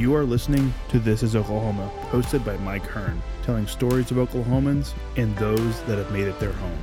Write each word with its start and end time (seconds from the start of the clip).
You 0.00 0.14
are 0.14 0.24
listening 0.24 0.72
to 0.88 0.98
This 0.98 1.22
is 1.22 1.36
Oklahoma, 1.36 1.92
hosted 2.04 2.42
by 2.42 2.56
Mike 2.56 2.86
Hearn, 2.86 3.22
telling 3.42 3.66
stories 3.66 4.10
of 4.10 4.16
Oklahomans 4.16 4.94
and 5.18 5.36
those 5.36 5.82
that 5.82 5.98
have 5.98 6.10
made 6.10 6.26
it 6.26 6.40
their 6.40 6.54
home. 6.54 6.78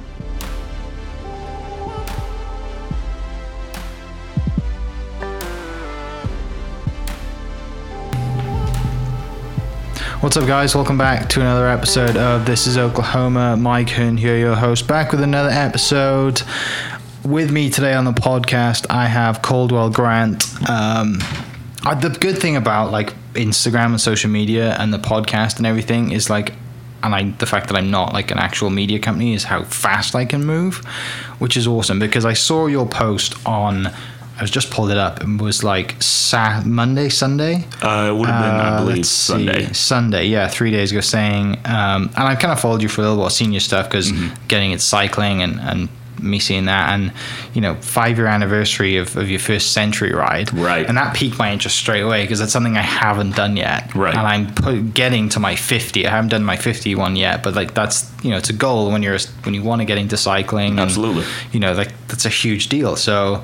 What's 10.22 10.38
up, 10.38 10.46
guys? 10.46 10.76
Welcome 10.76 11.00
back 11.00 11.28
to 11.30 11.42
another 11.42 11.68
episode 11.68 12.18
of 12.18 12.46
This 12.46 12.68
is 12.68 12.78
Oklahoma. 12.78 13.58
Mike 13.58 13.90
Hearn 13.90 14.18
here, 14.18 14.38
your 14.38 14.54
host, 14.54 14.88
back 14.88 15.12
with 15.12 15.24
another 15.24 15.50
episode. 15.50 16.44
With 17.26 17.52
me 17.52 17.72
today 17.72 17.96
on 17.96 18.06
the 18.06 18.12
podcast, 18.12 18.86
I 18.92 19.08
have 19.08 19.42
Caldwell 19.42 19.90
Grant. 19.90 20.46
Um, 20.70 21.20
uh, 21.92 21.96
the 21.96 22.10
good 22.10 22.38
thing 22.38 22.56
about 22.56 22.92
like 22.92 23.14
Instagram 23.34 23.88
and 23.88 24.02
social 24.02 24.30
media 24.30 24.76
and 24.80 24.94
the 24.94 24.98
podcast 25.00 25.58
and 25.58 25.66
everything 25.66 26.12
is 26.12 26.30
like, 26.30 26.54
and 27.04 27.14
I 27.16 27.32
the 27.38 27.46
fact 27.46 27.68
that 27.68 27.78
I'm 27.78 27.92
not 27.92 28.14
like 28.14 28.32
an 28.32 28.40
actual 28.40 28.70
media 28.70 29.00
company 29.00 29.34
is 29.34 29.44
how 29.46 29.64
fast 29.64 30.16
I 30.16 30.26
can 30.26 30.44
move, 30.46 30.78
which 31.40 31.56
is 31.58 31.68
awesome 31.68 32.00
because 32.00 32.26
I 32.26 32.34
saw 32.34 32.68
your 32.68 32.88
post 32.88 33.36
on. 33.46 33.88
I 34.40 34.42
was 34.42 34.52
just 34.52 34.70
pulled 34.70 34.92
it 34.92 34.98
up 34.98 35.22
and 35.22 35.42
was 35.42 35.64
like 35.64 35.96
Sa- 36.00 36.62
Monday, 36.64 37.10
Sunday. 37.10 37.66
Uh, 37.82 38.12
it 38.12 38.16
would 38.20 38.30
have 38.30 38.44
been, 38.44 38.54
I 38.62 38.68
Uh, 38.70 38.80
believe, 38.82 38.98
let's 38.98 39.10
see, 39.10 39.32
Sunday. 39.34 39.74
Sunday, 39.74 40.26
yeah, 40.28 40.48
three 40.48 40.70
days 40.70 40.92
ago, 40.92 41.02
saying, 41.02 41.58
um, 41.66 42.12
and 42.16 42.28
I 42.32 42.36
kind 42.36 42.52
of 42.52 42.60
followed 42.60 42.84
you 42.84 42.88
for 42.88 43.02
a 43.02 43.06
little 43.06 43.18
while, 43.18 43.32
seeing 43.32 43.52
your 43.52 43.62
stuff 43.62 43.90
because 43.90 44.12
Mm-hmm. 44.12 44.36
getting 44.48 44.72
it 44.74 44.82
cycling 44.82 45.42
and, 45.42 45.60
and 45.60 45.90
me 46.20 46.40
seeing 46.40 46.66
that, 46.66 46.94
and 46.94 47.12
you 47.54 47.62
know, 47.62 47.76
five 47.76 48.18
year 48.18 48.28
anniversary 48.28 48.98
of, 48.98 49.16
of 49.18 49.30
your 49.30 49.40
first 49.40 49.74
century 49.74 50.14
ride, 50.14 50.54
Right. 50.54 50.86
And 50.88 50.98
that 50.98 51.16
piqued 51.16 51.38
my 51.38 51.52
interest 51.52 51.78
straight 51.78 52.02
away 52.02 52.24
because 52.24 52.40
that's 52.40 52.52
something 52.52 52.78
I 52.78 52.82
haven't 52.82 53.36
done 53.36 53.58
yet, 53.58 53.94
Right. 53.96 54.16
And 54.16 54.28
I'm 54.28 54.54
put, 54.54 54.94
getting 54.94 55.30
to 55.30 55.40
my 55.40 55.56
fifty. 55.56 56.06
I 56.08 56.12
haven't 56.12 56.30
done 56.30 56.44
my 56.44 56.58
fifty 56.58 56.96
one 56.96 57.16
yet, 57.16 57.44
but 57.44 57.56
like 57.56 57.74
that's 57.74 58.12
you 58.24 58.32
know, 58.32 58.38
it's 58.38 58.50
a 58.50 58.54
goal 58.54 58.92
when 58.92 59.04
you're 59.04 59.20
when 59.44 59.54
you 59.54 59.64
want 59.64 59.82
to 59.82 59.86
get 59.86 59.98
into 59.98 60.18
cycling. 60.18 60.72
and, 60.72 60.80
Absolutely. 60.80 61.26
you 61.52 61.60
know, 61.60 61.74
like 61.74 61.92
that's 62.08 62.26
a 62.26 62.30
huge 62.30 62.70
deal. 62.70 62.96
So, 62.96 63.44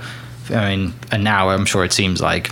I 0.50 0.76
mean, 0.76 0.94
and 1.12 1.24
now 1.24 1.50
I'm 1.50 1.66
sure 1.66 1.84
it 1.84 1.94
seems 1.94 2.22
like. 2.22 2.50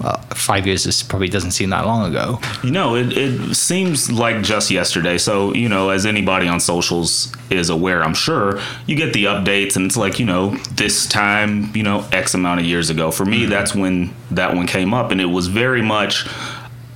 Well, 0.00 0.16
five 0.34 0.64
years 0.66 0.86
is 0.86 1.02
probably 1.02 1.28
doesn't 1.28 1.50
seem 1.50 1.70
that 1.70 1.84
long 1.84 2.08
ago. 2.08 2.38
You 2.62 2.70
know, 2.70 2.94
it, 2.94 3.16
it 3.16 3.54
seems 3.54 4.10
like 4.12 4.42
just 4.42 4.70
yesterday. 4.70 5.18
So, 5.18 5.52
you 5.54 5.68
know, 5.68 5.90
as 5.90 6.06
anybody 6.06 6.46
on 6.46 6.60
socials 6.60 7.32
is 7.50 7.68
aware, 7.68 8.04
I'm 8.04 8.14
sure, 8.14 8.60
you 8.86 8.94
get 8.94 9.12
the 9.12 9.24
updates 9.24 9.74
and 9.74 9.86
it's 9.86 9.96
like, 9.96 10.20
you 10.20 10.26
know, 10.26 10.50
this 10.70 11.06
time, 11.06 11.72
you 11.74 11.82
know, 11.82 12.06
X 12.12 12.34
amount 12.34 12.60
of 12.60 12.66
years 12.66 12.90
ago. 12.90 13.10
For 13.10 13.24
me, 13.24 13.46
that's 13.46 13.74
when 13.74 14.14
that 14.30 14.54
one 14.54 14.68
came 14.68 14.94
up. 14.94 15.10
And 15.10 15.20
it 15.20 15.26
was 15.26 15.48
very 15.48 15.82
much, 15.82 16.28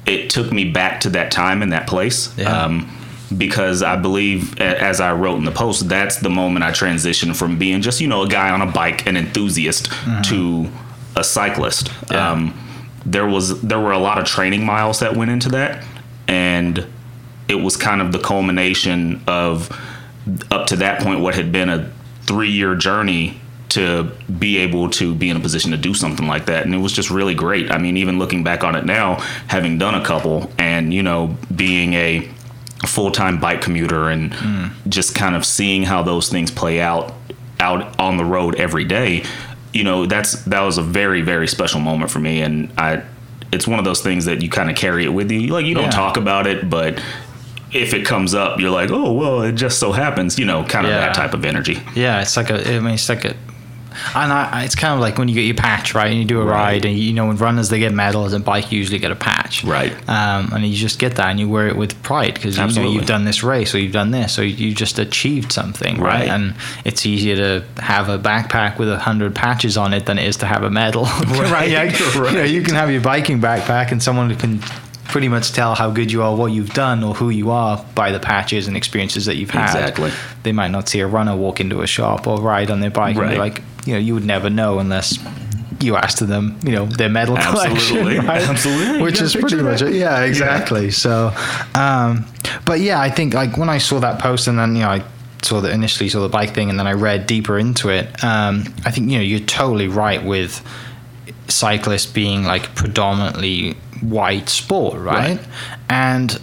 it 0.07 0.31
took 0.31 0.53
me 0.53 0.71
back 0.71 1.01
to 1.01 1.11
that 1.11 1.33
time 1.33 1.63
and 1.63 1.73
that 1.73 1.89
place. 1.89 2.37
Yeah. 2.39 2.65
Um, 2.65 2.89
because 3.37 3.83
I 3.83 3.97
believe, 3.97 4.61
as 4.61 5.01
I 5.01 5.13
wrote 5.13 5.39
in 5.39 5.45
the 5.45 5.51
post, 5.51 5.89
that's 5.89 6.19
the 6.19 6.31
moment 6.31 6.65
I 6.65 6.71
transitioned 6.71 7.35
from 7.35 7.59
being 7.59 7.81
just, 7.81 8.01
you 8.01 8.07
know, 8.07 8.23
a 8.23 8.29
guy 8.29 8.51
on 8.51 8.61
a 8.61 8.71
bike, 8.71 9.07
an 9.07 9.17
enthusiast, 9.17 9.91
to 10.27 10.69
a 11.17 11.25
cyclist. 11.25 11.91
Yeah. 12.11 12.31
Um, 12.31 12.62
there 13.05 13.27
was 13.27 13.61
there 13.63 13.81
were 13.81 13.93
a 13.93 13.99
lot 13.99 14.19
of 14.19 14.25
training 14.25 14.65
miles 14.65 15.01
that 15.01 15.17
went 15.17 15.31
into 15.31 15.49
that 15.49 15.85
and 16.29 16.87
it 17.49 17.57
was 17.57 17.77
kind 17.77 18.01
of 18.01 18.13
the 18.13 18.19
culmination 18.19 19.23
of 19.27 19.71
up 20.51 20.67
to 20.67 20.77
that 20.77 21.01
point 21.03 21.21
what 21.21 21.35
had 21.35 21.51
been 21.53 21.69
a 21.69 21.91
three 22.23 22.51
year 22.51 22.75
journey 22.75 23.41
to 23.69 24.11
be 24.39 24.59
able 24.59 24.91
to 24.91 25.15
be 25.15 25.31
in 25.31 25.37
a 25.37 25.41
position 25.41 25.71
to 25.71 25.79
do 25.79 25.95
something 25.95 26.27
like 26.27 26.45
that. 26.45 26.67
And 26.67 26.75
it 26.75 26.79
was 26.79 26.93
just 26.93 27.11
really 27.11 27.35
great. 27.35 27.71
I 27.71 27.79
mean 27.79 27.97
even 27.97 28.19
looking 28.19 28.45
back 28.45 28.65
on 28.65 28.75
it 28.75 28.85
now 28.85 29.17
having 29.49 29.79
done 29.79 29.95
a 29.95 30.05
couple 30.05 30.53
and 30.59 30.93
you 30.93 31.03
know 31.03 31.37
being 31.55 31.95
a 31.95 32.29
full-time 32.87 33.41
bike 33.41 33.63
commuter 33.63 34.09
and 34.09 34.33
mm. 34.33 34.71
just 34.89 35.15
kind 35.15 35.37
of 35.37 35.45
seeing 35.47 35.85
how 35.85 36.03
those 36.03 36.29
things 36.29 36.51
play 36.51 36.81
out 36.81 37.15
out 37.61 37.99
on 37.99 38.17
the 38.17 38.25
road 38.25 38.57
every 38.57 38.85
day 38.85 39.25
you 39.73 39.85
know 39.85 40.07
that's 40.07 40.43
that 40.45 40.61
was 40.61 40.79
a 40.79 40.83
very 40.83 41.23
very 41.23 41.47
special 41.49 41.81
moment 41.81 42.11
for 42.11 42.19
me 42.21 42.43
and 42.43 42.71
i 42.79 43.03
it's 43.53 43.67
one 43.69 43.79
of 43.79 43.85
those 43.85 44.01
things 44.03 44.25
that 44.25 44.41
you 44.43 44.49
kind 44.49 44.71
of 44.71 44.77
carry 44.77 45.05
it 45.05 45.09
with 45.11 45.31
you 45.31 45.49
like 45.49 45.67
you 45.67 45.75
don't 45.75 45.85
Yeah. 45.85 45.91
talk 45.91 46.17
about 46.17 46.47
it 46.47 46.69
but 46.71 47.03
if 47.73 47.95
it 47.95 48.05
comes 48.05 48.35
up 48.35 48.61
you're 48.61 48.71
like 48.71 48.91
oh 48.91 49.13
well 49.13 49.43
it 49.43 49.53
just 49.53 49.79
so 49.79 49.93
happens 49.93 50.39
you 50.39 50.45
know 50.45 50.63
kind 50.65 50.87
of 50.87 50.93
Yeah. 50.93 51.01
that 51.01 51.15
type 51.15 51.33
of 51.35 51.45
energy 51.45 51.79
Yeah, 51.95 52.21
it's 52.21 52.37
like 52.37 52.51
a. 52.51 52.77
I 52.77 52.81
mean, 52.81 52.95
it's 52.95 53.09
like 53.09 53.25
a. 53.25 53.35
And 54.15 54.33
I, 54.33 54.65
it's 54.65 54.75
kind 54.75 54.95
of 54.95 55.01
like 55.01 55.19
when 55.19 55.29
you 55.29 55.35
get 55.35 55.43
your 55.43 55.55
patch, 55.55 55.95
right? 55.95 56.09
And 56.11 56.19
you 56.19 56.25
do 56.25 56.41
a 56.41 56.45
Right. 56.45 56.53
ride, 56.75 56.85
and 56.85 56.97
you 56.99 57.13
know, 57.13 57.27
when 57.27 57.37
runners 57.37 57.69
they 57.69 57.79
get 57.79 57.93
medals, 57.93 58.33
and 58.33 58.45
bike 58.45 58.73
you 58.73 58.79
usually 58.79 58.99
get 58.99 59.11
a 59.11 59.17
patch, 59.17 59.65
Right. 59.65 59.93
Um, 60.09 60.53
and 60.53 60.67
you 60.67 60.75
just 60.77 60.99
get 60.99 61.17
that, 61.17 61.29
and 61.29 61.39
you 61.41 61.49
wear 61.49 61.69
it 61.69 61.77
with 61.77 62.01
pride 62.03 62.35
because 62.35 62.59
you 62.59 62.67
know 62.83 62.91
you've 62.91 63.07
done 63.07 63.25
this 63.25 63.43
race, 63.43 63.75
or 63.75 63.79
you've 63.79 63.93
done 63.93 64.11
this, 64.11 64.39
or 64.39 64.45
you 64.45 64.75
just 64.75 64.99
achieved 64.99 65.53
something, 65.53 65.99
right? 66.01 66.13
Right. 66.21 66.29
And 66.29 66.55
it's 66.85 67.07
easier 67.07 67.37
to 67.37 67.65
have 67.83 68.09
a 68.09 68.19
backpack 68.19 68.79
with 68.79 68.89
a 68.91 68.99
hundred 68.99 69.35
patches 69.35 69.77
on 69.77 69.93
it 69.95 70.07
than 70.07 70.19
it 70.19 70.27
is 70.27 70.37
to 70.39 70.47
have 70.47 70.63
a 70.63 70.71
medal, 70.71 71.05
right? 71.29 71.71
Yeah, 71.71 71.85
You, 72.15 72.31
know, 72.33 72.43
you 72.45 72.63
can 72.63 72.75
have 72.75 72.91
your 72.91 73.01
biking 73.01 73.41
backpack, 73.41 73.93
and 73.93 74.03
someone 74.03 74.35
can 74.37 74.61
pretty 75.05 75.29
much 75.29 75.53
tell 75.53 75.75
how 75.75 75.91
good 75.91 76.11
you 76.11 76.23
are, 76.23 76.35
what 76.35 76.53
you've 76.53 76.73
done, 76.75 77.03
or 77.03 77.15
who 77.15 77.31
you 77.31 77.51
are 77.51 77.85
by 77.95 78.13
the 78.13 78.21
patches 78.21 78.67
and 78.69 78.77
experiences 78.77 79.27
that 79.27 79.37
you've 79.37 79.51
had 79.51 79.65
Exactly. 79.89 80.11
they 80.43 80.53
might 80.53 80.71
not 80.71 80.89
see 80.89 81.01
a 81.01 81.07
runner 81.07 81.37
walk 81.37 81.61
into 81.61 81.83
a 81.83 81.87
shop 81.87 82.27
or 82.27 82.41
ride 82.41 82.71
on 82.71 82.81
their 82.81 82.91
bike 82.91 83.17
and 83.17 83.31
be 83.31 83.37
like, 83.37 83.61
you 83.85 83.93
know, 83.95 83.99
you 83.99 84.15
would 84.15 84.25
never 84.25 84.49
know 84.49 84.79
unless 84.79 85.19
you 85.81 85.97
asked 85.97 86.27
them, 86.27 86.59
you 86.65 86.71
know, 86.73 86.87
their 86.87 87.09
medal 87.09 87.37
Absolutely. 87.37 87.99
collection, 87.99 88.27
right? 88.27 88.49
Absolutely. 88.49 89.03
Which 89.03 89.21
is 89.21 89.35
pretty 89.35 89.57
much 89.57 89.83
it. 89.83 89.95
Yeah, 89.95 90.23
exactly. 90.23 90.91
So, 90.93 91.35
um, 91.75 92.25
but 92.65 92.81
yeah, 92.81 93.01
I 93.01 93.11
think 93.11 93.35
like 93.35 93.57
when 93.57 93.69
I 93.69 93.79
saw 93.79 93.99
that 94.01 94.21
post 94.21 94.47
and 94.47 94.59
then, 94.59 94.77
you 94.77 94.83
know, 94.83 94.91
I 94.91 95.05
saw 95.43 95.61
the 95.61 95.73
initially 95.73 96.09
saw 96.09 96.21
the 96.21 96.29
bike 96.29 96.55
thing 96.55 96.71
and 96.71 96.79
then 96.79 96.87
I 96.87 96.93
read 96.93 97.27
deeper 97.27 97.59
into 97.59 97.89
it, 97.89 98.07
um, 98.23 98.65
I 98.85 98.93
think, 98.93 99.11
you 99.11 99.19
know, 99.19 99.25
you're 99.25 99.41
totally 99.41 99.89
right 99.89 100.25
with 100.25 100.65
cyclists 101.49 102.07
being 102.07 102.45
like 102.45 102.75
predominantly 102.77 103.77
white 104.03 104.49
sport, 104.49 105.01
right? 105.01 105.39
Right. 105.39 105.49
And 105.89 106.41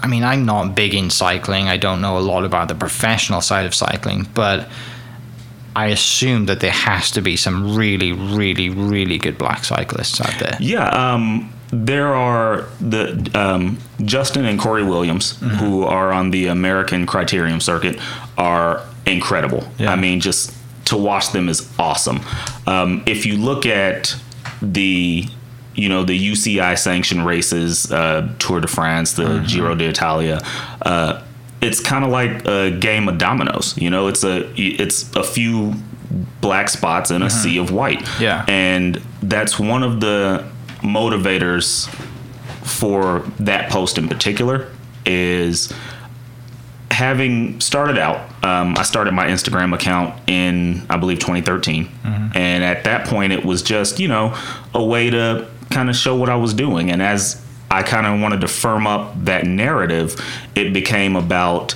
I 0.00 0.06
mean, 0.06 0.24
I'm 0.24 0.44
not 0.46 0.74
big 0.74 0.94
in 0.94 1.10
cycling. 1.10 1.68
I 1.68 1.76
don't 1.76 2.00
know 2.00 2.18
a 2.18 2.20
lot 2.20 2.44
about 2.44 2.68
the 2.68 2.74
professional 2.74 3.40
side 3.40 3.66
of 3.66 3.74
cycling, 3.74 4.26
but 4.34 4.68
I 5.76 5.86
assume 5.88 6.46
that 6.46 6.60
there 6.60 6.70
has 6.72 7.10
to 7.12 7.20
be 7.20 7.36
some 7.36 7.76
really, 7.76 8.12
really, 8.12 8.68
really 8.70 9.18
good 9.18 9.38
black 9.38 9.64
cyclists 9.64 10.20
out 10.20 10.38
there. 10.40 10.56
Yeah, 10.60 10.88
um, 10.88 11.52
there 11.70 12.14
are 12.14 12.62
the 12.80 13.30
um, 13.34 13.78
Justin 14.04 14.44
and 14.44 14.58
Cory 14.58 14.82
Williams 14.84 15.34
Mm-hmm. 15.34 15.56
who 15.56 15.84
are 15.84 16.12
on 16.12 16.30
the 16.30 16.46
American 16.46 17.06
Criterium 17.06 17.60
circuit 17.60 17.98
are 18.36 18.82
incredible. 19.06 19.64
Yeah. 19.78 19.92
I 19.92 19.96
mean, 19.96 20.20
just 20.20 20.54
to 20.86 20.96
watch 20.96 21.32
them 21.32 21.48
is 21.48 21.70
awesome. 21.78 22.20
Um, 22.66 23.02
if 23.06 23.26
you 23.26 23.36
look 23.36 23.66
at 23.66 24.16
the 24.62 25.26
you 25.78 25.88
know 25.88 26.02
the 26.04 26.18
UCI 26.32 26.76
sanctioned 26.78 27.24
races, 27.24 27.90
uh, 27.92 28.28
Tour 28.38 28.60
de 28.60 28.68
France, 28.68 29.12
the 29.14 29.22
Mm-hmm. 29.24 29.46
Giro 29.46 29.74
d'Italia. 29.74 30.40
Uh, 30.82 31.22
it's 31.60 31.80
kind 31.80 32.04
of 32.04 32.10
like 32.10 32.44
a 32.46 32.70
game 32.70 33.08
of 33.08 33.18
dominoes. 33.18 33.76
You 33.78 33.90
know, 33.90 34.08
it's 34.08 34.24
a 34.24 34.50
it's 34.56 35.14
a 35.14 35.22
few 35.22 35.74
black 36.40 36.68
spots 36.68 37.10
in 37.10 37.22
a 37.22 37.30
sea 37.30 37.58
of 37.58 37.70
white. 37.70 37.98
Mm-hmm. 38.00 38.22
Yeah. 38.22 38.44
And 38.48 38.96
that's 39.22 39.58
one 39.58 39.82
of 39.82 40.00
the 40.00 40.44
motivators 40.82 41.88
for 42.64 43.20
that 43.40 43.70
post 43.70 43.98
in 43.98 44.08
particular 44.08 44.68
is 45.06 45.72
having 46.90 47.60
started 47.60 47.96
out 47.98 48.20
um, 48.44 48.76
i 48.76 48.82
started 48.82 49.12
my 49.12 49.26
instagram 49.26 49.74
account 49.74 50.14
in 50.26 50.84
i 50.90 50.96
believe 50.96 51.18
2013 51.18 51.88
and 52.34 52.64
at 52.64 52.84
that 52.84 53.06
point 53.06 53.32
it 53.32 53.44
was 53.44 53.62
just 53.62 53.98
you 54.00 54.08
know 54.08 54.34
a 54.74 54.82
way 54.84 55.08
to 55.10 55.46
kind 55.70 55.88
of 55.88 55.96
show 55.96 56.16
what 56.16 56.28
i 56.28 56.36
was 56.36 56.54
doing 56.54 56.90
and 56.90 57.02
as 57.02 57.44
i 57.70 57.82
kind 57.82 58.06
of 58.06 58.20
wanted 58.20 58.40
to 58.40 58.48
firm 58.48 58.86
up 58.86 59.12
that 59.24 59.44
narrative 59.44 60.20
it 60.54 60.72
became 60.72 61.16
about 61.16 61.74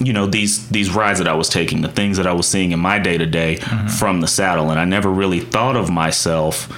you 0.00 0.12
know 0.12 0.26
these 0.26 0.68
these 0.68 0.90
rides 0.90 1.18
that 1.18 1.28
I 1.28 1.34
was 1.34 1.48
taking, 1.48 1.82
the 1.82 1.88
things 1.88 2.16
that 2.16 2.26
I 2.26 2.32
was 2.32 2.48
seeing 2.48 2.72
in 2.72 2.80
my 2.80 2.98
day 2.98 3.18
to 3.18 3.26
day 3.26 3.56
from 3.98 4.20
the 4.20 4.26
saddle, 4.26 4.70
and 4.70 4.78
I 4.78 4.84
never 4.84 5.10
really 5.10 5.40
thought 5.40 5.76
of 5.76 5.90
myself 5.90 6.68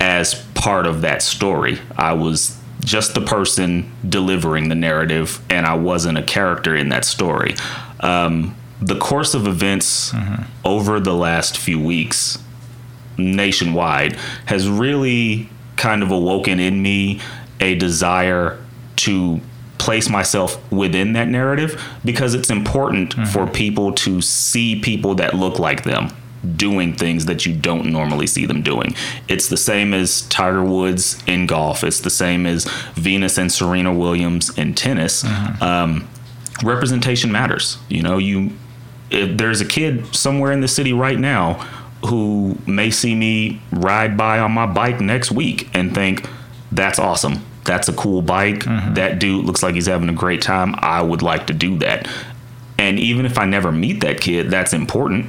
as 0.00 0.34
part 0.54 0.86
of 0.86 1.00
that 1.02 1.22
story. 1.22 1.78
I 1.96 2.12
was 2.12 2.58
just 2.84 3.14
the 3.14 3.20
person 3.20 3.90
delivering 4.08 4.68
the 4.68 4.74
narrative, 4.74 5.40
and 5.50 5.66
I 5.66 5.74
wasn't 5.74 6.18
a 6.18 6.22
character 6.22 6.76
in 6.76 6.90
that 6.90 7.04
story. 7.04 7.54
Um, 8.00 8.54
the 8.80 8.98
course 8.98 9.34
of 9.34 9.46
events 9.46 10.14
over 10.64 11.00
the 11.00 11.14
last 11.14 11.58
few 11.58 11.80
weeks 11.80 12.38
nationwide 13.16 14.12
has 14.46 14.68
really 14.68 15.50
kind 15.78 16.02
of 16.02 16.10
awoken 16.10 16.60
in 16.60 16.82
me 16.82 17.20
a 17.60 17.74
desire 17.76 18.58
to 18.96 19.40
place 19.78 20.10
myself 20.10 20.70
within 20.72 21.12
that 21.14 21.28
narrative 21.28 21.82
because 22.04 22.34
it's 22.34 22.50
important 22.50 23.14
for 23.28 23.46
people 23.46 23.92
to 23.92 24.20
see 24.20 24.80
people 24.80 25.14
that 25.14 25.34
look 25.34 25.58
like 25.58 25.84
them 25.84 26.10
doing 26.56 26.92
things 26.92 27.26
that 27.26 27.46
you 27.46 27.54
don't 27.54 27.86
normally 27.86 28.26
see 28.26 28.46
them 28.46 28.62
doing. 28.62 28.94
It's 29.28 29.48
the 29.48 29.56
same 29.56 29.94
as 29.94 30.22
Tiger 30.22 30.64
Woods 30.64 31.20
in 31.26 31.46
golf. 31.46 31.82
It's 31.82 32.00
the 32.00 32.10
same 32.10 32.46
as 32.46 32.64
Venus 32.94 33.38
and 33.38 33.50
Serena 33.50 33.92
Williams 33.92 34.56
in 34.56 34.74
tennis. 34.74 35.24
Um, 35.60 36.08
representation 36.62 37.32
matters. 37.32 37.78
You 37.88 38.02
know, 38.02 38.18
you 38.18 38.52
if 39.10 39.38
there's 39.38 39.60
a 39.60 39.64
kid 39.64 40.14
somewhere 40.14 40.52
in 40.52 40.60
the 40.60 40.68
city 40.68 40.92
right 40.92 41.18
now 41.18 41.66
who 42.06 42.56
may 42.66 42.90
see 42.90 43.14
me 43.14 43.60
ride 43.72 44.16
by 44.16 44.38
on 44.38 44.52
my 44.52 44.66
bike 44.66 45.00
next 45.00 45.32
week 45.32 45.68
and 45.74 45.94
think 45.94 46.28
that's 46.70 46.98
awesome. 46.98 47.44
That's 47.64 47.88
a 47.88 47.92
cool 47.92 48.22
bike. 48.22 48.64
That 48.64 49.18
dude 49.18 49.44
looks 49.44 49.62
like 49.62 49.74
he's 49.74 49.86
having 49.86 50.08
a 50.08 50.14
great 50.14 50.40
time. 50.40 50.74
I 50.78 51.02
would 51.02 51.22
like 51.22 51.48
to 51.48 51.52
do 51.52 51.76
that. 51.78 52.08
And 52.78 52.98
even 52.98 53.26
if 53.26 53.38
I 53.38 53.44
never 53.44 53.72
meet 53.72 54.00
that 54.00 54.20
kid, 54.20 54.50
that's 54.50 54.72
important. 54.72 55.26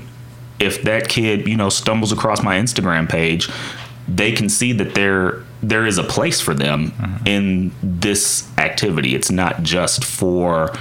If 0.59 0.83
that 0.83 1.09
kid, 1.09 1.47
you 1.47 1.57
know, 1.57 1.69
stumbles 1.69 2.11
across 2.11 2.41
my 2.43 2.57
Instagram 2.57 3.09
page, 3.09 3.49
they 4.07 4.31
can 4.31 4.47
see 4.49 4.73
that 4.73 4.95
there 4.95 5.43
there 5.61 5.85
is 5.85 5.97
a 5.97 6.03
place 6.03 6.39
for 6.39 6.53
them 6.53 6.93
in 7.25 7.71
this 7.83 8.49
activity. 8.57 9.13
It's 9.13 9.29
not 9.29 9.61
just 9.63 10.05
for 10.05 10.73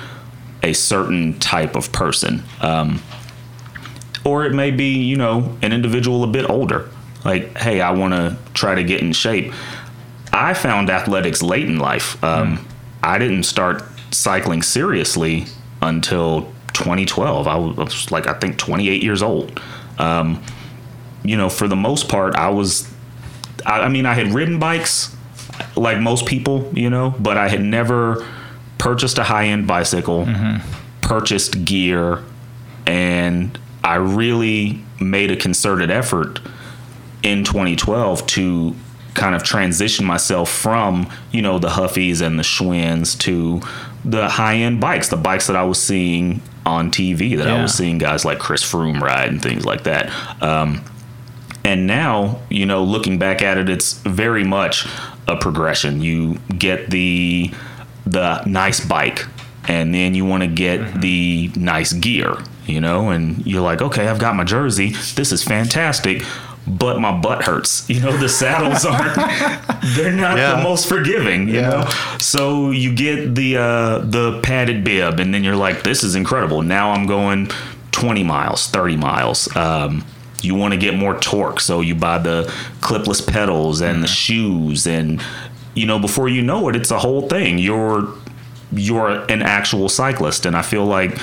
a 0.62 0.72
certain 0.72 1.38
type 1.40 1.74
of 1.74 1.90
person. 1.90 2.44
Um, 2.60 3.02
or 4.28 4.44
it 4.44 4.52
may 4.52 4.70
be, 4.70 4.98
you 4.98 5.16
know, 5.16 5.56
an 5.62 5.72
individual 5.72 6.24
a 6.24 6.26
bit 6.26 6.48
older. 6.48 6.88
Like, 7.24 7.56
hey, 7.56 7.80
I 7.80 7.90
want 7.92 8.14
to 8.14 8.36
try 8.54 8.74
to 8.74 8.84
get 8.84 9.00
in 9.00 9.12
shape. 9.12 9.52
I 10.32 10.54
found 10.54 10.90
athletics 10.90 11.42
late 11.42 11.66
in 11.66 11.78
life. 11.78 12.22
Um, 12.22 12.66
I 13.02 13.18
didn't 13.18 13.44
start 13.44 13.82
cycling 14.10 14.62
seriously 14.62 15.46
until 15.82 16.42
2012. 16.74 17.46
I 17.46 17.56
was, 17.56 18.10
like, 18.12 18.26
I 18.26 18.34
think 18.34 18.58
28 18.58 19.02
years 19.02 19.22
old. 19.22 19.60
Um, 19.98 20.42
you 21.24 21.36
know, 21.36 21.48
for 21.48 21.66
the 21.66 21.76
most 21.76 22.08
part, 22.08 22.36
I 22.36 22.50
was, 22.50 22.88
I, 23.66 23.80
I 23.80 23.88
mean, 23.88 24.06
I 24.06 24.14
had 24.14 24.28
ridden 24.28 24.58
bikes 24.58 25.16
like 25.76 25.98
most 25.98 26.26
people, 26.26 26.70
you 26.74 26.90
know, 26.90 27.14
but 27.18 27.36
I 27.36 27.48
had 27.48 27.60
never 27.60 28.26
purchased 28.78 29.18
a 29.18 29.24
high 29.24 29.46
end 29.46 29.66
bicycle, 29.66 30.26
purchased 31.00 31.64
gear, 31.64 32.22
and 32.86 33.58
I 33.84 33.96
really 33.96 34.82
made 35.00 35.30
a 35.30 35.36
concerted 35.36 35.90
effort 35.90 36.40
in 37.22 37.44
2012 37.44 38.26
to 38.26 38.74
kind 39.14 39.34
of 39.34 39.42
transition 39.42 40.06
myself 40.06 40.48
from 40.48 41.10
you 41.32 41.42
know 41.42 41.58
the 41.58 41.68
Huffies 41.68 42.20
and 42.20 42.38
the 42.38 42.44
Schwinn's 42.44 43.14
to 43.16 43.60
the 44.04 44.28
high 44.28 44.56
end 44.56 44.80
bikes, 44.80 45.08
the 45.08 45.16
bikes 45.16 45.46
that 45.48 45.56
I 45.56 45.64
was 45.64 45.80
seeing 45.80 46.40
on 46.64 46.90
TV, 46.90 47.36
that 47.36 47.48
I 47.48 47.62
was 47.62 47.74
seeing 47.74 47.98
guys 47.98 48.24
like 48.24 48.38
Chris 48.38 48.62
Froome 48.62 49.00
ride 49.00 49.28
and 49.28 49.42
things 49.42 49.64
like 49.64 49.84
that. 49.84 50.10
Um, 50.42 50.84
and 51.64 51.86
now, 51.86 52.40
you 52.48 52.64
know, 52.66 52.84
looking 52.84 53.18
back 53.18 53.42
at 53.42 53.58
it, 53.58 53.68
it's 53.68 53.94
very 53.94 54.44
much 54.44 54.86
a 55.26 55.36
progression. 55.36 56.00
You 56.00 56.38
get 56.56 56.90
the 56.90 57.50
the 58.06 58.42
nice 58.44 58.80
bike, 58.80 59.26
and 59.66 59.94
then 59.94 60.14
you 60.14 60.24
want 60.24 60.42
to 60.42 60.46
get 60.46 61.00
the 61.00 61.50
nice 61.56 61.92
gear, 61.92 62.36
you 62.68 62.80
know, 62.80 63.10
and 63.10 63.44
you're 63.46 63.62
like, 63.62 63.80
okay, 63.82 64.08
I've 64.08 64.18
got 64.18 64.36
my 64.36 64.44
jersey. 64.44 64.90
This 65.14 65.32
is 65.32 65.42
fantastic. 65.42 66.22
But 66.66 67.00
my 67.00 67.18
butt 67.18 67.44
hurts. 67.44 67.88
You 67.90 68.00
know, 68.00 68.14
the 68.16 68.28
saddles 68.28 68.84
aren't 68.84 69.14
they're 69.96 70.12
not 70.12 70.36
Yeah. 70.36 70.56
the 70.56 70.62
most 70.62 70.86
forgiving, 70.86 71.48
you 71.48 71.54
Yeah. 71.60 71.68
know. 71.70 71.88
So 72.18 72.70
you 72.70 72.94
get 72.94 73.34
the 73.34 73.56
uh 73.56 73.98
the 74.00 74.40
padded 74.42 74.84
bib 74.84 75.18
and 75.18 75.32
then 75.32 75.42
you're 75.44 75.56
like, 75.56 75.82
this 75.82 76.04
is 76.04 76.14
incredible. 76.14 76.60
Now 76.62 76.90
I'm 76.92 77.06
going 77.06 77.50
20 77.92 78.22
miles, 78.22 78.66
30 78.66 78.96
miles. 78.98 79.54
Um 79.56 80.04
you 80.42 80.54
want 80.54 80.72
to 80.72 80.78
get 80.78 80.94
more 80.94 81.18
torque, 81.18 81.58
so 81.58 81.80
you 81.80 81.94
buy 81.96 82.18
the 82.18 82.44
clipless 82.80 83.26
pedals 83.26 83.80
and 83.80 84.02
the 84.04 84.06
shoes 84.06 84.86
and 84.86 85.22
you 85.74 85.86
know, 85.86 85.98
before 85.98 86.28
you 86.28 86.42
know 86.42 86.68
it, 86.68 86.76
it's 86.76 86.90
a 86.90 86.98
whole 86.98 87.28
thing. 87.28 87.58
You're 87.58 88.08
you're 88.72 89.08
an 89.30 89.40
actual 89.42 89.88
cyclist 89.88 90.44
and 90.44 90.54
I 90.54 90.60
feel 90.62 90.84
like 90.84 91.18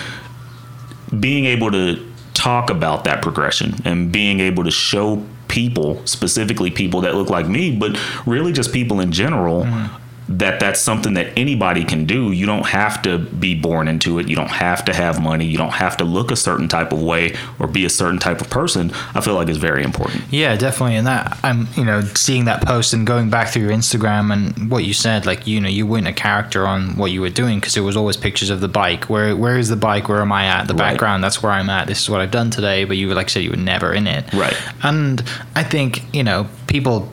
being 1.19 1.45
able 1.45 1.71
to 1.71 2.11
talk 2.33 2.69
about 2.69 3.05
that 3.05 3.21
progression 3.21 3.73
and 3.85 4.11
being 4.11 4.39
able 4.39 4.63
to 4.63 4.71
show 4.71 5.23
people 5.47 6.05
specifically 6.05 6.69
people 6.69 7.01
that 7.01 7.15
look 7.15 7.29
like 7.29 7.47
me 7.47 7.75
but 7.75 7.97
really 8.25 8.51
just 8.51 8.73
people 8.73 8.99
in 8.99 9.11
general 9.11 9.63
mm-hmm. 9.63 10.04
That 10.27 10.59
that's 10.59 10.79
something 10.81 11.13
that 11.13 11.27
anybody 11.37 11.83
can 11.83 12.05
do 12.05 12.31
you 12.31 12.45
don't 12.47 12.65
have 12.65 12.99
to 13.01 13.19
be 13.19 13.53
born 13.53 13.87
into 13.87 14.17
it 14.17 14.27
you 14.27 14.35
don't 14.35 14.49
have 14.49 14.83
to 14.83 14.91
have 14.93 15.21
money 15.21 15.45
you 15.45 15.57
don't 15.57 15.73
have 15.73 15.95
to 15.95 16.03
look 16.03 16.31
a 16.31 16.35
certain 16.35 16.67
type 16.67 16.91
of 16.91 16.99
way 17.01 17.35
or 17.59 17.67
be 17.67 17.85
a 17.85 17.89
certain 17.89 18.17
type 18.17 18.41
of 18.41 18.49
person 18.49 18.91
i 19.13 19.21
feel 19.21 19.35
like 19.35 19.47
is 19.49 19.57
very 19.57 19.83
important 19.83 20.23
Yeah, 20.31 20.55
definitely. 20.55 20.95
And 20.95 21.05
that 21.07 21.37
I'm, 21.43 21.67
you 21.77 21.85
know, 21.85 22.01
seeing 22.01 22.45
that 22.45 22.65
post 22.65 22.93
and 22.93 23.05
going 23.05 23.29
back 23.29 23.49
through 23.49 23.63
your 23.63 23.71
Instagram 23.71 24.33
and 24.33 24.69
what 24.71 24.83
you 24.83 24.93
said, 24.93 25.25
like, 25.25 25.45
you 25.47 25.61
know, 25.61 25.69
you 25.69 25.85
weren't 25.87 26.07
a 26.07 26.13
character 26.13 26.65
on 26.67 26.97
what 26.97 27.11
you 27.11 27.21
were 27.21 27.29
doing 27.29 27.59
because 27.59 27.77
it 27.77 27.81
was 27.81 27.95
always 27.95 28.17
pictures 28.17 28.49
of 28.49 28.59
the 28.61 28.67
bike. 28.67 29.05
Where, 29.05 29.35
where 29.35 29.57
is 29.57 29.69
the 29.69 29.75
bike? 29.75 30.09
Where 30.09 30.21
am 30.21 30.31
I 30.31 30.45
at? 30.47 30.67
The 30.67 30.73
Right. 30.73 30.91
background. 30.91 31.23
That's 31.23 31.41
where 31.43 31.51
I'm 31.51 31.69
at. 31.69 31.87
This 31.87 32.01
is 32.01 32.09
what 32.09 32.19
I've 32.21 32.31
done 32.31 32.49
today. 32.49 32.83
But 32.85 32.97
you 32.97 33.07
were 33.07 33.13
like 33.13 33.27
I 33.27 33.29
said, 33.29 33.43
you 33.43 33.51
were 33.51 33.55
never 33.73 33.93
in 33.93 34.07
it. 34.07 34.25
Right. 34.33 34.57
And 34.83 35.23
I 35.55 35.63
think 35.63 36.01
you 36.13 36.23
know 36.23 36.47
people, 36.67 37.11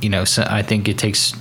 you 0.00 0.08
know, 0.08 0.24
so 0.24 0.46
I 0.48 0.62
think 0.62 0.88
it 0.88 0.96
takes. 0.98 1.34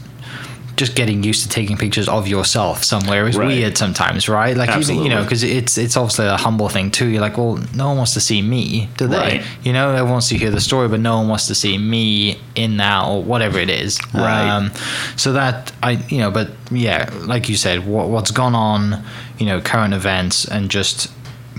Just 0.77 0.95
getting 0.95 1.23
used 1.23 1.41
to 1.43 1.49
taking 1.49 1.75
pictures 1.75 2.07
of 2.07 2.27
yourself 2.27 2.83
somewhere 2.83 3.27
is 3.27 3.35
Right. 3.35 3.47
weird 3.47 3.77
sometimes, 3.77 4.29
right? 4.29 4.55
Like 4.55 4.69
even 4.77 5.03
you 5.03 5.09
know, 5.09 5.23
because 5.23 5.43
it's 5.43 5.77
it's 5.77 5.97
obviously 5.97 6.27
a 6.27 6.37
humble 6.37 6.69
thing 6.69 6.91
too. 6.91 7.07
You're 7.07 7.21
like, 7.21 7.37
well, 7.37 7.59
no 7.75 7.87
one 7.87 7.97
wants 7.97 8.13
to 8.13 8.19
see 8.21 8.41
me, 8.41 8.87
do 8.95 9.07
they? 9.07 9.17
Right. 9.17 9.43
You 9.63 9.73
know, 9.73 9.89
everyone 9.89 10.11
wants 10.11 10.29
to 10.29 10.37
hear 10.37 10.51
the 10.51 10.61
story, 10.61 10.87
but 10.87 10.99
no 10.99 11.17
one 11.17 11.27
wants 11.27 11.47
to 11.47 11.55
see 11.55 11.77
me 11.77 12.39
in 12.55 12.77
that 12.77 13.05
or 13.07 13.23
whatever 13.23 13.59
it 13.59 13.69
is. 13.69 13.97
Right. 14.13 14.47
Um, 14.49 14.71
so 15.15 15.33
that 15.33 15.71
I, 15.83 15.93
you 16.09 16.19
know, 16.19 16.31
but 16.31 16.49
yeah, 16.71 17.09
like 17.21 17.49
you 17.49 17.55
said, 17.57 17.85
what 17.87 18.09
what's 18.09 18.31
gone 18.31 18.55
on, 18.55 19.03
you 19.39 19.45
know, 19.47 19.59
current 19.59 19.93
events 19.95 20.45
and 20.45 20.69
just 20.69 21.11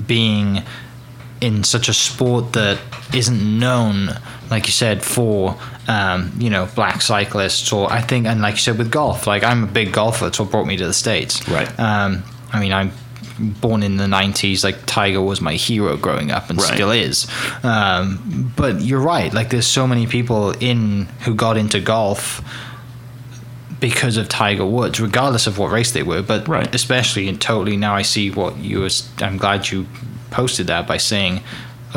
being 0.07 0.63
in 1.41 1.65
such 1.65 1.89
a 1.89 1.93
sport 1.95 2.53
that 2.53 2.79
isn't 3.15 3.59
known, 3.59 4.11
like 4.51 4.67
you 4.67 4.73
said, 4.73 5.03
for 5.05 5.57
um, 5.89 6.33
you 6.39 6.51
know 6.51 6.69
black 6.75 7.01
cyclists, 7.03 7.73
or 7.73 7.91
I 7.93 8.01
think, 8.03 8.27
and 8.27 8.41
like 8.41 8.55
you 8.55 8.61
said 8.61 8.79
with 8.79 8.91
golf, 8.91 9.27
like 9.27 9.43
I'm 9.43 9.65
a 9.65 9.67
big 9.67 9.93
golfer. 9.93 10.27
It's 10.29 10.39
what 10.39 10.51
brought 10.51 10.67
me 10.67 10.77
to 10.77 10.87
the 10.87 10.95
states. 10.95 11.49
Right. 11.49 11.69
Um, 11.81 12.23
I 12.53 12.61
mean, 12.61 12.73
I'm 12.73 12.93
born 13.61 13.85
in 13.85 13.99
the 13.99 14.05
90s 14.07 14.65
like 14.65 14.85
tiger 14.85 15.23
was 15.23 15.41
my 15.41 15.55
hero 15.55 15.97
growing 15.97 16.33
up 16.33 16.51
and 16.51 16.59
Right. 16.59 16.75
still 16.75 16.91
is 16.91 17.29
um, 17.63 18.53
but 18.57 18.81
you're 18.81 18.99
right 19.01 19.33
like 19.33 19.51
there's 19.51 19.65
so 19.65 19.87
many 19.87 20.09
people 20.09 20.51
in 20.59 21.05
who 21.25 21.37
got 21.37 21.57
into 21.57 21.79
golf 21.79 22.43
because 23.79 24.17
of 24.17 24.29
Tiger 24.29 24.67
Woods, 24.67 24.99
regardless 25.01 25.47
of 25.47 25.57
what 25.57 25.71
race 25.71 25.93
they 25.93 26.03
were, 26.03 26.21
but 26.21 26.49
Right. 26.49 26.75
especially 26.75 27.29
and 27.29 27.41
totally 27.41 27.77
now 27.77 27.95
I 27.95 28.03
see 28.03 28.29
what 28.31 28.59
you 28.59 28.81
was. 28.81 29.09
I'm 29.23 29.37
glad 29.37 29.71
you 29.71 29.87
posted 30.33 30.67
that 30.67 30.89
by 30.89 30.97
saying, 30.97 31.43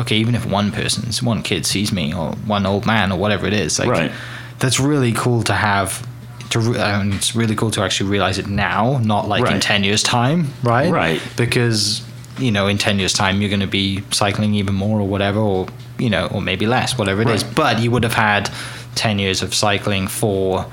okay, 0.00 0.16
even 0.16 0.34
if 0.34 0.44
one 0.46 0.72
person's 0.72 1.22
one 1.22 1.42
kid 1.42 1.66
sees 1.66 1.92
me 1.92 2.14
or 2.14 2.32
one 2.46 2.66
old 2.66 2.86
man 2.86 3.12
or 3.12 3.18
whatever 3.18 3.46
it 3.46 3.52
is, 3.52 3.78
like 3.78 3.88
Right. 3.88 4.12
that's 4.58 4.78
really 4.80 5.12
cool 5.12 5.42
to 5.44 5.52
have. 5.54 6.06
To 6.50 6.58
re- 6.60 6.78
it's 7.16 7.34
really 7.34 7.54
cool 7.56 7.70
to 7.70 7.82
actually 7.82 8.10
realize 8.10 8.38
it 8.38 8.46
now, 8.46 8.98
not 8.98 9.26
like 9.26 9.50
in 9.50 9.60
ten 9.60 9.84
years' 9.84 10.02
time, 10.02 10.48
right? 10.62 10.90
Right. 10.92 11.22
Because 11.36 12.02
you 12.38 12.50
know, 12.50 12.66
in 12.66 12.76
ten 12.76 12.98
years' 12.98 13.14
time, 13.14 13.40
you're 13.40 13.48
going 13.50 13.60
to 13.60 13.66
be 13.66 14.02
cycling 14.10 14.54
even 14.54 14.74
more 14.74 15.00
or 15.00 15.06
whatever, 15.08 15.38
or 15.40 15.66
you 15.98 16.10
know, 16.10 16.26
or 16.26 16.42
maybe 16.42 16.66
less, 16.66 16.98
whatever 16.98 17.22
it 17.22 17.28
is. 17.30 17.42
Right. 17.44 17.54
But 17.54 17.80
you 17.80 17.90
would 17.90 18.02
have 18.02 18.12
had 18.14 18.50
ten 18.94 19.18
years 19.18 19.42
of 19.42 19.54
cycling 19.54 20.08
for 20.08 20.66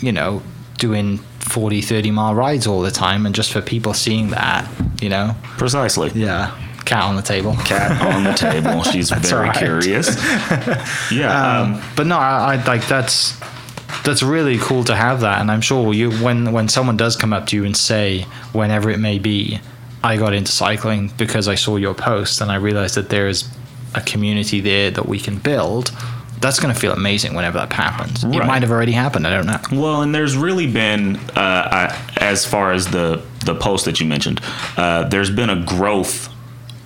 you 0.00 0.10
know, 0.10 0.42
doing 0.78 1.18
40, 1.38 1.80
30 1.82 2.10
mile 2.10 2.34
rides 2.34 2.66
all 2.66 2.80
the 2.80 2.90
time. 2.90 3.26
And 3.26 3.34
just 3.34 3.52
for 3.52 3.60
people 3.60 3.94
seeing 3.94 4.30
that, 4.30 4.68
you 5.00 5.08
know, 5.08 5.36
precisely 5.56 6.10
yeah, 6.14 6.50
cat 6.84 7.04
on 7.04 7.16
the 7.16 7.22
table. 7.22 7.54
cat 7.64 8.00
on 8.02 8.24
the 8.24 8.32
table 8.32 8.82
she's 8.92 9.10
very 9.10 9.48
right. 9.48 9.56
curious 9.56 10.08
yeah 11.12 11.60
um, 11.62 11.82
But 11.96 12.06
no, 12.06 12.16
I, 12.18 12.54
I 12.54 12.64
like 12.64 12.86
that's 12.86 13.38
that's 14.04 14.22
really 14.22 14.58
cool 14.58 14.84
to 14.84 14.94
have 14.94 15.20
that. 15.20 15.40
And 15.40 15.50
I'm 15.50 15.60
sure 15.60 15.92
you 15.94 16.10
when 16.18 16.52
when 16.52 16.68
someone 16.68 16.96
does 16.96 17.16
come 17.16 17.32
up 17.32 17.46
to 17.48 17.56
you 17.56 17.64
and 17.64 17.76
say, 17.76 18.22
whenever 18.52 18.90
it 18.90 18.98
may 18.98 19.18
be, 19.18 19.60
I 20.02 20.16
got 20.16 20.34
into 20.34 20.52
cycling 20.52 21.10
because 21.16 21.48
I 21.48 21.54
saw 21.54 21.76
your 21.76 21.94
post 21.94 22.40
and 22.40 22.50
I 22.50 22.56
realized 22.56 22.96
that 22.96 23.08
there's 23.08 23.48
a 23.94 24.00
community 24.02 24.60
there 24.60 24.90
that 24.90 25.06
we 25.06 25.18
can 25.18 25.38
build. 25.38 25.90
That's 26.40 26.60
going 26.60 26.74
to 26.74 26.78
feel 26.78 26.92
amazing 26.92 27.32
whenever 27.34 27.58
that 27.58 27.72
happens. 27.72 28.22
It 28.22 28.44
might 28.44 28.60
have 28.60 28.70
already 28.70 28.92
happened. 28.92 29.26
I 29.26 29.30
don't 29.30 29.46
know. 29.46 29.60
Well, 29.80 30.02
and 30.02 30.14
there's 30.14 30.36
really 30.36 30.70
been, 30.70 31.16
uh, 31.34 31.40
I, 31.90 32.08
as 32.18 32.44
far 32.44 32.72
as 32.72 32.88
the 32.88 33.22
the 33.46 33.54
post 33.54 33.84
that 33.86 34.00
you 34.00 34.06
mentioned, 34.06 34.40
uh, 34.76 35.08
there's 35.08 35.30
been 35.30 35.48
a 35.48 35.62
growth 35.64 36.28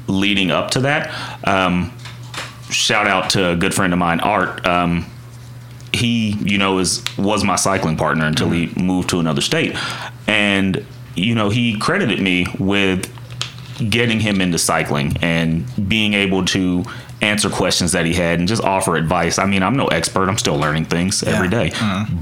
leading 0.08 0.50
up 0.50 0.70
to 0.72 0.80
that. 0.80 1.46
Um, 1.46 1.92
shout 2.70 3.06
out 3.06 3.30
to 3.30 3.50
a 3.50 3.56
good 3.56 3.74
friend 3.74 3.92
of 3.92 3.98
mine, 3.98 4.20
Art. 4.20 4.66
Um, 4.66 5.06
he, 5.92 6.30
you 6.42 6.58
know, 6.58 6.78
is 6.78 7.02
was 7.16 7.44
my 7.44 7.56
cycling 7.56 7.96
partner 7.96 8.26
until 8.26 8.50
he 8.50 8.72
moved 8.76 9.08
to 9.10 9.20
another 9.20 9.40
state, 9.40 9.76
and 10.26 10.84
you 11.14 11.34
know, 11.34 11.50
he 11.50 11.78
credited 11.78 12.20
me 12.20 12.46
with 12.58 13.12
getting 13.90 14.20
him 14.20 14.40
into 14.40 14.58
cycling 14.58 15.16
and 15.22 15.64
being 15.88 16.14
able 16.14 16.44
to 16.44 16.84
answer 17.20 17.48
questions 17.48 17.92
that 17.92 18.04
he 18.06 18.14
had 18.14 18.38
and 18.38 18.46
just 18.48 18.62
offer 18.62 18.96
advice. 18.96 19.38
I 19.38 19.46
mean, 19.46 19.62
I'm 19.62 19.76
no 19.76 19.86
expert. 19.86 20.28
I'm 20.28 20.38
still 20.38 20.56
learning 20.56 20.84
things 20.86 21.22
every 21.22 21.48
day, 21.48 21.70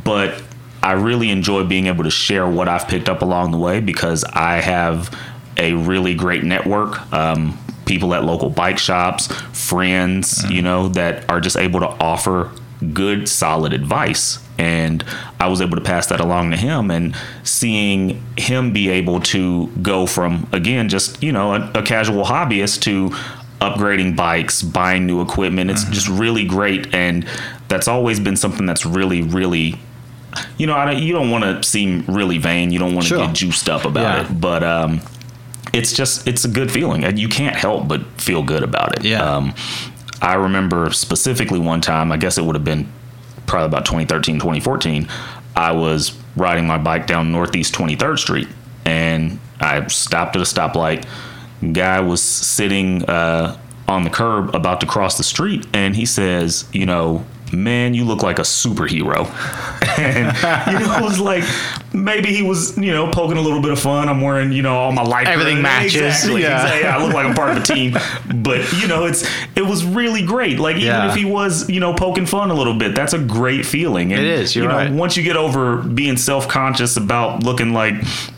but 0.05 0.43
I 0.83 0.93
really 0.93 1.31
enjoy 1.31 1.65
being 1.65 1.87
able 1.87 2.05
to 2.05 2.11
share 2.11 2.47
what 2.47 2.69
I've 2.69 2.87
picked 2.89 3.09
up 3.09 3.21
along 3.23 3.51
the 3.51 3.59
way 3.59 3.81
because 3.81 4.25
I 4.25 4.57
have 4.61 5.11
a 5.57 5.73
really 5.75 6.15
great 6.15 6.45
network. 6.45 7.13
Um, 7.13 7.59
people 7.87 8.15
at 8.15 8.25
local 8.25 8.51
bike 8.51 8.79
shops, 8.79 9.29
friends, 9.53 10.45
you 10.51 10.61
know, 10.63 10.89
that 10.89 11.29
are 11.31 11.41
just 11.41 11.57
able 11.57 11.81
to 11.81 11.89
offer 11.89 12.51
good, 12.93 13.29
solid 13.29 13.73
advice. 13.73 14.39
And 14.59 15.05
I 15.41 15.49
was 15.49 15.61
able 15.61 15.77
to 15.77 15.83
pass 15.83 16.07
that 16.07 16.21
along 16.21 16.51
to 16.51 16.57
him 16.57 16.91
and 16.91 17.15
seeing 17.45 18.23
him 18.37 18.73
be 18.73 18.89
able 18.91 19.21
to 19.21 19.69
go 19.83 20.07
from, 20.07 20.49
again, 20.53 20.89
just, 20.89 21.23
you 21.23 21.33
know, 21.33 21.55
a, 21.55 21.71
a 21.75 21.83
casual 21.83 22.25
hobbyist 22.25 22.81
to 22.83 23.11
upgrading 23.61 24.17
bikes, 24.17 24.63
buying 24.63 25.07
new 25.07 25.21
equipment. 25.23 25.71
It's 25.71 25.85
just 25.85 26.09
really 26.09 26.45
great. 26.45 26.95
And 26.95 27.27
that's 27.69 27.89
always 27.89 28.19
been 28.21 28.37
something 28.37 28.67
that's 28.67 28.85
really, 28.85 29.23
really 29.23 29.77
you 30.59 30.67
know, 30.67 30.77
I 30.77 30.85
don't, 30.93 31.03
you 31.03 31.15
don't 31.15 31.31
want 31.31 31.45
to 31.45 31.67
seem 31.67 32.05
really 32.07 32.37
vain. 32.37 32.71
You 32.71 32.79
don't 32.79 32.95
want 32.95 33.07
to 33.07 33.15
Sure. 33.15 33.27
get 33.27 33.35
juiced 33.35 33.71
up 33.71 33.87
about 33.87 34.03
Yeah. 34.27 34.31
it, 34.31 34.39
but 34.39 34.63
um, 34.63 35.01
it's 35.77 35.93
just 35.93 36.27
it's 36.27 36.45
a 36.45 36.49
good 36.49 36.71
feeling, 36.71 37.05
and 37.05 37.19
you 37.19 37.29
can't 37.29 37.57
help 37.57 37.89
but 37.89 38.03
feel 38.21 38.43
good 38.43 38.63
about 38.63 38.99
it. 38.99 39.05
Yeah. 39.05 39.23
Um, 39.23 39.55
I 40.23 40.35
remember 40.35 40.91
specifically 40.93 41.59
one 41.59 41.81
time. 41.81 42.11
I 42.11 42.17
guess 42.17 42.39
it 42.39 42.45
would 42.45 42.57
have 42.57 42.65
been 42.65 42.91
probably 43.47 43.67
about 43.67 43.85
2013, 43.85 44.37
2014. 44.37 45.09
I 45.55 45.73
was 45.73 46.19
riding 46.37 46.67
my 46.67 46.79
bike 46.79 47.07
down 47.07 47.33
Northeast 47.33 47.75
23rd 47.75 48.19
Street, 48.19 48.49
and 48.85 49.39
I 49.61 49.87
stopped 49.89 50.37
at 50.37 50.43
a 50.43 50.45
stoplight. 50.45 51.07
Guy 51.73 52.01
was 52.01 52.23
sitting 52.23 53.05
uh, 53.05 53.59
on 53.89 54.05
the 54.05 54.11
curb 54.11 54.55
about 54.55 54.81
to 54.81 54.87
cross 54.87 55.17
the 55.17 55.25
street, 55.25 55.67
and 55.73 55.95
he 55.97 56.07
says, 56.07 56.69
"You 56.73 56.87
know." 56.87 57.25
Man, 57.53 57.95
you 57.95 58.05
look 58.05 58.25
like 58.25 58.41
a 58.41 58.43
superhero. 58.43 59.25
and 60.01 60.37
you 60.73 60.85
know, 60.85 60.97
it 60.99 61.03
was 61.05 61.21
like 61.21 61.45
maybe 61.97 62.29
he 62.29 62.43
was, 62.43 62.77
you 62.79 62.93
know, 62.93 63.11
poking 63.11 63.37
a 63.39 63.41
little 63.41 63.61
bit 63.61 63.73
of 63.73 63.81
fun. 63.81 64.09
I'm 64.09 64.21
wearing, 64.21 64.53
you 64.53 64.63
know, 64.63 64.77
all 64.77 64.93
my 64.93 65.03
life. 65.03 65.27
Everything 65.27 65.63
matches. 65.63 65.95
Exactly. 65.97 66.43
Yeah. 66.43 66.63
exactly. 66.63 66.89
I 66.89 67.03
look 67.03 67.15
like 67.15 67.27
I'm 67.27 67.35
part 67.35 67.51
of 67.51 67.57
a 67.57 67.63
team. 67.63 67.97
But 68.47 68.73
you 68.75 68.87
know, 68.87 69.07
it's 69.07 69.29
it 69.57 69.63
was 69.63 69.85
really 69.85 70.25
great. 70.25 70.61
Like 70.61 70.77
even 70.77 70.87
Yeah. 70.87 71.09
if 71.09 71.17
he 71.17 71.25
was, 71.25 71.69
you 71.69 71.81
know, 71.81 71.95
poking 71.95 72.27
fun 72.27 72.51
a 72.51 72.55
little 72.55 72.75
bit, 72.79 72.95
that's 72.95 73.13
a 73.13 73.19
great 73.19 73.67
feeling. 73.67 74.13
And, 74.13 74.23
It 74.23 74.29
is, 74.29 74.55
you're 74.55 74.67
you 74.67 74.69
know, 74.71 74.77
right. 74.77 74.93
once 74.93 75.17
you 75.17 75.25
get 75.25 75.37
over 75.37 75.79
being 75.79 76.17
self 76.17 76.47
conscious 76.47 76.97
about 76.97 77.43
looking 77.43 77.73
like, 77.73 77.95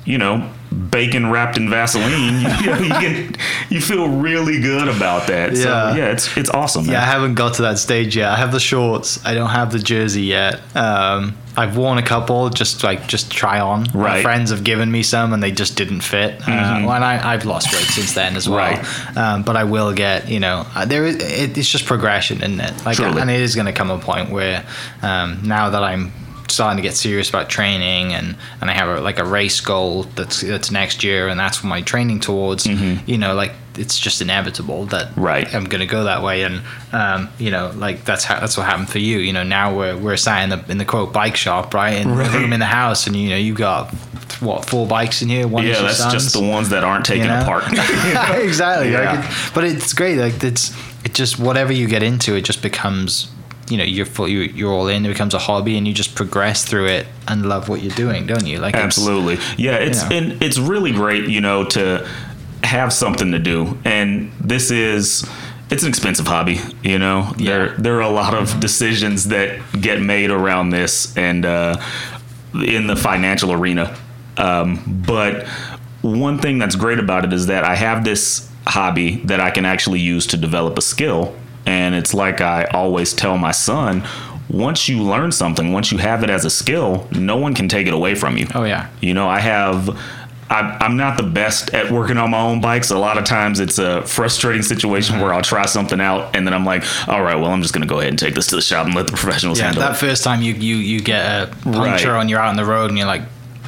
you 0.06 0.16
know, 0.16 0.48
bacon 0.90 1.30
wrapped 1.30 1.56
in 1.58 1.68
Vaseline, 1.68 2.40
you, 2.40 2.66
know, 2.66 2.78
you 2.78 2.90
can 2.90 3.36
you 3.68 3.80
feel 3.82 4.08
really 4.08 4.60
good 4.60 4.88
about 4.88 5.26
that. 5.26 5.52
Yeah. 5.52 5.62
So 5.62 5.68
yeah, 5.98 6.12
it's 6.12 6.34
it's 6.38 6.50
awesome. 6.50 6.84
Man. 6.86 6.92
Yeah, 6.94 7.02
I 7.02 7.06
haven't 7.06 7.34
got 7.34 7.54
to 7.54 7.62
that 7.62 7.78
stage 7.78 8.16
yet. 8.16 8.30
I 8.30 8.36
have 8.36 8.52
the 8.52 8.60
shorts. 8.60 9.22
I 9.26 9.34
don't 9.34 9.50
have 9.50 9.72
the 9.72 9.78
jersey 9.78 10.22
yet. 10.22 10.60
Um, 10.74 11.36
I've 11.58 11.76
worn 11.76 11.98
a 11.98 12.02
couple 12.02 12.48
just 12.50 12.84
like 12.84 13.08
just 13.08 13.30
try 13.32 13.58
on. 13.60 13.86
My 13.92 14.00
Right. 14.00 14.22
friends 14.22 14.50
have 14.50 14.62
given 14.62 14.90
me 14.92 15.02
some 15.02 15.32
and 15.32 15.42
they 15.42 15.50
just 15.50 15.76
didn't 15.76 16.02
fit. 16.02 16.40
Uh, 16.42 16.82
well, 16.86 16.92
and 16.92 17.04
I, 17.04 17.32
I've 17.32 17.44
lost 17.44 17.72
weight 17.74 17.84
since 17.86 18.14
then 18.14 18.36
as 18.36 18.48
well. 18.48 18.58
Right. 18.58 19.16
Um, 19.16 19.42
but 19.42 19.56
I 19.56 19.64
will 19.64 19.92
get. 19.92 20.28
You 20.28 20.40
know, 20.40 20.64
uh, 20.74 20.84
there 20.84 21.04
is. 21.04 21.16
It, 21.16 21.58
it's 21.58 21.68
just 21.68 21.84
progression, 21.84 22.38
isn't 22.42 22.60
it? 22.60 22.86
Like, 22.86 23.00
and 23.00 23.28
it 23.30 23.40
is 23.40 23.54
going 23.56 23.66
to 23.66 23.72
come 23.72 23.90
a 23.90 23.98
point 23.98 24.30
where 24.30 24.64
um, 25.02 25.40
now 25.42 25.70
that 25.70 25.82
I'm 25.82 26.12
starting 26.48 26.76
to 26.76 26.82
get 26.82 26.96
serious 26.96 27.28
about 27.28 27.48
training 27.50 28.14
and 28.14 28.34
and 28.60 28.70
I 28.70 28.72
have 28.72 28.88
a, 28.88 29.00
like 29.02 29.18
a 29.18 29.24
race 29.24 29.60
goal 29.60 30.04
that's 30.14 30.40
that's 30.40 30.70
next 30.70 31.04
year 31.04 31.28
and 31.28 31.38
that's 31.38 31.62
what 31.62 31.68
my 31.68 31.82
training 31.82 32.20
towards 32.20 32.66
you 32.66 33.18
know 33.18 33.34
like 33.34 33.52
it's 33.78 33.98
just 33.98 34.20
inevitable 34.20 34.84
that. 34.86 35.16
Right. 35.16 35.52
I'm 35.54 35.64
gonna 35.64 35.86
go 35.86 36.04
that 36.04 36.22
way 36.22 36.42
and 36.42 36.62
um, 36.92 37.28
you 37.38 37.50
know 37.50 37.72
like 37.76 38.04
that's 38.04 38.24
how 38.24 38.40
that's 38.40 38.56
what 38.56 38.66
happened 38.66 38.88
for 38.90 38.98
you 38.98 39.18
you 39.18 39.32
know 39.32 39.42
now 39.42 39.76
we're 39.76 39.96
we're 39.96 40.16
sat 40.16 40.42
in 40.44 40.50
the 40.50 40.70
in 40.70 40.78
the 40.78 40.84
quote 40.84 41.12
bike 41.12 41.36
shop 41.36 41.72
right 41.74 41.94
in 41.96 42.10
Right. 42.14 42.30
the 42.30 42.38
room 42.38 42.52
in 42.52 42.60
the 42.60 42.66
house 42.66 43.06
and 43.06 43.14
you 43.16 43.30
know 43.30 43.36
you 43.36 43.54
got 43.54 43.92
what 44.40 44.64
four 44.64 44.86
bikes 44.86 45.20
in 45.22 45.28
here 45.28 45.48
one 45.48 45.66
yeah, 45.66 45.80
that's 45.82 46.04
just 46.12 46.32
the 46.32 46.40
ones 46.42 46.68
that 46.68 46.84
aren't 46.84 47.04
taken 47.04 47.24
you 47.24 47.28
know? 47.28 47.40
apart. 47.42 47.64
exactly. 48.42 48.92
Yeah. 48.92 49.12
Like 49.12 49.24
it- 49.24 49.54
but 49.54 49.64
it's 49.64 49.92
great. 49.92 50.18
Like 50.18 50.42
it's 50.44 50.72
it 51.04 51.14
just 51.14 51.38
whatever 51.38 51.72
you 51.72 51.86
get 51.88 52.02
into, 52.02 52.34
it 52.34 52.42
just 52.44 52.62
becomes 52.62 53.30
you 53.70 53.76
know 53.76 53.84
you're 53.84 54.06
full, 54.06 54.26
you, 54.28 54.40
you're 54.40 54.72
all 54.72 54.88
in. 54.88 55.04
It 55.04 55.08
becomes 55.08 55.34
a 55.34 55.38
hobby, 55.38 55.76
and 55.76 55.86
you 55.86 55.92
just 55.92 56.14
progress 56.14 56.64
through 56.64 56.86
it 56.88 57.06
and 57.26 57.46
love 57.48 57.68
what 57.68 57.82
you're 57.82 57.94
doing, 57.94 58.26
don't 58.26 58.46
you? 58.46 58.58
Like 58.60 58.74
Absolutely. 58.74 59.38
Yeah, 59.62 59.74
it's 59.76 60.02
you 60.04 60.08
know. 60.08 60.16
and 60.32 60.42
it's 60.42 60.58
really 60.58 60.92
great, 60.92 61.28
you 61.28 61.40
know, 61.40 61.64
to 61.66 62.08
have 62.64 62.92
something 62.92 63.32
to 63.32 63.38
do. 63.38 63.78
And 63.84 64.32
this 64.40 64.70
is 64.70 65.28
it's 65.70 65.82
an 65.82 65.88
expensive 65.88 66.26
hobby, 66.26 66.60
you 66.82 66.98
know. 66.98 67.32
There 67.36 67.70
there 67.76 67.96
are 67.96 68.02
a 68.02 68.10
lot 68.10 68.34
of 68.34 68.60
decisions 68.60 69.28
that 69.28 69.60
get 69.80 70.00
made 70.00 70.30
around 70.30 70.70
this 70.70 71.16
and 71.16 71.44
uh 71.44 71.76
in 72.54 72.86
the 72.86 72.96
financial 72.96 73.52
arena. 73.52 73.96
Um, 74.36 75.02
but 75.06 75.46
one 76.02 76.38
thing 76.38 76.58
that's 76.58 76.76
great 76.76 76.98
about 76.98 77.24
it 77.24 77.32
is 77.32 77.46
that 77.46 77.64
I 77.64 77.74
have 77.74 78.04
this 78.04 78.50
hobby 78.66 79.16
that 79.24 79.40
I 79.40 79.50
can 79.50 79.64
actually 79.64 80.00
use 80.00 80.26
to 80.28 80.36
develop 80.36 80.78
a 80.78 80.82
skill. 80.82 81.36
And 81.66 81.94
it's 81.94 82.14
like 82.14 82.40
I 82.40 82.64
always 82.72 83.12
tell 83.12 83.36
my 83.36 83.50
son 83.50 84.06
once 84.48 84.88
you 84.88 85.02
learn 85.02 85.30
something, 85.30 85.72
once 85.72 85.92
you 85.92 85.98
have 85.98 86.22
it 86.22 86.30
as 86.30 86.44
a 86.44 86.50
skill, 86.50 87.06
no 87.12 87.36
one 87.36 87.54
can 87.54 87.68
take 87.68 87.86
it 87.86 87.92
away 87.92 88.14
from 88.14 88.38
you. 88.38 88.46
Oh 88.54 88.64
yeah. 88.64 88.88
You 89.00 89.14
know, 89.14 89.28
I 89.28 89.40
have. 89.40 89.98
I- 90.50 90.76
I'm 90.80 90.96
not 90.96 91.16
the 91.18 91.22
best 91.24 91.74
at 91.74 91.90
working 91.90 92.16
on 92.16 92.30
my 92.30 92.40
own 92.40 92.60
bikes. 92.60 92.90
A 92.90 92.98
lot 92.98 93.18
of 93.18 93.24
times 93.24 93.60
it's 93.60 93.78
a 93.78 94.02
frustrating 94.06 94.62
situation 94.62 95.20
where 95.20 95.32
I'll 95.34 95.42
try 95.42 95.66
something 95.66 96.00
out 96.00 96.34
and 96.34 96.46
then 96.46 96.54
I'm 96.54 96.64
like, 96.64 96.84
all 97.08 97.22
right, 97.22 97.34
well, 97.34 97.50
I'm 97.50 97.60
just 97.62 97.74
going 97.74 97.82
to 97.86 97.88
go 97.88 97.98
ahead 98.00 98.10
and 98.10 98.18
take 98.18 98.34
this 98.34 98.46
to 98.48 98.56
the 98.56 98.62
shop 98.62 98.86
and 98.86 98.94
let 98.94 99.06
the 99.08 99.12
professionals 99.16 99.58
handle 99.60 99.82
it. 99.82 99.84
Yeah. 99.84 99.88
handle 99.88 100.00
That 100.00 100.02
it. 100.04 100.08
first 100.10 100.24
time 100.24 100.40
you 100.42 100.54
you 100.54 100.76
you 100.76 101.00
get 101.00 101.24
a 101.24 101.46
puncture 101.64 102.12
Right. 102.12 102.20
and 102.20 102.30
you're 102.30 102.40
out 102.40 102.48
on 102.48 102.56
the 102.56 102.64
road 102.64 102.88
and 102.90 102.96
you're 102.98 103.06
like, 103.06 103.22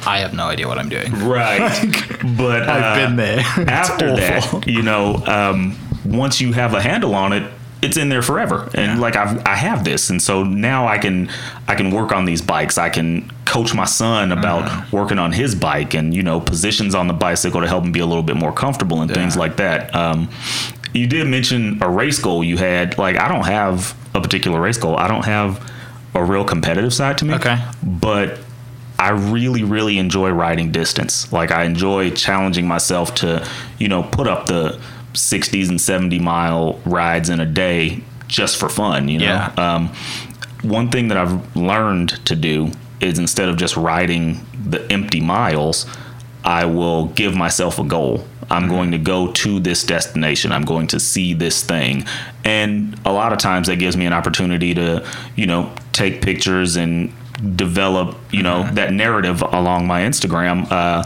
I 0.07 0.19
have 0.19 0.33
no 0.33 0.45
idea 0.45 0.67
what 0.67 0.79
I'm 0.79 0.89
doing. 0.89 1.13
Right. 1.19 1.59
but 2.37 2.63
I've 2.67 2.83
uh, 2.83 3.05
been 3.07 3.15
there. 3.15 3.39
After 3.67 4.09
awful. 4.09 4.59
that, 4.61 4.67
you 4.67 4.81
know, 4.81 5.17
um, 5.27 5.77
once 6.03 6.41
you 6.41 6.53
have 6.53 6.73
a 6.73 6.81
handle 6.81 7.13
on 7.13 7.31
it, 7.33 7.43
it's 7.81 7.97
in 7.97 8.09
there 8.09 8.21
forever. 8.21 8.69
And 8.75 8.93
Yeah. 8.93 8.97
like 8.99 9.15
I've 9.15 9.45
I 9.45 9.55
have 9.55 9.83
this, 9.83 10.09
and 10.09 10.21
so 10.21 10.43
now 10.43 10.87
I 10.87 10.97
can 10.97 11.29
I 11.67 11.75
can 11.75 11.91
work 11.91 12.11
on 12.11 12.25
these 12.25 12.41
bikes. 12.41 12.77
I 12.77 12.89
can 12.89 13.31
coach 13.45 13.73
my 13.73 13.85
son 13.85 14.31
about 14.31 14.63
Uh-huh. 14.63 14.81
working 14.91 15.19
on 15.19 15.31
his 15.31 15.55
bike 15.55 15.93
and 15.93 16.13
you 16.13 16.23
know 16.23 16.39
positions 16.39 16.93
on 16.95 17.07
the 17.07 17.13
bicycle 17.13 17.61
to 17.61 17.67
help 17.67 17.83
him 17.83 17.91
be 17.91 17.99
a 17.99 18.05
little 18.05 18.23
bit 18.23 18.35
more 18.37 18.51
comfortable 18.53 19.01
and 19.01 19.11
things 19.13 19.35
like 19.35 19.57
that. 19.57 19.93
Um, 19.95 20.29
you 20.93 21.07
did 21.07 21.27
mention 21.27 21.79
a 21.81 21.89
race 21.89 22.19
goal 22.19 22.43
you 22.43 22.57
had. 22.57 22.97
Like 22.97 23.19
I 23.19 23.27
don't 23.27 23.45
have 23.45 23.95
a 24.13 24.21
particular 24.21 24.59
race 24.61 24.77
goal. 24.77 24.95
I 24.97 25.07
don't 25.07 25.25
have 25.25 25.59
a 26.13 26.23
real 26.23 26.43
competitive 26.43 26.93
side 26.93 27.17
to 27.19 27.25
me. 27.25 27.33
Okay. 27.35 27.57
But 27.81 28.39
I 28.99 29.09
really, 29.11 29.63
really 29.63 29.97
enjoy 29.97 30.29
riding 30.29 30.71
distance. 30.71 31.31
Like 31.33 31.49
I 31.49 31.63
enjoy 31.63 32.11
challenging 32.11 32.67
myself 32.67 33.15
to, 33.15 33.43
you 33.79 33.87
know, 33.87 34.03
put 34.03 34.27
up 34.27 34.45
the 34.45 34.79
60s 35.13 35.69
and 35.69 35.79
70 35.79 36.19
mile 36.19 36.79
rides 36.85 37.29
in 37.29 37.39
a 37.39 37.45
day 37.45 38.03
just 38.27 38.57
for 38.57 38.69
fun, 38.69 39.07
you 39.07 39.19
know. 39.19 39.25
Yeah. 39.25 39.53
Um, 39.57 39.93
one 40.63 40.89
thing 40.89 41.07
that 41.09 41.17
I've 41.17 41.55
learned 41.55 42.25
to 42.25 42.35
do 42.35 42.71
is 42.99 43.19
instead 43.19 43.49
of 43.49 43.57
just 43.57 43.75
riding 43.75 44.45
the 44.65 44.89
empty 44.91 45.19
miles, 45.19 45.85
I 46.43 46.65
will 46.65 47.07
give 47.07 47.35
myself 47.35 47.79
a 47.79 47.83
goal. 47.83 48.25
I'm 48.49 48.67
going 48.67 48.91
to 48.91 48.97
go 48.97 49.31
to 49.31 49.59
this 49.59 49.83
destination. 49.83 50.51
I'm 50.51 50.63
going 50.65 50.87
to 50.87 50.99
see 50.99 51.33
this 51.33 51.63
thing. 51.63 52.03
And 52.43 52.99
a 53.05 53.11
lot 53.11 53.31
of 53.31 53.39
times 53.39 53.67
that 53.67 53.77
gives 53.77 53.95
me 53.95 54.05
an 54.05 54.13
opportunity 54.13 54.73
to, 54.73 55.07
you 55.35 55.45
know, 55.45 55.73
take 55.93 56.21
pictures 56.21 56.75
and 56.75 57.13
develop, 57.55 58.17
you 58.31 58.43
know, 58.43 58.69
that 58.73 58.91
narrative 58.91 59.41
along 59.41 59.87
my 59.87 60.01
Instagram. 60.01 60.69
Uh, 60.69 61.03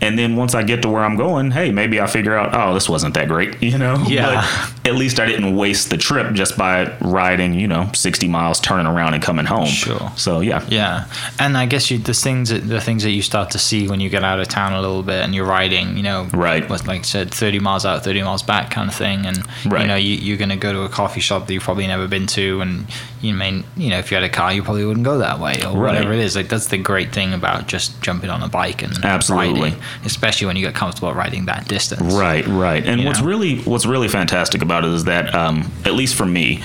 and 0.00 0.18
then 0.18 0.36
once 0.36 0.54
I 0.54 0.62
get 0.62 0.82
to 0.82 0.88
where 0.88 1.02
I'm 1.02 1.16
going, 1.16 1.50
hey, 1.52 1.70
maybe 1.72 2.00
I 2.00 2.06
figure 2.06 2.36
out, 2.36 2.54
oh, 2.54 2.74
this 2.74 2.88
wasn't 2.88 3.14
that 3.14 3.28
great, 3.28 3.62
you 3.62 3.78
know? 3.78 4.02
Yeah. 4.06 4.42
But 4.82 4.88
at 4.90 4.94
least 4.96 5.18
I 5.18 5.26
didn't 5.26 5.56
waste 5.56 5.90
the 5.90 5.96
trip 5.96 6.32
just 6.34 6.56
by 6.58 6.96
riding, 7.00 7.54
you 7.54 7.66
know, 7.66 7.90
60 7.94 8.28
miles, 8.28 8.60
turning 8.60 8.86
around 8.86 9.14
and 9.14 9.22
coming 9.22 9.46
home. 9.46 9.66
Sure. 9.66 10.12
So, 10.16 10.40
yeah. 10.40 10.64
Yeah, 10.68 11.06
and 11.38 11.56
I 11.56 11.66
guess 11.66 11.90
you, 11.90 11.98
the 11.98 12.14
things 12.14 12.50
that 12.50 12.60
the 12.68 12.80
things 12.80 13.02
that 13.02 13.10
you 13.10 13.22
start 13.22 13.50
to 13.52 13.58
see 13.58 13.88
when 13.88 14.00
you 14.00 14.08
get 14.08 14.22
out 14.22 14.38
of 14.40 14.48
town 14.48 14.72
a 14.72 14.80
little 14.80 15.02
bit 15.02 15.22
and 15.24 15.34
you're 15.34 15.46
riding, 15.46 15.96
you 15.96 16.02
know, 16.02 16.28
Right. 16.32 16.68
like 16.68 16.88
I 16.88 17.02
said, 17.02 17.30
thirty 17.32 17.58
miles 17.58 17.84
out, 17.86 18.04
thirty 18.04 18.22
miles 18.22 18.42
back, 18.42 18.70
kind 18.70 18.88
of 18.88 18.94
thing, 18.94 19.24
and 19.26 19.42
Right. 19.64 19.82
you 19.82 19.86
know, 19.88 19.96
you, 19.96 20.14
you're 20.16 20.36
going 20.36 20.50
to 20.50 20.56
go 20.56 20.72
to 20.72 20.82
a 20.82 20.88
coffee 20.88 21.20
shop 21.20 21.46
that 21.46 21.52
you've 21.54 21.62
probably 21.62 21.86
never 21.86 22.06
been 22.06 22.26
to, 22.28 22.60
and 22.60 22.86
you 23.22 23.32
may, 23.34 23.62
you 23.76 23.90
know, 23.90 23.98
if 23.98 24.10
you 24.10 24.16
had 24.16 24.24
a 24.24 24.28
car, 24.28 24.52
you 24.52 24.62
probably 24.62 24.84
wouldn't 24.84 25.04
go 25.04 25.18
that 25.18 25.40
way 25.40 25.62
or 25.64 25.68
Right. 25.76 25.94
whatever 25.94 26.12
it 26.12 26.20
is. 26.20 26.36
Like 26.36 26.48
that's 26.48 26.66
the 26.66 26.78
great 26.78 27.12
thing 27.12 27.32
about 27.32 27.66
just 27.66 28.00
jumping 28.02 28.30
on 28.30 28.42
a 28.42 28.48
bike 28.48 28.82
and 28.82 29.04
Absolutely. 29.04 29.60
riding, 29.62 29.80
especially 30.04 30.46
when 30.46 30.56
you 30.56 30.64
get 30.64 30.74
comfortable 30.74 31.12
riding 31.12 31.46
that 31.46 31.68
distance. 31.68 32.14
Right, 32.14 32.46
right. 32.46 32.84
And 32.86 33.00
You 33.00 33.06
what's 33.06 33.20
know? 33.20 33.26
really 33.26 33.58
what's 33.60 33.86
really 33.86 34.08
fantastic 34.08 34.62
about 34.62 34.84
it 34.84 34.90
is 34.90 35.04
that 35.04 35.34
um, 35.34 35.70
at 35.84 35.94
least 35.94 36.14
for 36.14 36.26
me, 36.26 36.62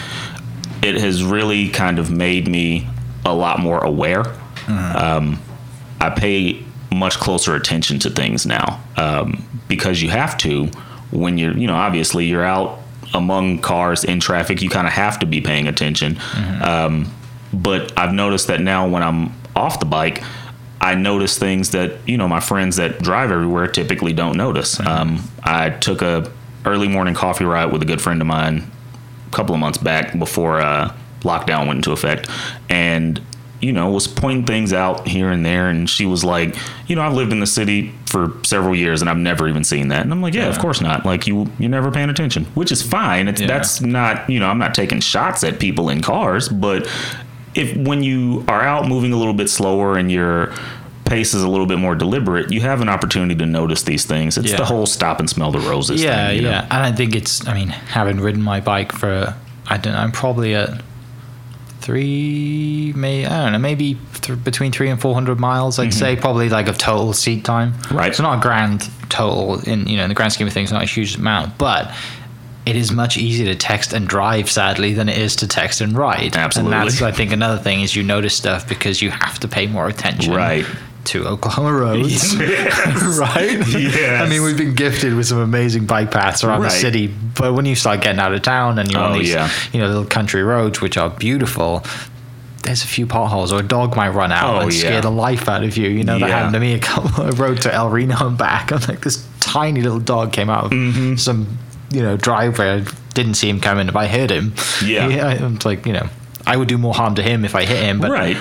it 0.82 0.96
has 0.96 1.24
really 1.24 1.70
kind 1.70 2.00
of 2.00 2.12
made 2.12 2.48
me 2.48 2.88
a 3.26 3.34
lot 3.34 3.60
more 3.60 3.84
aware. 3.84 4.24
Um, 4.68 5.40
I 6.00 6.10
pay 6.10 6.64
much 6.92 7.18
closer 7.18 7.56
attention 7.56 8.00
to 8.00 8.10
things 8.10 8.46
now 8.46 8.82
um, 8.98 9.44
because 9.68 10.02
you 10.02 10.10
have 10.10 10.38
to 10.40 10.68
when 11.12 11.38
you're, 11.38 11.56
you 11.58 11.68
know, 11.68 11.76
obviously 11.76 12.26
you're 12.26 12.44
out 12.46 12.80
among 13.14 13.60
cars 13.60 14.04
in 14.06 14.20
traffic, 14.22 14.62
you 14.62 14.70
kind 14.70 14.88
of 14.88 14.94
have 14.94 15.20
to 15.20 15.26
be 15.26 15.42
paying 15.42 15.68
attention. 15.68 16.18
Um, 16.64 17.12
but 17.54 17.92
I've 17.98 18.14
noticed 18.14 18.48
that 18.48 18.62
now 18.62 18.88
when 18.88 19.04
I'm 19.04 19.34
off 19.56 19.80
the 19.82 19.86
bike, 19.86 20.24
I 20.82 20.96
notice 20.96 21.38
things 21.38 21.72
that 21.72 21.92
you 22.08 22.18
know 22.18 22.28
my 22.28 22.40
friends 22.40 22.76
that 22.78 23.02
drive 23.04 23.32
everywhere 23.32 23.68
typically 23.68 24.14
don't 24.14 24.36
notice. 24.36 24.80
Um, 24.80 25.24
I 25.44 25.70
took 25.70 26.02
a 26.02 26.30
early 26.66 26.88
morning 26.88 27.14
coffee 27.14 27.46
ride 27.46 27.72
with 27.72 27.82
a 27.82 27.86
good 27.86 28.02
friend 28.02 28.20
of 28.22 28.28
mine 28.28 28.70
a 29.28 29.32
couple 29.36 29.54
of 29.56 29.62
months 29.62 29.78
back 29.78 30.18
before 30.18 30.60
uh, 30.60 30.94
lockdown 31.22 31.68
went 31.68 31.78
into 31.78 31.92
effect, 31.92 32.30
and 32.70 33.22
you 33.62 33.72
know 33.72 33.92
was 33.92 34.08
pointing 34.08 34.46
things 34.46 34.74
out 34.74 35.08
here 35.08 35.30
and 35.30 35.46
there, 35.46 35.70
and 35.70 35.88
she 35.88 36.06
was 36.08 36.24
like, 36.24 36.56
you 36.88 36.96
know, 36.96 37.04
I've 37.04 37.14
lived 37.14 37.32
in 37.32 37.40
the 37.40 37.48
city 37.48 37.94
for 38.08 38.34
several 38.44 38.76
years 38.76 39.02
and 39.02 39.10
I've 39.10 39.18
never 39.18 39.48
even 39.48 39.64
seen 39.64 39.90
that, 39.90 40.02
and 40.02 40.12
I'm 40.12 40.22
like, 40.22 40.34
yeah, 40.34 40.48
of 40.50 40.58
course 40.60 40.82
not. 40.82 41.06
Like 41.06 41.28
you, 41.28 41.48
you're 41.60 41.70
never 41.70 41.92
paying 41.92 42.10
attention, 42.10 42.46
which 42.56 42.72
is 42.72 42.82
fine. 42.82 43.28
It's 43.28 43.40
Yeah. 43.40 43.48
that's 43.48 43.82
not 43.82 44.28
you 44.30 44.40
know 44.40 44.50
I'm 44.50 44.58
not 44.58 44.74
taking 44.74 45.00
shots 45.00 45.44
at 45.44 45.60
people 45.60 45.90
in 45.90 46.02
cars, 46.02 46.50
but 46.50 46.90
if 47.56 47.76
when 47.76 48.04
you 48.04 48.44
are 48.48 48.62
out 48.62 48.88
moving 48.88 49.12
a 49.14 49.18
little 49.18 49.34
bit 49.34 49.50
slower 49.50 49.98
and 49.98 50.12
your 50.12 50.54
pace 51.06 51.34
is 51.34 51.44
a 51.44 51.48
little 51.50 51.66
bit 51.66 51.78
more 51.78 51.94
deliberate, 51.96 52.52
you 52.52 52.62
have 52.62 52.80
an 52.82 52.88
opportunity 52.88 53.36
to 53.36 53.46
notice 53.46 53.84
these 53.84 54.06
things. 54.06 54.38
It's 54.38 54.52
Yeah. 54.52 54.58
the 54.58 54.66
whole 54.66 54.86
stop 54.86 55.20
and 55.20 55.30
smell 55.30 55.52
the 55.52 55.60
roses. 55.60 56.02
Yeah, 56.02 56.28
thing, 56.28 56.38
you 56.38 56.42
know? 56.44 56.50
yeah. 56.52 56.62
And 56.72 56.84
I 56.84 56.92
think 56.94 57.16
it's, 57.16 57.46
I 57.48 57.54
mean, 57.54 57.68
having 57.68 58.20
ridden 58.22 58.42
my 58.42 58.62
bike 58.62 58.92
for, 58.94 59.34
I 59.68 59.78
don't 59.78 59.92
know, 59.94 60.00
I'm 60.00 60.12
probably 60.14 60.56
at 60.56 60.82
three, 61.82 62.94
may 62.96 63.26
I 63.26 63.44
don't 63.44 63.52
know, 63.54 63.60
maybe 63.60 63.98
th- 64.22 64.44
between 64.44 64.72
three 64.72 64.90
and 64.90 65.02
400 65.02 65.40
miles, 65.40 65.80
I'd 65.80 65.94
say, 65.94 66.16
probably 66.16 66.48
like 66.48 66.68
of 66.68 66.78
total 66.78 67.12
seat 67.14 67.44
time. 67.44 67.74
Mm-hmm. 67.74 67.98
Right. 67.98 68.10
It's 68.10 68.20
not 68.20 68.38
a 68.38 68.42
grand 68.42 68.88
total 69.10 69.60
in, 69.62 69.88
you 69.88 69.98
know, 69.98 70.04
in 70.04 70.10
the 70.10 70.16
grand 70.16 70.32
scheme 70.32 70.48
of 70.48 70.54
things, 70.54 70.72
not 70.72 70.84
a 70.84 70.86
huge 70.86 71.16
amount, 71.16 71.58
but 71.58 71.92
it 72.66 72.76
is 72.76 72.92
much 72.92 73.18
easier 73.18 73.46
to 73.52 73.56
text 73.56 73.92
and 73.94 74.08
drive, 74.08 74.50
sadly, 74.50 74.94
than 74.94 75.10
it 75.10 75.18
is 75.18 75.36
to 75.38 75.48
text 75.48 75.82
and 75.82 75.98
ride. 75.98 76.36
Absolutely. 76.36 76.76
And 76.78 76.88
that's, 76.88 77.02
I 77.02 77.12
think, 77.12 77.32
another 77.32 77.58
thing 77.62 77.82
is 77.82 77.96
you 77.96 78.04
notice 78.04 78.36
stuff 78.36 78.68
because 78.70 79.02
you 79.02 79.10
have 79.10 79.40
to 79.40 79.48
pay 79.48 79.68
more 79.68 79.88
attention. 79.88 80.34
Right. 80.34 80.66
To 81.06 81.26
Oklahoma 81.26 81.74
roads, 81.74 82.36
Yes. 82.40 83.18
right? 83.20 83.58
Yes. 83.68 84.22
I 84.22 84.30
mean, 84.30 84.44
we've 84.44 84.56
been 84.58 84.76
gifted 84.76 85.16
with 85.16 85.26
some 85.26 85.40
amazing 85.40 85.88
bike 85.88 86.12
paths 86.12 86.44
around 86.44 86.62
Right. 86.62 86.70
the 86.72 86.78
city, 86.78 87.08
but 87.08 87.54
when 87.56 87.66
you 87.66 87.74
start 87.74 88.02
getting 88.02 88.20
out 88.20 88.34
of 88.36 88.44
town 88.44 88.78
and 88.78 88.92
you're 88.92 89.02
on 89.02 89.14
Oh, 89.14 89.18
these, 89.18 89.32
yeah. 89.32 89.50
you 89.74 89.80
know, 89.82 89.88
little 89.88 90.06
country 90.06 90.44
roads 90.44 90.80
which 90.80 90.98
are 90.98 91.10
beautiful, 91.10 91.84
there's 92.62 92.84
a 92.84 92.88
few 92.88 93.08
potholes, 93.08 93.52
or 93.52 93.62
a 93.62 93.64
dog 93.64 93.96
might 93.96 94.10
run 94.10 94.32
out 94.32 94.58
Oh, 94.58 94.60
and 94.60 94.72
scare 94.72 94.92
yeah. 94.94 95.02
the 95.02 95.10
life 95.10 95.50
out 95.50 95.64
of 95.64 95.76
you. 95.76 95.90
You 95.90 96.04
know, 96.04 96.20
that 96.20 96.30
Yeah. 96.30 96.36
happened 96.36 96.54
to 96.54 96.60
me 96.60 96.76
a 96.76 96.80
couple. 96.80 97.24
I 97.26 97.30
rode 97.32 97.60
to 97.62 97.74
El 97.74 97.90
Reno 97.90 98.28
and 98.28 98.38
back, 98.38 98.70
and 98.72 98.88
like 98.88 99.02
this 99.02 99.26
tiny 99.40 99.82
little 99.82 100.00
dog 100.00 100.32
came 100.32 100.52
out 100.52 100.66
of 100.66 100.72
Mm-hmm. 100.72 101.16
some, 101.16 101.58
you 101.92 102.02
know, 102.02 102.18
driveway. 102.18 102.70
I 102.82 102.86
didn't 103.14 103.36
see 103.36 103.50
him 103.50 103.60
coming, 103.60 103.88
if 103.88 103.96
I 103.96 104.08
heard 104.08 104.30
him. 104.32 104.54
Yeah. 104.84 105.10
He- 105.10 105.20
I- 105.20 105.34
I'm 105.36 105.60
like, 105.66 105.86
you 105.86 105.94
know, 105.94 106.08
I 106.46 106.58
would 106.58 106.68
do 106.68 106.78
more 106.78 106.94
harm 106.94 107.16
to 107.16 107.22
him 107.22 107.46
if 107.46 107.56
I 107.56 107.66
hit 107.66 107.78
him, 107.84 108.00
but 108.00 108.10
Right. 108.12 108.38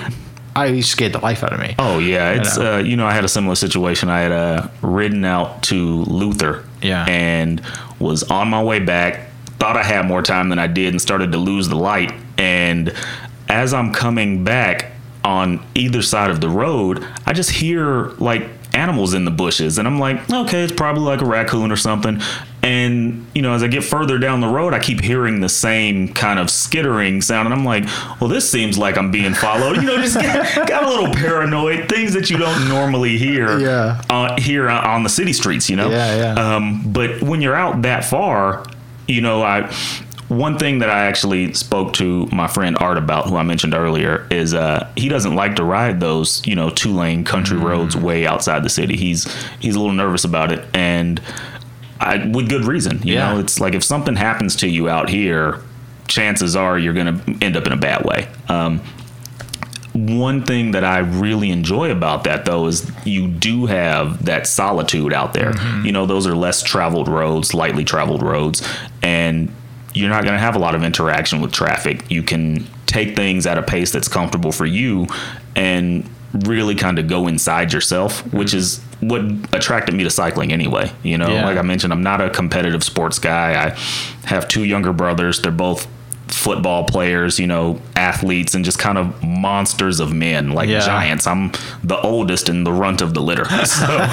I 0.55 0.79
scared 0.81 1.13
the 1.13 1.19
life 1.19 1.43
out 1.43 1.53
of 1.53 1.59
me. 1.59 1.75
Oh 1.79 1.99
yeah, 1.99 2.31
it's 2.31 2.57
know. 2.57 2.75
uh, 2.75 2.77
you 2.79 2.97
know 2.97 3.05
I 3.07 3.13
had 3.13 3.23
a 3.23 3.29
similar 3.29 3.55
situation. 3.55 4.09
I 4.09 4.19
had 4.19 4.31
uh, 4.33 4.67
ridden 4.81 5.23
out 5.23 5.63
to 5.63 6.01
Luther, 6.03 6.65
Yeah. 6.81 7.05
and 7.07 7.61
was 7.99 8.23
on 8.23 8.49
my 8.49 8.61
way 8.61 8.79
back. 8.79 9.29
Thought 9.59 9.77
I 9.77 9.83
had 9.83 10.05
more 10.07 10.21
time 10.21 10.49
than 10.49 10.59
I 10.59 10.67
did, 10.67 10.89
and 10.93 11.01
started 11.01 11.31
to 11.33 11.37
lose 11.37 11.69
the 11.69 11.75
light. 11.77 12.11
And 12.37 12.91
as 13.47 13.73
I'm 13.73 13.93
coming 13.93 14.43
back 14.43 14.91
on 15.23 15.61
either 15.75 16.01
side 16.01 16.31
of 16.31 16.41
the 16.41 16.49
road, 16.49 17.05
I 17.25 17.31
just 17.31 17.51
hear 17.51 18.07
like 18.17 18.49
animals 18.73 19.13
in 19.13 19.23
the 19.23 19.31
bushes, 19.31 19.77
and 19.77 19.87
I'm 19.87 19.99
like, 19.99 20.29
okay, 20.29 20.63
it's 20.63 20.73
probably 20.73 21.03
like 21.03 21.21
a 21.21 21.25
raccoon 21.25 21.71
or 21.71 21.77
something. 21.77 22.19
And 22.63 23.25
you 23.33 23.41
know, 23.41 23.53
as 23.53 23.63
I 23.63 23.67
get 23.67 23.83
further 23.83 24.19
down 24.19 24.39
the 24.39 24.47
road, 24.47 24.73
I 24.75 24.79
keep 24.79 25.01
hearing 25.01 25.39
the 25.41 25.49
same 25.49 26.09
kind 26.13 26.37
of 26.37 26.49
skittering 26.49 27.21
sound, 27.23 27.47
and 27.47 27.53
I'm 27.55 27.65
like, 27.65 27.85
well, 28.21 28.29
this 28.29 28.49
seems 28.51 28.77
like 28.77 28.97
I'm 28.97 29.09
being 29.09 29.33
followed. 29.33 29.77
You 29.77 29.83
know, 29.83 29.97
just 29.97 30.19
get, 30.19 30.67
got 30.67 30.83
a 30.83 30.87
little 30.89 31.11
paranoid. 31.13 31.89
Things 31.89 32.13
that 32.13 32.29
you 32.29 32.37
don't 32.37 32.69
normally 32.69 33.17
hear 33.17 33.57
Yeah. 33.59 34.01
uh, 34.11 34.39
here 34.39 34.69
on 34.69 35.01
the 35.03 35.09
city 35.09 35.33
streets. 35.33 35.69
You 35.71 35.75
know, 35.77 35.89
Yeah, 35.89 36.35
yeah. 36.35 36.55
Um, 36.55 36.83
but 36.91 37.21
when 37.23 37.41
you're 37.41 37.55
out 37.55 37.81
that 37.81 38.05
far, 38.05 38.63
you 39.07 39.21
know, 39.21 39.41
I 39.41 39.71
one 40.27 40.57
thing 40.57 40.79
that 40.79 40.89
I 40.89 41.07
actually 41.07 41.53
spoke 41.55 41.91
to 41.93 42.25
my 42.31 42.47
friend 42.47 42.77
Art 42.79 42.97
about, 42.97 43.27
who 43.27 43.35
I 43.35 43.43
mentioned 43.43 43.73
earlier, 43.73 44.27
is 44.31 44.53
uh, 44.53 44.89
he 44.95 45.09
doesn't 45.09 45.35
like 45.35 45.57
to 45.57 45.63
ride 45.65 45.99
those, 45.99 46.41
you 46.47 46.55
know, 46.55 46.69
two 46.69 46.93
lane 46.93 47.23
country 47.25 47.57
Mm. 47.57 47.63
roads 47.63 47.97
way 47.97 48.25
outside 48.25 48.63
the 48.63 48.69
city. 48.69 48.95
He's 48.95 49.25
he's 49.59 49.75
a 49.75 49.79
little 49.79 49.93
nervous 49.95 50.23
about 50.23 50.51
it, 50.53 50.63
and 50.73 51.19
I, 52.01 52.25
with 52.27 52.49
good 52.49 52.65
reason. 52.65 52.99
You 53.03 53.13
Yeah. 53.15 53.33
know, 53.33 53.39
it's 53.39 53.59
like 53.59 53.73
if 53.75 53.83
something 53.83 54.15
happens 54.15 54.55
to 54.57 54.67
you 54.67 54.89
out 54.89 55.09
here, 55.09 55.61
chances 56.07 56.55
are 56.55 56.77
you're 56.77 56.93
going 56.93 57.17
to 57.19 57.45
end 57.45 57.55
up 57.55 57.65
in 57.67 57.71
a 57.73 57.77
bad 57.77 58.03
way. 58.05 58.27
Um, 58.49 58.81
one 59.93 60.43
thing 60.45 60.71
that 60.71 60.85
I 60.85 60.99
really 60.99 61.49
enjoy 61.51 61.91
about 61.91 62.23
that 62.23 62.45
though 62.45 62.67
is 62.67 62.89
you 63.05 63.27
do 63.27 63.65
have 63.65 64.23
that 64.25 64.47
solitude 64.47 65.11
out 65.13 65.33
there. 65.33 65.53
You 65.83 65.91
know, 65.91 66.05
those 66.05 66.25
are 66.27 66.35
less 66.35 66.63
traveled 66.63 67.09
roads, 67.09 67.53
lightly 67.53 67.83
traveled 67.83 68.23
roads, 68.23 68.65
and 69.03 69.53
you're 69.93 70.09
not 70.09 70.23
going 70.23 70.33
to 70.35 70.39
have 70.39 70.55
a 70.55 70.59
lot 70.59 70.75
of 70.75 70.83
interaction 70.83 71.41
with 71.41 71.51
traffic. 71.51 72.09
You 72.09 72.23
can 72.23 72.65
take 72.85 73.17
things 73.17 73.45
at 73.45 73.57
a 73.57 73.61
pace 73.61 73.91
that's 73.91 74.07
comfortable 74.07 74.53
for 74.53 74.65
you 74.65 75.07
and 75.57 76.09
really 76.33 76.75
kind 76.75 76.97
of 76.97 77.07
go 77.07 77.27
inside 77.27 77.73
yourself, 77.73 78.21
which 78.33 78.53
is 78.53 78.79
what 79.01 79.21
attracted 79.53 79.93
me 79.95 80.03
to 80.03 80.09
cycling 80.09 80.51
anyway. 80.53 80.91
You 81.03 81.17
know, 81.17 81.29
Yeah. 81.33 81.45
like 81.45 81.57
I 81.57 81.61
mentioned, 81.63 81.91
I'm 81.93 82.03
not 82.03 82.21
a 82.21 82.29
competitive 82.29 82.83
sports 82.83 83.19
guy. 83.19 83.65
I 83.67 83.77
have 84.27 84.47
two 84.47 84.63
younger 84.63 84.93
brothers. 84.93 85.41
They're 85.41 85.51
both 85.51 85.87
football 86.27 86.85
players, 86.85 87.37
you 87.39 87.45
know, 87.45 87.81
athletes 87.97 88.55
and 88.55 88.63
just 88.63 88.79
kind 88.79 88.97
of 88.97 89.21
monsters 89.21 89.99
of 89.99 90.13
men, 90.13 90.51
like 90.51 90.69
Yeah. 90.69 90.79
giants. 90.79 91.27
I'm 91.27 91.51
the 91.83 91.99
oldest 91.99 92.47
and 92.47 92.65
the 92.65 92.71
runt 92.71 93.01
of 93.01 93.13
the 93.13 93.21
litter. 93.21 93.45
So, 93.65 94.07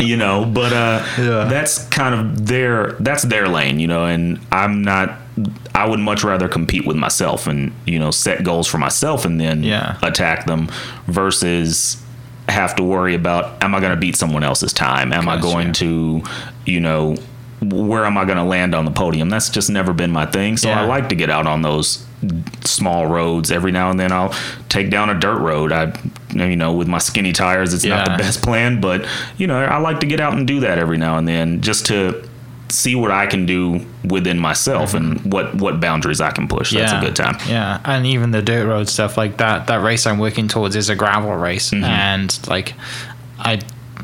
you 0.00 0.16
know, 0.16 0.44
but 0.44 0.72
uh 0.72 1.00
Yeah. 1.16 1.44
that's 1.44 1.84
kind 1.88 2.14
of 2.14 2.46
their 2.46 2.96
that's 2.98 3.22
their 3.22 3.46
lane, 3.46 3.78
you 3.78 3.86
know, 3.86 4.04
and 4.04 4.40
I'm 4.50 4.82
not 4.82 5.16
I 5.76 5.86
would 5.86 6.00
much 6.00 6.24
rather 6.24 6.48
compete 6.48 6.84
with 6.84 6.96
myself 6.96 7.46
and, 7.46 7.70
you 7.86 8.00
know, 8.00 8.10
set 8.10 8.42
goals 8.42 8.66
for 8.66 8.78
myself 8.78 9.24
and 9.24 9.40
then 9.40 9.62
Yeah. 9.62 9.94
attack 10.02 10.46
them 10.46 10.68
versus 11.06 11.98
have 12.48 12.76
to 12.76 12.82
worry 12.82 13.14
about 13.14 13.62
am 13.62 13.74
I 13.74 13.80
going 13.80 13.92
to 13.92 14.00
beat 14.00 14.16
someone 14.16 14.42
else's 14.42 14.72
time? 14.72 15.12
Am 15.12 15.28
I 15.28 15.40
going 15.40 15.72
to, 15.74 16.22
you 16.66 16.80
know, 16.80 17.16
where 17.60 18.04
am 18.04 18.16
I 18.16 18.24
going 18.24 18.38
to 18.38 18.44
land 18.44 18.74
on 18.74 18.84
the 18.84 18.90
podium? 18.90 19.28
That's 19.28 19.50
just 19.50 19.68
never 19.70 19.92
been 19.92 20.10
my 20.10 20.26
thing. 20.26 20.56
So 20.56 20.68
Yeah. 20.68 20.82
I 20.82 20.84
like 20.86 21.08
to 21.08 21.14
get 21.14 21.28
out 21.30 21.46
on 21.46 21.62
those 21.62 22.04
small 22.64 23.06
roads 23.06 23.50
every 23.50 23.72
now 23.72 23.90
and 23.90 23.98
then. 23.98 24.12
I'll 24.12 24.34
take 24.68 24.90
down 24.90 25.10
a 25.10 25.18
dirt 25.18 25.38
road. 25.38 25.72
I, 25.72 25.92
you 26.34 26.56
know, 26.56 26.72
with 26.72 26.88
my 26.88 26.98
skinny 26.98 27.32
tires, 27.32 27.74
it's 27.74 27.84
not 27.84 28.04
the 28.06 28.22
best 28.22 28.42
plan, 28.42 28.80
but 28.80 29.06
you 29.38 29.46
know, 29.46 29.58
I 29.58 29.78
like 29.78 30.00
to 30.00 30.06
get 30.06 30.20
out 30.20 30.34
and 30.34 30.46
do 30.46 30.60
that 30.60 30.78
every 30.78 30.98
now 30.98 31.16
and 31.18 31.26
then 31.26 31.60
just 31.60 31.86
to 31.86 32.27
see 32.70 32.94
what 32.94 33.10
I 33.10 33.26
can 33.26 33.46
do 33.46 33.84
within 34.04 34.38
myself 34.38 34.94
and 34.94 35.20
what 35.32 35.54
what 35.54 35.80
boundaries 35.80 36.20
I 36.20 36.30
can 36.30 36.48
push. 36.48 36.72
That's 36.72 36.92
a 36.92 37.00
good 37.00 37.16
time. 37.16 37.36
Yeah, 37.48 37.80
and 37.84 38.06
even 38.06 38.30
the 38.30 38.42
dirt 38.42 38.66
road 38.66 38.88
stuff 38.88 39.16
like 39.16 39.38
that. 39.38 39.66
That 39.66 39.82
race 39.82 40.06
I'm 40.06 40.18
working 40.18 40.48
towards 40.48 40.76
is 40.76 40.88
a 40.88 40.94
gravel 40.96 41.34
race, 41.34 41.70
Mm-hmm. 41.70 41.84
and 41.84 42.48
like 42.48 42.74
I 43.38 43.60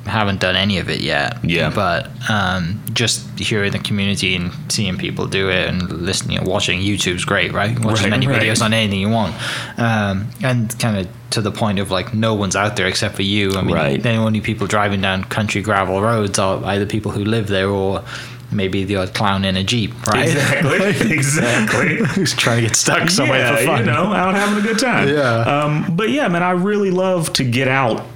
haven't 0.06 0.38
done 0.40 0.54
any 0.54 0.76
of 0.78 0.90
it 0.90 1.00
yet. 1.00 1.42
Yeah. 1.42 1.70
but 1.74 2.10
um, 2.30 2.78
just 2.92 3.26
hearing 3.38 3.72
the 3.72 3.78
community 3.78 4.34
and 4.36 4.52
seeing 4.70 4.98
people 4.98 5.26
do 5.26 5.48
it 5.48 5.66
and 5.68 5.80
listening 6.02 6.36
and 6.38 6.46
watching 6.46 6.80
YouTube's 6.80 7.24
great, 7.24 7.52
right? 7.54 7.78
Watch 7.78 7.94
as 7.98 8.02
Right, 8.02 8.10
many 8.10 8.26
right. 8.26 8.42
videos 8.42 8.60
on 8.62 8.74
anything 8.74 9.00
you 9.00 9.08
want, 9.08 9.34
um, 9.78 10.26
and 10.42 10.78
kind 10.78 10.98
of 10.98 11.08
to 11.30 11.40
the 11.40 11.50
point 11.50 11.78
of 11.78 11.90
like 11.90 12.12
no 12.14 12.34
one's 12.34 12.54
out 12.54 12.76
there 12.76 12.86
except 12.86 13.14
for 13.16 13.22
you. 13.22 13.52
I 13.56 13.62
mean, 13.62 13.74
Right. 13.74 14.02
the 14.02 14.14
only 14.16 14.40
people 14.42 14.66
driving 14.66 15.00
down 15.00 15.24
country 15.24 15.62
gravel 15.62 16.00
roads 16.02 16.38
are 16.38 16.62
either 16.66 16.84
people 16.86 17.10
who 17.12 17.24
live 17.24 17.48
there 17.48 17.68
or 17.70 18.04
maybe 18.54 18.84
the 18.84 18.96
odd 18.96 19.14
clown 19.14 19.44
in 19.44 19.56
a 19.56 19.64
jeep, 19.64 19.92
right? 20.06 20.28
Exactly. 20.28 21.12
exactly. 21.12 21.96
Who's 21.96 22.34
trying 22.34 22.62
to 22.62 22.68
get 22.68 22.76
stuck 22.76 23.10
somewhere 23.10 23.40
yeah, 23.40 23.56
for 23.56 23.64
fun? 23.64 23.78
you 23.80 23.86
know, 23.86 24.12
out 24.12 24.34
having 24.34 24.62
a 24.62 24.66
good 24.66 24.78
time. 24.78 25.08
Yeah. 25.08 25.40
Um, 25.40 25.96
but 25.96 26.10
yeah, 26.10 26.28
man, 26.28 26.42
I 26.42 26.52
really 26.52 26.90
love 26.90 27.32
to 27.34 27.44
get 27.44 27.68
out, 27.68 28.06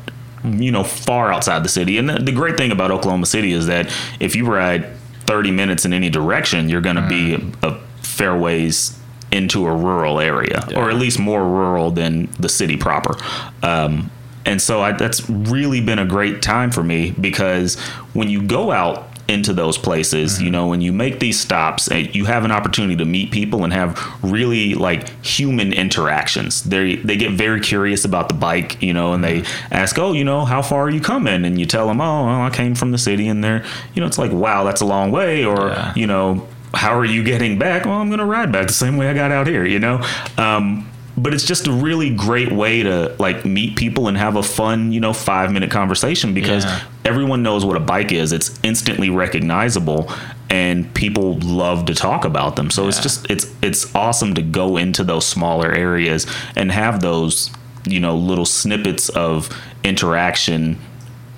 you 0.45 0.71
know, 0.71 0.85
far 0.85 1.33
outside 1.33 1.65
the 1.65 1.69
city. 1.69 1.99
And 1.99 2.09
the, 2.09 2.15
the 2.15 2.33
great 2.33 2.57
thing 2.57 2.73
about 2.73 2.91
Oklahoma 2.91 3.27
City 3.27 3.53
is 3.53 3.67
that 3.67 3.95
if 4.21 4.37
you 4.37 4.47
ride 4.47 4.87
30 5.27 5.51
minutes 5.51 5.85
in 5.85 5.93
any 5.93 6.11
direction, 6.11 6.69
you're 6.69 6.81
going 6.81 6.97
to 6.97 7.09
be 7.09 7.35
a, 7.35 7.69
a 7.69 7.81
fair 8.03 8.37
ways 8.37 8.99
into 9.31 9.67
a 9.67 9.75
rural 9.75 10.21
area, 10.21 10.67
or 10.75 10.89
at 10.89 10.97
least 10.97 11.19
more 11.19 11.45
rural 11.45 11.91
than 11.91 12.31
the 12.39 12.49
city 12.49 12.77
proper. 12.77 13.15
Um, 13.63 14.11
and 14.47 14.63
so 14.63 14.81
I, 14.81 14.93
that's 14.93 15.29
really 15.29 15.83
been 15.83 15.99
a 15.99 16.07
great 16.07 16.41
time 16.41 16.71
for 16.71 16.83
me 16.83 17.11
because 17.21 17.79
when 18.15 18.31
you 18.31 18.43
go 18.43 18.71
out 18.71 19.18
into 19.29 19.53
those 19.53 19.77
places, 19.77 20.41
you 20.41 20.51
know, 20.51 20.67
when 20.67 20.81
you 20.81 20.93
make 20.93 21.21
these 21.21 21.39
stops, 21.39 21.91
eh, 21.91 22.09
you 22.13 22.25
have 22.25 22.45
an 22.45 22.51
opportunity 22.51 22.97
to 22.97 23.05
meet 23.05 23.31
people 23.31 23.63
and 23.63 23.73
have 23.75 23.99
really 24.23 24.75
like 24.75 25.09
human 25.25 25.73
interactions. 25.73 26.63
They 26.63 26.97
they 26.97 27.17
get 27.17 27.33
very 27.33 27.61
curious 27.61 28.05
about 28.07 28.29
the 28.29 28.35
bike, 28.35 28.83
you 28.83 28.95
know, 28.95 29.13
and 29.13 29.23
they 29.23 29.45
ask, 29.71 29.99
"Oh, 29.99 30.13
you 30.15 30.25
know, 30.25 30.45
how 30.47 30.63
far 30.63 30.85
are 30.85 30.91
you 30.91 31.01
coming?" 31.01 31.45
And 31.45 31.61
you 31.61 31.67
tell 31.67 31.87
them, 31.89 32.01
"Oh, 32.01 32.25
well, 32.27 32.41
I 32.43 32.51
came 32.51 32.75
from 32.75 32.91
the 32.93 32.99
city." 32.99 33.29
And 33.29 33.45
they're, 33.45 33.65
you 33.95 34.01
know, 34.01 34.07
it's 34.07 34.19
like, 34.19 34.33
"Wow, 34.33 34.65
that's 34.65 34.81
a 34.81 34.87
long 34.87 35.11
way," 35.13 35.45
or 35.45 35.69
Yeah. 35.69 35.93
you 35.95 36.07
know, 36.07 36.47
how 36.75 36.97
are 36.99 37.05
you 37.05 37.23
getting 37.23 37.59
back? 37.59 37.85
Well, 37.85 37.95
I'm 37.97 38.09
going 38.09 38.19
to 38.21 38.25
ride 38.25 38.51
back 38.53 38.67
the 38.67 38.73
same 38.73 38.97
way 38.97 39.09
I 39.09 39.15
got 39.15 39.31
out 39.31 39.47
here, 39.47 39.65
you 39.65 39.79
know? 39.79 40.01
Um, 40.37 40.87
but 41.19 41.35
it's 41.35 41.45
just 41.45 41.67
a 41.67 41.73
really 41.73 42.11
great 42.15 42.53
way 42.53 42.83
to 42.83 43.15
like 43.19 43.45
meet 43.45 43.77
people 43.77 44.09
and 44.09 44.17
have 44.17 44.37
a 44.37 44.43
fun, 44.43 44.93
you 44.93 45.01
know, 45.01 45.13
five 45.13 45.53
minute 45.53 45.71
conversation 45.71 46.33
because 46.35 46.65
Yeah. 46.65 46.81
everyone 47.05 47.43
knows 47.43 47.65
what 47.65 47.77
a 47.77 47.81
bike 47.81 48.13
is. 48.13 48.33
It's 48.33 48.59
instantly 48.63 49.11
recognizable 49.11 50.11
and 50.51 50.93
people 50.95 51.39
love 51.41 51.85
to 51.87 51.95
talk 51.95 52.25
about 52.25 52.57
them. 52.57 52.71
So 52.71 52.89
it's 52.89 53.01
just 53.01 53.31
it's 53.31 53.47
it's 53.63 53.95
awesome 53.95 54.35
to 54.35 54.43
go 54.43 54.77
into 54.77 55.05
those 55.05 55.27
smaller 55.27 55.71
areas 55.73 56.27
and 56.57 56.71
have 56.73 57.01
those, 57.01 57.51
you 57.85 58.01
know, 58.01 58.17
little 58.17 58.47
snippets 58.47 59.09
of 59.11 59.49
interaction 59.85 60.79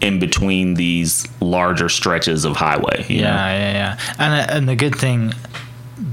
in 0.01 0.19
between 0.19 0.75
these 0.75 1.27
larger 1.40 1.88
stretches 1.88 2.45
of 2.45 2.57
highway. 2.57 3.05
you 3.09 3.19
know? 3.23 3.29
Yeah, 3.29 3.53
yeah, 3.59 3.73
yeah. 3.73 3.99
And 4.19 4.51
and 4.51 4.69
the 4.69 4.77
good 4.77 4.95
thing, 4.97 5.33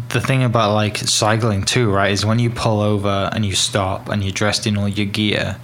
the 0.09 0.21
thing 0.21 0.43
about 0.43 0.73
like 0.73 0.97
cycling 0.97 1.63
too, 1.63 1.91
right, 1.91 2.11
is 2.11 2.25
when 2.25 2.39
you 2.39 2.49
pull 2.49 2.79
over 2.81 3.29
and 3.33 3.45
you 3.45 3.53
stop 3.53 4.09
and 4.09 4.23
you're 4.23 4.31
dressed 4.33 4.65
in 4.67 4.77
all 4.77 4.87
your 4.87 5.05
gear, 5.05 5.57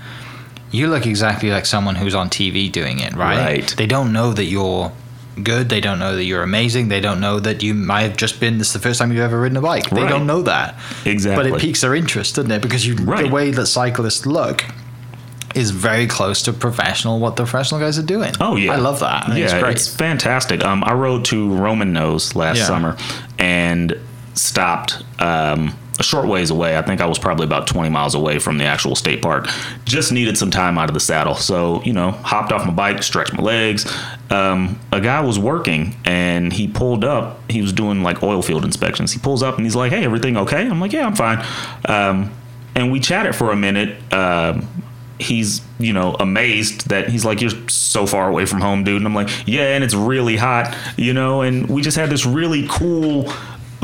you 0.72 0.88
look 0.88 1.06
exactly 1.06 1.50
like 1.50 1.66
someone 1.66 1.96
who's 1.96 2.16
on 2.16 2.30
TV 2.30 2.72
doing 2.72 3.00
it, 3.00 3.14
right? 3.14 3.38
Right. 3.38 3.76
They 3.78 3.86
don't 3.88 4.12
know 4.12 4.34
that 4.34 4.46
you're 4.46 4.92
good. 5.42 5.70
They 5.70 5.82
don't 5.82 5.98
know 6.00 6.16
that 6.16 6.24
you're 6.26 6.44
amazing. 6.44 6.90
They 6.90 7.00
don't 7.00 7.20
know 7.22 7.40
that 7.40 7.64
you 7.64 7.74
might 7.74 8.02
have 8.04 8.18
just 8.18 8.40
been. 8.40 8.58
This 8.58 8.68
is 8.68 8.74
the 8.74 8.80
first 8.80 9.00
time 9.00 9.12
you've 9.12 9.22
ever 9.22 9.40
ridden 9.40 9.58
a 9.58 9.62
bike. 9.62 9.90
They 9.90 10.02
Right. 10.02 10.10
don't 10.10 10.28
know 10.28 10.42
that. 10.44 10.76
Exactly. 11.06 11.52
But 11.52 11.58
it 11.58 11.62
piques 11.62 11.82
their 11.82 11.96
interest, 11.96 12.36
doesn't 12.36 12.52
it? 12.52 12.62
Because 12.62 12.86
you, 12.86 12.96
the 12.96 13.30
way 13.30 13.52
that 13.52 13.66
cyclists 13.68 14.26
look. 14.26 14.64
Is 15.56 15.70
very 15.70 16.08
close 16.08 16.42
to 16.44 16.52
professional 16.54 17.20
what 17.20 17.36
the 17.36 17.44
professional 17.44 17.80
guys 17.80 18.00
are 18.00 18.02
doing. 18.04 18.34
Oh 18.42 18.56
yeah, 18.56 18.74
I 18.74 18.78
love 18.78 19.02
that. 19.02 19.30
I 19.30 19.38
yeah, 19.38 19.44
it's 19.44 19.54
great. 19.54 19.72
it's 19.76 19.88
fantastic. 19.88 20.66
Um, 20.66 20.84
I 20.84 20.94
rode 20.94 21.26
to 21.26 21.54
Roman 21.54 21.94
Nose 21.94 22.34
last 22.36 22.58
Yeah. 22.58 22.66
summer 22.66 22.98
and 23.38 23.96
stopped 24.34 25.04
um, 25.20 25.78
a 26.00 26.04
short 26.04 26.28
ways 26.28 26.50
away. 26.50 26.78
I 26.78 26.82
think 26.82 27.02
I 27.02 27.06
was 27.06 27.20
probably 27.20 27.46
about 27.46 27.68
20 27.68 27.90
miles 27.90 28.16
away 28.16 28.40
from 28.40 28.58
the 28.58 28.66
actual 28.66 28.96
state 28.96 29.22
park. 29.22 29.48
Just 29.86 30.12
needed 30.12 30.38
some 30.38 30.50
time 30.50 30.78
out 30.78 30.90
of 30.90 30.94
the 30.94 31.00
saddle, 31.00 31.36
so 31.36 31.82
you 31.84 31.94
know, 31.94 32.12
hopped 32.12 32.52
off 32.52 32.66
my 32.66 32.74
bike, 32.74 33.04
stretched 33.04 33.34
my 33.34 33.44
legs. 33.44 33.92
Um, 34.30 34.80
a 34.92 35.00
guy 35.00 35.22
was 35.22 35.38
working 35.38 35.96
and 36.06 36.52
he 36.52 36.68
pulled 36.68 37.04
up. 37.04 37.40
He 37.50 37.62
was 37.62 37.74
doing 37.74 38.02
like 38.02 38.24
oil 38.24 38.42
field 38.42 38.66
inspections. 38.66 39.12
He 39.12 39.20
pulls 39.20 39.44
up 39.44 39.58
and 39.58 39.66
he's 39.66 39.76
like, 39.76 39.92
"Hey, 39.92 40.04
everything 40.04 40.38
okay?" 40.38 40.68
I'm 40.68 40.80
like, 40.80 40.94
"Yeah, 40.94 41.06
I'm 41.06 41.16
fine." 41.16 41.46
Um, 41.86 42.32
and 42.76 42.92
we 42.92 43.00
chatted 43.00 43.36
for 43.36 43.52
a 43.52 43.56
minute. 43.56 43.96
Um, 44.12 44.68
he's 45.20 45.62
you 45.80 45.94
know 45.94 46.16
amazed 46.20 46.90
that 46.90 47.08
he's 47.08 47.24
like 47.24 47.40
you're 47.40 47.52
so 47.70 48.06
far 48.06 48.28
away 48.28 48.46
from 48.46 48.60
home 48.60 48.84
dude 48.84 48.98
and 48.98 49.06
i'm 49.06 49.14
like 49.14 49.30
yeah 49.46 49.76
and 49.76 49.84
it's 49.84 49.94
really 49.94 50.36
hot 50.36 50.76
you 50.98 51.14
know 51.14 51.42
and 51.42 51.70
we 51.70 51.82
just 51.82 51.96
had 51.96 52.10
this 52.10 52.26
really 52.26 52.68
cool 52.68 53.32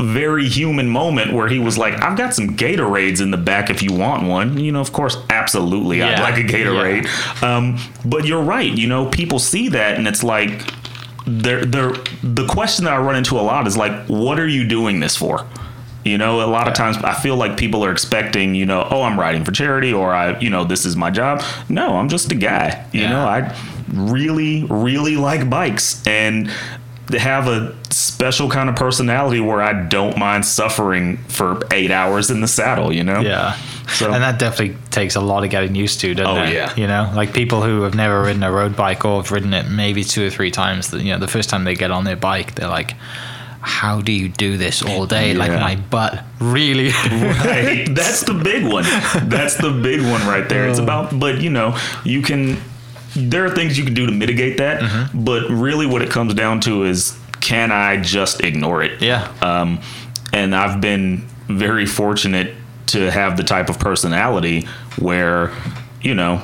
very 0.02 0.48
human 0.48 0.88
moment 0.88 1.32
where 1.32 1.48
he 1.48 1.58
was 1.58 1.76
like 1.78 1.94
i've 2.02 2.16
got 2.16 2.34
some 2.34 2.56
gatorades 2.56 3.20
in 3.20 3.30
the 3.30 3.36
back 3.36 3.70
if 3.70 3.82
you 3.82 3.92
want 3.92 4.26
one 4.26 4.58
you 4.58 4.72
know 4.72 4.80
of 4.80 4.92
course 4.92 5.16
absolutely 5.30 6.02
i'd 6.02 6.20
like 6.20 6.36
a 6.36 6.46
gatorade 6.46 7.06
um, 7.42 7.78
but 8.04 8.24
you're 8.24 8.42
right 8.42 8.72
you 8.76 8.86
know 8.86 9.06
people 9.10 9.38
see 9.38 9.68
that 9.68 9.96
and 9.98 10.06
it's 10.08 10.22
like 10.22 10.64
they're, 11.26 11.64
they're, 11.64 11.92
the 12.22 12.46
question 12.48 12.84
that 12.84 12.94
i 12.94 12.98
run 12.98 13.16
into 13.16 13.38
a 13.38 13.42
lot 13.42 13.66
is 13.66 13.76
like 13.76 14.06
what 14.06 14.38
are 14.40 14.48
you 14.48 14.66
doing 14.66 15.00
this 15.00 15.16
for 15.16 15.46
you 16.04 16.16
know, 16.16 16.42
a 16.42 16.48
lot 16.48 16.66
of 16.66 16.72
times 16.72 16.96
I 16.96 17.12
feel 17.12 17.36
like 17.36 17.58
people 17.58 17.84
are 17.84 17.92
expecting, 17.92 18.54
you 18.54 18.64
know, 18.64 18.88
oh, 18.90 19.02
I'm 19.02 19.20
riding 19.20 19.44
for 19.44 19.52
charity 19.52 19.92
or 19.92 20.14
I, 20.14 20.38
you 20.40 20.48
know, 20.48 20.64
this 20.64 20.86
is 20.86 20.96
my 20.96 21.10
job. 21.10 21.42
No, 21.68 21.96
I'm 21.96 22.08
just 22.08 22.32
a 22.32 22.34
guy. 22.34 22.86
You 22.92 23.02
Yeah. 23.02 23.10
know, 23.10 23.26
I 23.26 23.54
really, 23.92 24.64
really 24.64 25.16
like 25.16 25.50
bikes 25.50 26.02
and 26.06 26.50
have 27.18 27.48
a 27.48 27.74
special 27.92 28.48
kind 28.48 28.68
of 28.68 28.76
personality 28.76 29.40
where 29.40 29.60
I 29.62 29.72
don't 29.88 30.16
mind 30.18 30.44
suffering 30.46 31.16
for 31.28 31.60
eight 31.72 31.90
hours 31.90 32.30
in 32.30 32.40
the 32.40 32.48
saddle, 32.48 32.92
you 32.92 33.02
know? 33.02 33.20
Yeah. 33.20 33.56
So- 33.88 34.12
and 34.12 34.22
that 34.22 34.38
definitely 34.38 34.76
takes 34.90 35.16
a 35.16 35.20
lot 35.20 35.42
of 35.44 35.50
getting 35.50 35.74
used 35.74 36.00
to, 36.00 36.14
doesn't 36.14 36.36
Oh, 36.36 36.44
it? 36.44 36.52
yeah. 36.52 36.74
You 36.76 36.86
know, 36.86 37.10
like 37.14 37.32
people 37.32 37.62
who 37.62 37.82
have 37.82 37.94
never 37.94 38.22
ridden 38.22 38.42
a 38.42 38.52
road 38.52 38.76
bike 38.76 39.04
or 39.04 39.22
have 39.22 39.30
ridden 39.32 39.52
it 39.54 39.68
maybe 39.68 40.04
two 40.04 40.26
or 40.26 40.30
three 40.30 40.50
times, 40.50 40.92
you 40.92 41.12
know, 41.12 41.18
the 41.18 41.28
first 41.28 41.50
time 41.50 41.64
they 41.64 41.74
get 41.74 41.90
on 41.90 42.04
their 42.04 42.16
bike, 42.16 42.54
they're 42.54 42.68
like, 42.68 42.94
how 43.62 44.00
do 44.00 44.12
you 44.12 44.28
do 44.28 44.56
this 44.56 44.82
all 44.82 45.04
day? 45.06 45.34
Like 45.34 45.50
my 45.52 45.76
butt 45.76 46.22
really. 46.40 46.88
right. 47.10 47.86
That's 47.90 48.22
the 48.22 48.32
big 48.34 48.64
one. 48.66 48.84
That's 49.28 49.56
the 49.56 49.70
big 49.70 50.00
one 50.00 50.26
right 50.26 50.48
there. 50.48 50.68
It's 50.68 50.78
uh. 50.78 50.84
about, 50.84 51.18
but 51.18 51.40
you 51.42 51.50
know, 51.50 51.76
you 52.04 52.22
can. 52.22 52.56
There 53.16 53.44
are 53.44 53.50
things 53.50 53.76
you 53.78 53.84
can 53.84 53.94
do 53.94 54.06
to 54.06 54.12
mitigate 54.12 54.58
that, 54.58 54.80
Mm-hmm. 54.80 55.24
but 55.24 55.48
really, 55.50 55.86
what 55.86 56.02
it 56.02 56.10
comes 56.10 56.34
down 56.34 56.60
to 56.60 56.84
is, 56.84 57.18
can 57.40 57.72
I 57.72 57.96
just 58.00 58.42
ignore 58.42 58.82
it? 58.82 59.00
yeah. 59.02 59.32
Um, 59.42 59.80
and 60.32 60.54
I've 60.54 60.80
been 60.80 61.26
very 61.48 61.86
fortunate 61.86 62.54
to 62.88 63.10
have 63.10 63.36
the 63.36 63.42
type 63.44 63.68
of 63.68 63.78
personality 63.78 64.66
where, 64.98 65.50
you 66.02 66.14
know, 66.14 66.36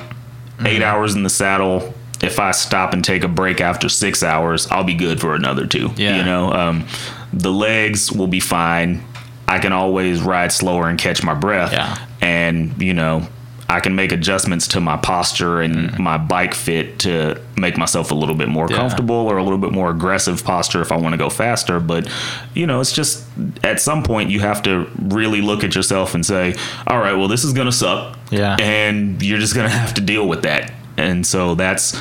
Mm-hmm. 0.57 0.65
eight 0.67 0.81
hours 0.81 1.13
in 1.15 1.21
the 1.23 1.29
saddle. 1.29 1.93
If 2.19 2.39
I 2.39 2.49
stop 2.49 2.93
and 2.93 3.05
take 3.05 3.23
a 3.23 3.27
break 3.27 3.61
after 3.61 3.87
six 3.89 4.23
hours, 4.23 4.65
I'll 4.71 4.83
be 4.83 4.95
good 4.95 5.21
for 5.21 5.35
another 5.35 5.67
two. 5.67 5.91
Yeah. 5.97 6.17
You 6.17 6.23
know, 6.25 6.51
um, 6.51 6.87
the 7.31 7.51
legs 7.51 8.11
will 8.11 8.25
be 8.25 8.39
fine. 8.39 9.03
I 9.47 9.59
can 9.59 9.71
always 9.71 10.19
ride 10.23 10.51
slower 10.51 10.89
and 10.89 10.97
catch 10.97 11.23
my 11.23 11.35
breath. 11.35 11.71
Yeah. 11.73 11.95
And, 12.21 12.81
you 12.81 12.95
know, 12.95 13.27
I 13.69 13.79
can 13.81 13.95
make 13.95 14.11
adjustments 14.13 14.67
to 14.69 14.79
my 14.79 14.95
posture 14.97 15.59
and 15.61 15.75
Mm-hmm. 15.75 16.01
my 16.01 16.17
bike 16.17 16.53
fit 16.53 16.99
to 16.99 17.39
make 17.57 17.77
myself 17.77 18.11
a 18.11 18.15
little 18.15 18.35
bit 18.35 18.47
more 18.47 18.67
Yeah. 18.69 18.77
comfortable 18.77 19.15
or 19.15 19.37
a 19.37 19.43
little 19.43 19.57
bit 19.57 19.71
more 19.71 19.89
aggressive 19.91 20.43
posture 20.43 20.81
if 20.81 20.91
I 20.91 20.97
want 20.97 21.13
to 21.13 21.17
go 21.17 21.29
faster. 21.29 21.79
But, 21.79 22.07
you 22.53 22.65
know, 22.65 22.79
it's 22.79 22.93
just 22.93 23.25
at 23.63 23.81
some 23.81 24.03
point 24.03 24.29
you 24.29 24.39
have 24.39 24.61
to 24.63 24.87
really 25.01 25.41
look 25.41 25.63
at 25.63 25.75
yourself 25.75 26.15
and 26.15 26.25
say, 26.25 26.55
all 26.87 26.99
right, 26.99 27.13
well, 27.13 27.27
this 27.27 27.43
is 27.43 27.51
going 27.53 27.67
to 27.67 27.71
suck. 27.73 28.17
Yeah. 28.31 28.55
And 28.59 29.21
you're 29.21 29.39
just 29.39 29.53
going 29.55 29.69
to 29.69 29.75
have 29.75 29.93
to 29.95 30.01
deal 30.01 30.27
with 30.27 30.43
that. 30.43 30.71
And 30.97 31.25
so 31.27 31.53
that's 31.55 31.99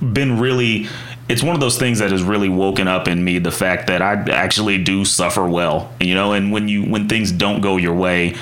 been 0.00 0.38
really. 0.38 0.86
It's 1.28 1.42
one 1.42 1.56
of 1.56 1.60
those 1.60 1.76
things 1.76 1.98
that 1.98 2.12
has 2.12 2.22
really 2.22 2.48
woken 2.48 2.86
up 2.86 3.08
in 3.08 3.24
me 3.24 3.40
the 3.40 3.50
fact 3.50 3.88
that 3.88 4.00
I 4.00 4.12
actually 4.30 4.78
do 4.78 5.04
suffer 5.04 5.44
well, 5.48 5.92
you 6.00 6.14
know, 6.14 6.32
and 6.32 6.52
when 6.52 6.68
you 6.68 6.84
when 6.84 7.08
things 7.08 7.32
don't 7.32 7.60
go 7.60 7.76
your 7.78 7.94
way 7.94 8.36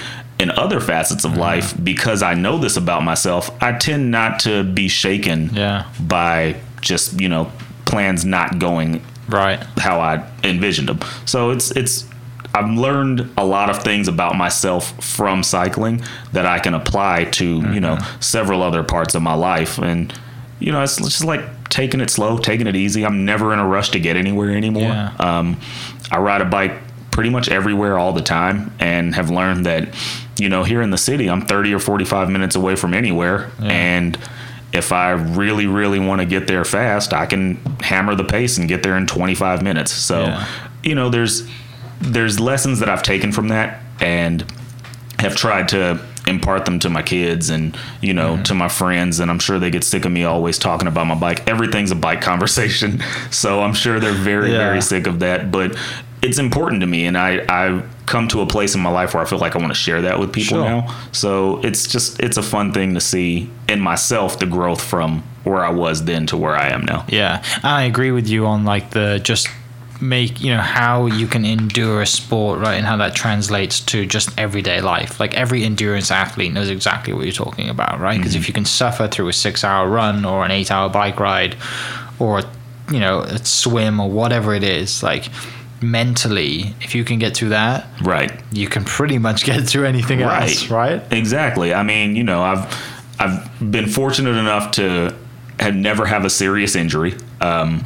in 0.45 0.51
other 0.53 0.79
facets 0.81 1.25
of 1.25 1.33
Mm-hmm. 1.33 1.41
life 1.41 1.75
because 1.83 2.23
I 2.23 2.35
know 2.35 2.57
this 2.59 2.77
about 2.77 3.03
myself, 3.03 3.51
I 3.63 3.73
tend 3.73 4.11
not 4.11 4.39
to 4.41 4.63
be 4.63 4.87
shaken 4.89 5.51
Yeah. 5.53 5.85
by 5.99 6.57
just, 6.81 7.21
you 7.21 7.29
know, 7.29 7.51
plans 7.87 8.25
not 8.25 8.59
going 8.59 9.01
Right. 9.29 9.59
how 9.79 10.01
I 10.01 10.23
envisioned 10.43 10.89
them. 10.91 11.01
So 11.25 11.51
it's 11.51 11.71
it's 11.73 12.05
I've 12.57 12.71
learned 12.71 13.29
a 13.37 13.45
lot 13.45 13.69
of 13.71 13.83
things 13.83 14.07
about 14.07 14.37
myself 14.37 14.93
from 15.03 15.43
cycling 15.43 16.03
that 16.33 16.47
I 16.47 16.59
can 16.61 16.75
apply 16.75 17.25
to 17.41 17.45
you 17.75 17.81
know 17.81 17.97
Mm-hmm. 17.97 18.21
several 18.21 18.63
other 18.63 18.83
parts 18.85 19.15
of 19.17 19.23
my 19.23 19.35
life, 19.35 19.79
and 19.79 20.13
you 20.61 20.71
know 20.73 20.83
it's 20.83 20.97
just 20.97 21.25
like 21.25 21.43
taking 21.71 22.01
it 22.01 22.11
slow, 22.11 22.39
taking 22.39 22.67
it 22.69 22.77
easy. 22.77 23.05
I'm 23.05 23.25
never 23.25 23.53
in 23.55 23.59
a 23.59 23.67
rush 23.67 23.89
to 23.91 23.99
get 23.99 24.17
anywhere 24.17 24.51
anymore. 24.57 24.83
Yeah. 24.93 25.11
Um, 25.19 25.57
I 26.13 26.19
ride 26.19 26.43
a 26.43 26.45
bike 26.45 26.75
pretty 27.15 27.31
much 27.31 27.49
everywhere 27.49 27.97
all 27.99 28.13
the 28.13 28.21
time, 28.21 28.73
and 28.81 29.15
have 29.15 29.31
learned 29.31 29.65
that 29.65 29.89
you 30.39 30.49
know 30.49 30.65
here 30.65 30.83
in 30.83 30.91
the 30.91 30.99
city 30.99 31.31
I'm 31.31 31.43
30 31.43 31.73
or 31.73 31.79
45 31.79 32.29
minutes 32.29 32.57
away 32.57 32.75
from 32.77 32.93
anywhere, 32.93 33.51
and 33.63 34.19
if 34.73 34.91
I 34.91 35.11
really, 35.13 35.69
really 35.69 36.01
want 36.01 36.21
to 36.21 36.27
get 36.27 36.49
there 36.49 36.65
fast, 36.65 37.13
I 37.15 37.27
can 37.27 37.55
hammer 37.81 38.17
the 38.17 38.25
pace 38.25 38.59
and 38.59 38.69
get 38.69 38.83
there 38.83 38.97
in 38.97 39.07
25 39.07 39.63
minutes. 39.63 39.93
So, 39.93 40.23
Yeah. 40.25 40.47
you 40.83 40.95
know, 40.97 41.09
there's 41.09 41.49
there's 42.01 42.41
lessons 42.41 42.81
that 42.81 42.89
I've 42.89 43.05
taken 43.05 43.31
from 43.33 43.49
that 43.49 43.81
and 44.01 44.45
have 45.21 45.37
tried 45.37 45.69
to 45.69 46.01
impart 46.27 46.65
them 46.65 46.79
to 46.81 46.91
my 46.91 47.03
kids 47.03 47.51
and 47.51 47.77
you 48.03 48.13
know 48.15 48.33
Mm-hmm. 48.35 48.43
to 48.45 48.55
my 48.55 48.69
friends 48.69 49.21
and 49.21 49.31
I'm 49.31 49.39
sure 49.39 49.59
they 49.61 49.71
get 49.71 49.85
sick 49.85 50.05
of 50.05 50.11
me 50.11 50.25
always 50.25 50.59
talking 50.59 50.89
about 50.89 51.07
my 51.07 51.15
bike. 51.15 51.49
Everything's 51.49 51.93
a 51.93 51.95
bike 51.95 52.21
conversation. 52.33 53.01
So 53.31 53.63
I'm 53.63 53.75
sure 53.75 54.01
they're 54.01 54.13
very 54.13 54.51
Yeah. 54.51 54.59
very 54.59 54.83
sick 54.83 55.07
of 55.07 55.21
that, 55.21 55.53
but 55.53 55.77
it's 56.25 56.39
important 56.39 56.81
to 56.81 56.87
me 56.87 57.05
and 57.05 57.19
I 57.19 57.45
I've 57.49 57.87
come 58.07 58.29
to 58.29 58.41
a 58.41 58.47
place 58.47 58.75
in 58.75 58.81
my 58.81 58.91
life 58.91 59.15
where 59.15 59.23
I 59.23 59.27
feel 59.27 59.39
like 59.39 59.55
I 59.55 59.59
want 59.59 59.71
to 59.71 59.79
share 59.79 60.03
that 60.03 60.19
with 60.19 60.33
people 60.33 60.57
Sure. 60.57 60.65
now. 60.65 61.07
So 61.13 61.61
it's 61.63 61.87
just 61.87 62.21
it's 62.21 62.37
a 62.37 62.43
fun 62.43 62.73
thing 62.73 62.95
to 62.95 63.01
see 63.01 63.51
in 63.69 63.81
myself 63.81 64.39
the 64.39 64.47
growth 64.47 64.83
from 64.83 65.23
where 65.45 65.63
I 65.63 65.71
was 65.71 66.05
then 66.05 66.27
to 66.29 66.37
where 66.37 66.57
I 66.57 66.69
am 66.69 66.85
now. 66.87 67.05
Yeah, 67.09 67.43
I 67.63 67.83
agree 67.83 68.11
with 68.11 68.27
you 68.29 68.47
on 68.47 68.65
like 68.65 68.91
the 68.91 69.21
just 69.23 69.49
make 70.01 70.41
you 70.41 70.53
know 70.53 70.61
how 70.61 71.07
you 71.07 71.27
can 71.27 71.45
endure 71.45 72.03
a 72.03 72.07
sport 72.07 72.59
right 72.59 72.75
and 72.75 72.87
how 72.87 72.97
that 72.97 73.15
translates 73.15 73.79
to 73.79 74.05
just 74.05 74.29
everyday 74.37 74.81
life 74.81 75.21
like 75.21 75.33
every 75.35 75.63
endurance 75.63 76.11
athlete 76.11 76.53
knows 76.53 76.69
exactly 76.69 77.13
what 77.15 77.23
you're 77.23 77.33
talking 77.33 77.71
about 77.71 78.01
right 78.01 78.19
because 78.19 78.35
if 78.35 78.43
mm-hmm. 78.43 78.49
you 78.49 78.55
can 78.55 78.65
suffer 78.65 79.07
through 79.07 79.29
a 79.29 79.33
six 79.33 79.63
hour 79.63 79.89
run 79.89 80.25
or 80.25 80.45
an 80.45 80.51
eight 80.51 80.71
hour 80.71 80.91
bike 80.91 81.21
ride 81.21 81.57
or 82.19 82.43
you 82.91 82.99
know 82.99 83.21
a 83.21 83.39
swim 83.45 84.01
or 84.01 84.11
whatever 84.11 84.53
it 84.53 84.65
is 84.65 85.01
like 85.03 85.29
mentally 85.85 86.75
if 86.81 86.95
you 86.95 87.05
can 87.05 87.19
get 87.19 87.37
through 87.37 87.51
that 87.51 87.87
Right. 88.03 88.33
you 88.53 88.69
can 88.69 88.85
pretty 88.85 89.19
much 89.19 89.45
get 89.45 89.67
through 89.69 89.87
anything 89.87 90.23
else 90.23 90.69
right 90.71 91.03
Exactly. 91.13 91.73
I 91.75 91.83
mean, 91.83 92.17
you 92.17 92.25
know, 92.25 92.43
I've 92.43 92.67
I've 93.19 93.71
been 93.71 93.87
fortunate 93.87 94.37
enough 94.37 94.73
to 94.73 95.15
have 95.61 95.75
never 95.75 96.05
have 96.07 96.25
a 96.25 96.31
serious 96.31 96.75
injury. 96.75 97.15
Um, 97.41 97.85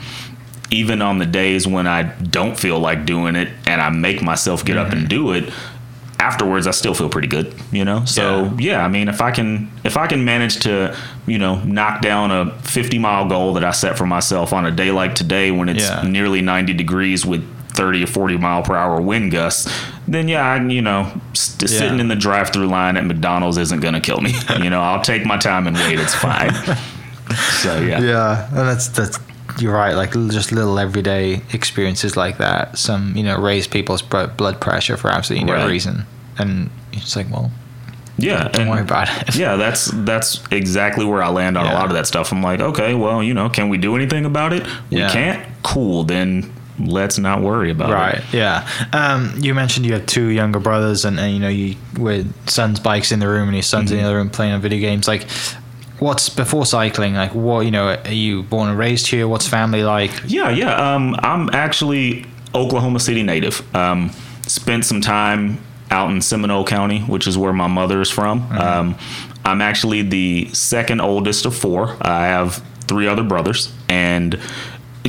even 0.71 1.03
on 1.03 1.19
the 1.19 1.27
days 1.27 1.67
when 1.67 1.87
I 1.87 2.03
don't 2.03 2.59
feel 2.59 2.79
like 2.79 3.05
doing 3.07 3.37
it 3.37 3.49
and 3.67 3.81
I 3.81 3.91
make 3.91 4.23
myself 4.23 4.65
get 4.65 4.77
up 4.79 4.93
and 4.93 5.09
do 5.09 5.33
it, 5.33 5.53
afterwards 6.19 6.67
I 6.67 6.73
still 6.73 6.95
feel 6.95 7.09
pretty 7.09 7.29
good, 7.29 7.55
you 7.73 7.85
know? 7.85 8.05
So 8.05 8.45
Yeah. 8.59 8.73
yeah. 8.79 8.85
I 8.85 8.89
mean 8.89 9.09
if 9.09 9.21
I 9.21 9.31
can 9.31 9.71
if 9.85 9.97
I 9.97 10.07
can 10.07 10.25
manage 10.25 10.61
to, 10.61 10.97
you 11.27 11.39
know, 11.39 11.57
knock 11.65 12.01
down 12.03 12.31
a 12.31 12.51
50 12.63 12.99
mile 12.99 13.27
goal 13.29 13.55
that 13.55 13.65
I 13.65 13.71
set 13.73 13.97
for 13.99 14.07
myself 14.07 14.53
on 14.53 14.67
a 14.67 14.71
day 14.71 14.91
like 14.91 15.15
today 15.15 15.51
when 15.51 15.69
it's 15.69 15.89
Yeah. 15.89 16.03
nearly 16.03 16.41
90 16.43 16.73
degrees 16.75 17.25
with 17.27 17.43
30 17.79 18.03
or 18.05 18.07
40 18.09 18.37
mile 18.39 18.63
per 18.63 18.75
hour 18.77 19.01
wind 19.01 19.31
gusts, 19.31 19.73
then 20.07 20.27
yeah, 20.29 20.45
I, 20.45 20.61
you 20.67 20.83
know, 20.83 21.11
st- 21.33 21.71
Yeah. 21.71 21.79
sitting 21.79 22.01
in 22.01 22.09
the 22.09 22.17
drive-through 22.17 22.67
line 22.67 22.97
at 22.97 23.07
McDonald's 23.07 23.57
isn't 23.57 23.81
going 23.81 23.95
to 23.95 24.01
kill 24.01 24.21
me. 24.21 24.35
you 24.61 24.69
know, 24.69 24.81
I'll 24.83 25.01
take 25.03 25.25
my 25.25 25.37
time 25.39 25.67
and 25.69 25.77
wait, 25.77 25.99
it's 26.01 26.15
fine. 26.15 26.53
so 27.63 27.79
yeah. 27.81 28.01
Yeah, 28.01 28.47
and 28.49 28.57
that's 28.69 28.89
that's 28.89 29.19
you're 29.61 29.75
right. 29.75 29.95
Like 29.95 30.13
just 30.13 30.53
little 30.53 30.79
everyday 30.79 31.41
experiences 31.53 32.17
like 32.17 32.39
that. 32.39 32.77
Some 32.79 33.17
you 33.17 33.23
know 33.25 33.39
raise 33.41 33.67
people's 33.67 34.03
br- 34.03 34.27
blood 34.27 34.61
pressure 34.61 34.97
for 34.97 35.09
absolutely 35.11 35.47
no 35.47 35.55
Right. 35.55 35.69
reason, 35.69 36.05
and 36.39 36.71
it's 36.93 37.17
like, 37.17 37.31
well, 37.31 37.51
Yeah, 38.19 38.45
don't 38.49 38.63
and- 38.63 38.71
worry 38.71 38.83
about 38.83 39.09
it. 39.09 39.37
yeah, 39.37 39.57
that's 39.57 39.91
that's 40.05 40.41
exactly 40.51 41.05
where 41.05 41.23
I 41.23 41.29
land 41.29 41.57
on 41.57 41.67
a 41.67 41.73
lot 41.75 41.87
of 41.87 41.93
that 41.93 42.07
stuff. 42.07 42.33
I'm 42.33 42.43
like, 42.43 42.61
okay, 42.61 42.95
well, 42.95 43.23
you 43.23 43.35
know, 43.35 43.49
can 43.49 43.69
we 43.69 43.79
do 43.79 43.95
anything 43.97 44.25
about 44.25 44.53
it? 44.53 44.65
Yeah. 44.91 45.07
We 45.07 45.13
can't. 45.13 45.47
Cool, 45.63 46.05
then 46.05 46.53
let's 46.79 47.19
not 47.19 47.41
worry 47.43 47.71
about 47.71 47.91
Right. 47.91 48.15
it. 48.15 48.19
Right. 48.19 48.35
Yeah. 48.35 48.69
Um, 48.93 49.35
you 49.39 49.55
mentioned 49.55 49.87
you 49.87 49.93
have 49.95 50.07
two 50.07 50.29
younger 50.29 50.59
brothers, 50.61 51.05
and, 51.05 51.19
and 51.19 51.33
you 51.33 51.41
know 51.41 51.49
you 51.49 51.77
with 51.99 52.33
son's 52.49 52.81
bikes 52.81 53.13
in 53.13 53.19
the 53.21 53.29
room 53.29 53.49
and 53.49 53.57
your 53.57 53.63
son's 53.63 53.91
Mm-hmm. 53.91 53.99
in 53.99 54.03
the 54.05 54.09
other 54.09 54.17
room 54.17 54.31
playing 54.31 54.53
on 54.53 54.61
video 54.61 54.79
games. 54.81 55.07
Like, 55.09 55.27
what's 55.99 56.29
before 56.29 56.65
cycling? 56.67 57.15
Like, 57.15 57.35
what 57.35 57.61
you 57.63 57.71
know? 57.71 57.89
Are 58.05 58.11
you 58.13 58.43
born 58.45 58.69
and 58.69 58.79
raised 58.79 59.07
here? 59.09 59.27
What's 59.29 59.47
family 59.49 59.83
like? 59.83 60.11
Yeah, 60.27 60.51
yeah. 60.51 60.95
Um, 60.95 61.17
I'm 61.21 61.51
actually 61.53 62.25
Oklahoma 62.55 63.01
City 63.01 63.23
native. 63.23 63.63
Um, 63.75 64.11
spent 64.47 64.85
some 64.85 65.01
time 65.01 65.59
out 65.91 66.11
in 66.11 66.21
Seminole 66.21 66.65
County, 66.65 67.01
which 67.01 67.27
is 67.27 67.37
where 67.39 67.53
my 67.53 67.67
mother 67.67 68.01
is 68.01 68.11
from. 68.11 68.43
Um, 68.53 68.97
I'm 69.45 69.63
actually 69.63 70.03
the 70.03 70.49
second 70.53 71.01
oldest 71.01 71.47
of 71.47 71.57
four. 71.57 71.97
I 72.03 72.27
have 72.27 72.63
three 72.87 73.07
other 73.07 73.23
brothers, 73.23 73.73
and 73.89 74.39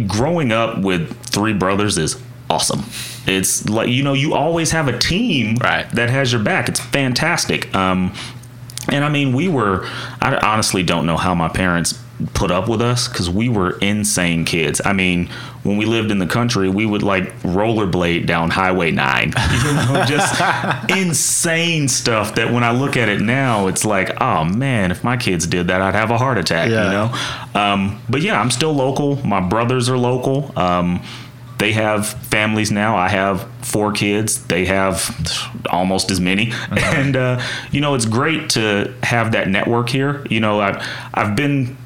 growing 0.07 0.51
up 0.53 0.79
with 0.81 1.13
three 1.39 1.53
brothers 1.53 1.97
is 1.97 2.21
awesome. 2.49 2.83
It's 3.25 3.69
like 3.69 3.87
you 3.87 4.03
know, 4.03 4.13
you 4.13 4.33
always 4.33 4.71
have 4.71 4.87
a 4.89 4.97
team 4.97 5.55
Right. 5.55 5.89
that 5.91 6.09
has 6.09 6.33
your 6.33 6.41
back. 6.43 6.67
It's 6.67 6.79
fantastic. 6.81 7.73
Um, 7.73 8.13
and 8.91 9.05
I 9.05 9.09
mean, 9.09 9.33
we 9.33 9.47
were, 9.47 9.85
I 10.21 10.35
honestly 10.43 10.83
don't 10.83 11.05
know 11.05 11.15
how 11.17 11.33
my 11.35 11.47
parents 11.47 11.97
put 12.33 12.51
up 12.51 12.67
with 12.67 12.81
us 12.81 13.07
because 13.07 13.29
we 13.29 13.47
were 13.47 13.77
insane 13.79 14.43
kids. 14.43 14.81
I 14.83 14.91
mean, 14.93 15.27
when 15.63 15.77
we 15.77 15.85
lived 15.85 16.11
in 16.11 16.17
the 16.19 16.25
country, 16.27 16.67
we 16.69 16.85
would 16.85 17.03
like 17.03 17.39
rollerblade 17.43 18.25
down 18.25 18.49
Highway 18.49 18.91
9. 18.91 19.33
You 19.53 19.73
know, 19.73 20.03
just 20.07 20.41
insane 20.89 21.87
stuff 21.87 22.35
that 22.35 22.51
when 22.51 22.63
I 22.63 22.71
look 22.71 22.97
at 22.97 23.07
it 23.09 23.21
now, 23.21 23.67
it's 23.67 23.85
like, 23.85 24.19
oh 24.21 24.43
man, 24.43 24.91
if 24.91 25.03
my 25.03 25.15
kids 25.17 25.45
did 25.47 25.67
that, 25.67 25.81
I'd 25.81 25.95
have 25.95 26.11
a 26.11 26.17
heart 26.17 26.37
attack, 26.37 26.69
Yeah. 26.69 26.85
you 26.85 26.91
know? 26.91 27.59
Um, 27.61 28.01
but 28.09 28.21
yeah, 28.21 28.39
I'm 28.41 28.51
still 28.51 28.73
local. 28.73 29.15
My 29.25 29.39
brothers 29.39 29.87
are 29.87 29.97
local. 29.97 30.51
Um, 30.57 31.01
they 31.59 31.73
have 31.73 32.07
families 32.07 32.71
now. 32.71 32.95
I 32.95 33.09
have 33.09 33.47
four 33.61 33.91
kids. 33.91 34.45
They 34.45 34.65
have 34.65 35.15
almost 35.69 36.09
as 36.09 36.19
many, 36.19 36.51
and 36.71 37.15
uh, 37.15 37.41
you 37.71 37.81
know 37.81 37.93
it's 37.93 38.05
great 38.05 38.49
to 38.51 38.93
have 39.03 39.33
that 39.33 39.49
network 39.49 39.89
here. 39.89 40.25
You 40.29 40.39
know, 40.39 40.59
I've 40.59 40.83
I've 41.13 41.35
been. 41.35 41.77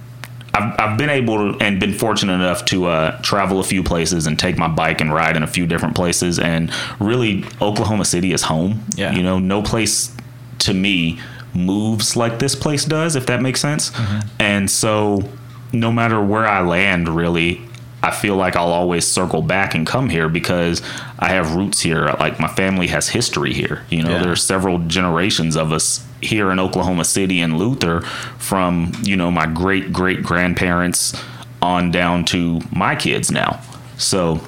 I've, 0.56 0.80
I've 0.80 0.98
been 1.00 1.10
able 1.10 1.54
to 1.54 1.64
and 1.64 1.80
been 1.80 1.96
fortunate 1.96 2.34
enough 2.34 2.64
to 2.66 2.86
uh, 2.86 3.20
travel 3.24 3.60
a 3.60 3.64
few 3.64 3.82
places 3.82 4.28
and 4.28 4.38
take 4.38 4.56
my 4.56 4.68
bike 4.68 5.02
and 5.02 5.12
ride 5.12 5.36
in 5.36 5.42
a 5.42 5.48
few 5.48 5.66
different 5.66 5.96
places. 5.96 6.38
And 6.38 6.72
really, 7.00 7.44
Oklahoma 7.60 8.06
City 8.06 8.34
is 8.34 8.44
home. 8.44 8.84
Yeah. 8.96 9.14
You 9.14 9.24
know, 9.24 9.40
no 9.40 9.64
place 9.64 10.16
to 10.60 10.76
me 10.76 11.20
moves 11.56 12.16
like 12.16 12.38
this 12.38 12.54
place 12.54 12.86
does, 12.86 13.16
if 13.16 13.26
that 13.26 13.42
makes 13.42 13.62
sense. 13.62 13.92
And 14.40 14.70
so, 14.70 15.28
no 15.72 15.92
matter 15.92 16.22
where 16.24 16.46
I 16.46 16.62
land, 16.62 17.10
really, 17.10 17.60
I 18.04 18.12
feel 18.12 18.36
like 18.36 18.56
I'll 18.58 18.74
always 18.74 19.08
circle 19.08 19.42
back 19.42 19.74
and 19.76 19.88
come 19.88 20.10
here 20.10 20.28
because 20.28 20.82
I 21.20 21.30
have 21.30 21.56
roots 21.56 21.80
here. 21.80 22.06
Like 22.20 22.40
my 22.40 22.50
family 22.50 22.88
has 22.88 23.08
history 23.10 23.54
here. 23.54 23.84
You 23.90 24.04
know, 24.04 24.12
Yeah. 24.20 24.30
are 24.30 24.36
several 24.36 24.78
generations 24.80 25.56
of 25.56 25.72
us 25.72 26.04
here 26.22 26.52
in 26.52 26.60
Oklahoma 26.60 27.06
City 27.06 27.40
and 27.40 27.58
Luther 27.58 28.02
from, 28.38 28.92
you 29.04 29.16
know, 29.16 29.32
my 29.32 29.46
great 29.46 29.94
great 29.94 30.22
grandparents 30.22 31.14
on 31.62 31.92
down 31.92 32.26
to 32.26 32.62
my 32.74 32.94
kids 32.96 33.32
now. 33.32 33.62
So 33.98 34.42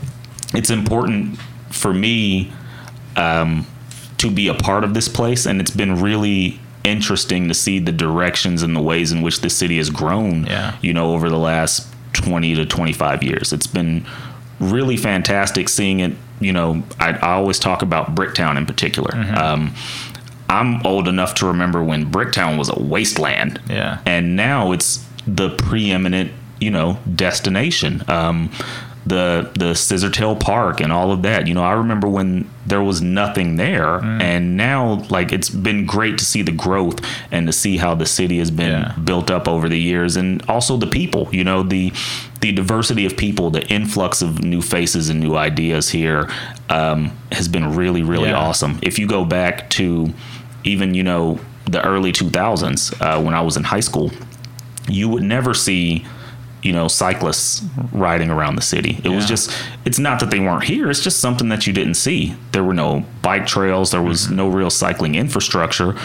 it's 0.53 0.69
important 0.69 1.39
for 1.69 1.93
me 1.93 2.51
um, 3.15 3.65
to 4.17 4.29
be 4.29 4.49
a 4.49 4.53
part 4.53 4.83
of 4.83 4.93
this 4.93 5.07
place, 5.07 5.45
and 5.45 5.61
it's 5.61 5.71
been 5.71 6.01
really 6.01 6.59
interesting 6.83 7.47
to 7.47 7.53
see 7.53 7.79
the 7.79 7.91
directions 7.93 8.61
and 8.63 8.75
the 8.75 8.81
ways 8.81 9.11
in 9.13 9.21
which 9.21 9.39
the 9.39 9.49
city 9.49 9.77
has 9.77 9.89
grown. 9.89 10.45
Yeah. 10.45 10.75
You 10.81 10.93
know, 10.93 11.13
over 11.13 11.29
the 11.29 11.39
last 11.39 11.87
twenty 12.15 12.55
to 12.55 12.65
twenty-five 12.65 13.21
years, 13.23 13.53
it's 13.53 13.67
been 13.67 14.05
really 14.59 14.97
fantastic 14.97 15.69
seeing 15.69 15.99
it. 15.99 16.13
You 16.39 16.51
know, 16.53 16.83
I, 16.99 17.11
I 17.13 17.33
always 17.33 17.59
talk 17.59 17.81
about 17.81 18.15
Bricktown 18.15 18.57
in 18.57 18.65
particular. 18.65 19.15
Um, 19.15 19.73
I'm 20.49 20.85
old 20.85 21.07
enough 21.07 21.33
to 21.35 21.47
remember 21.47 21.83
when 21.83 22.11
Bricktown 22.11 22.57
was 22.57 22.69
a 22.69 22.79
wasteland 22.79 23.59
Yeah. 23.69 23.99
and 24.05 24.35
now 24.35 24.71
it's 24.73 25.03
the 25.27 25.49
preeminent 25.57 26.31
you 26.61 26.69
know 26.71 26.97
destination 27.15 28.01
um 28.07 28.49
the 29.05 29.51
the 29.53 29.73
scissortail 29.73 30.39
park 30.39 30.81
and 30.81 30.91
all 30.91 31.11
of 31.11 31.21
that 31.21 31.45
you 31.47 31.53
know 31.53 31.63
i 31.63 31.73
remember 31.73 32.07
when 32.07 32.49
there 32.65 32.81
was 32.81 33.01
nothing 33.03 33.55
there 33.55 33.97
and 34.03 34.57
now 34.57 34.95
like 35.11 35.31
it's 35.31 35.49
been 35.49 35.85
great 35.85 36.17
to 36.17 36.25
see 36.25 36.41
the 36.41 36.51
growth 36.51 36.99
and 37.31 37.45
to 37.45 37.53
see 37.53 37.77
how 37.77 37.93
the 37.93 38.05
city 38.05 38.39
has 38.39 38.49
been 38.49 38.71
Yeah. 38.71 38.93
built 39.03 39.29
up 39.29 39.47
over 39.47 39.69
the 39.69 39.79
years 39.79 40.15
and 40.15 40.43
also 40.49 40.75
the 40.77 40.87
people 40.87 41.29
you 41.31 41.43
know 41.43 41.61
the 41.61 41.93
the 42.41 42.51
diversity 42.51 43.05
of 43.05 43.15
people 43.15 43.51
the 43.51 43.65
influx 43.67 44.23
of 44.23 44.43
new 44.43 44.61
faces 44.61 45.09
and 45.09 45.19
new 45.19 45.35
ideas 45.35 45.89
here 45.89 46.27
um, 46.69 47.11
has 47.31 47.47
been 47.47 47.75
really 47.75 48.01
really 48.01 48.29
Yeah. 48.29 48.39
awesome 48.39 48.79
if 48.81 48.97
you 48.97 49.05
go 49.07 49.23
back 49.23 49.69
to 49.71 50.11
even 50.63 50.95
you 50.95 51.03
know 51.03 51.39
the 51.69 51.83
early 51.85 52.11
2000s 52.11 52.91
uh, 53.01 53.21
when 53.23 53.35
i 53.35 53.41
was 53.41 53.55
in 53.55 53.63
high 53.63 53.79
school 53.81 54.09
you 54.87 55.09
would 55.09 55.23
never 55.23 55.53
see 55.53 56.05
you 56.65 56.73
know 56.73 56.87
cyclists 56.87 57.61
mm-hmm. 57.61 57.97
riding 57.97 58.29
around 58.29 58.55
the 58.55 58.61
city. 58.61 58.99
It 59.03 59.09
was 59.09 59.25
just 59.25 59.51
it's 59.85 59.99
not 59.99 60.19
that 60.19 60.31
they 60.31 60.39
weren't 60.39 60.63
here 60.63 60.89
it's 60.89 61.01
just 61.01 61.19
something 61.19 61.49
that 61.49 61.67
you 61.67 61.73
didn't 61.73 61.93
see. 61.95 62.35
There 62.51 62.63
were 62.63 62.73
no 62.73 63.05
bike 63.21 63.45
trails 63.45 63.91
there 63.91 64.01
was 64.01 64.25
mm-hmm. 64.25 64.35
no 64.35 64.49
real 64.49 64.69
cycling 64.69 65.15
infrastructure. 65.15 65.95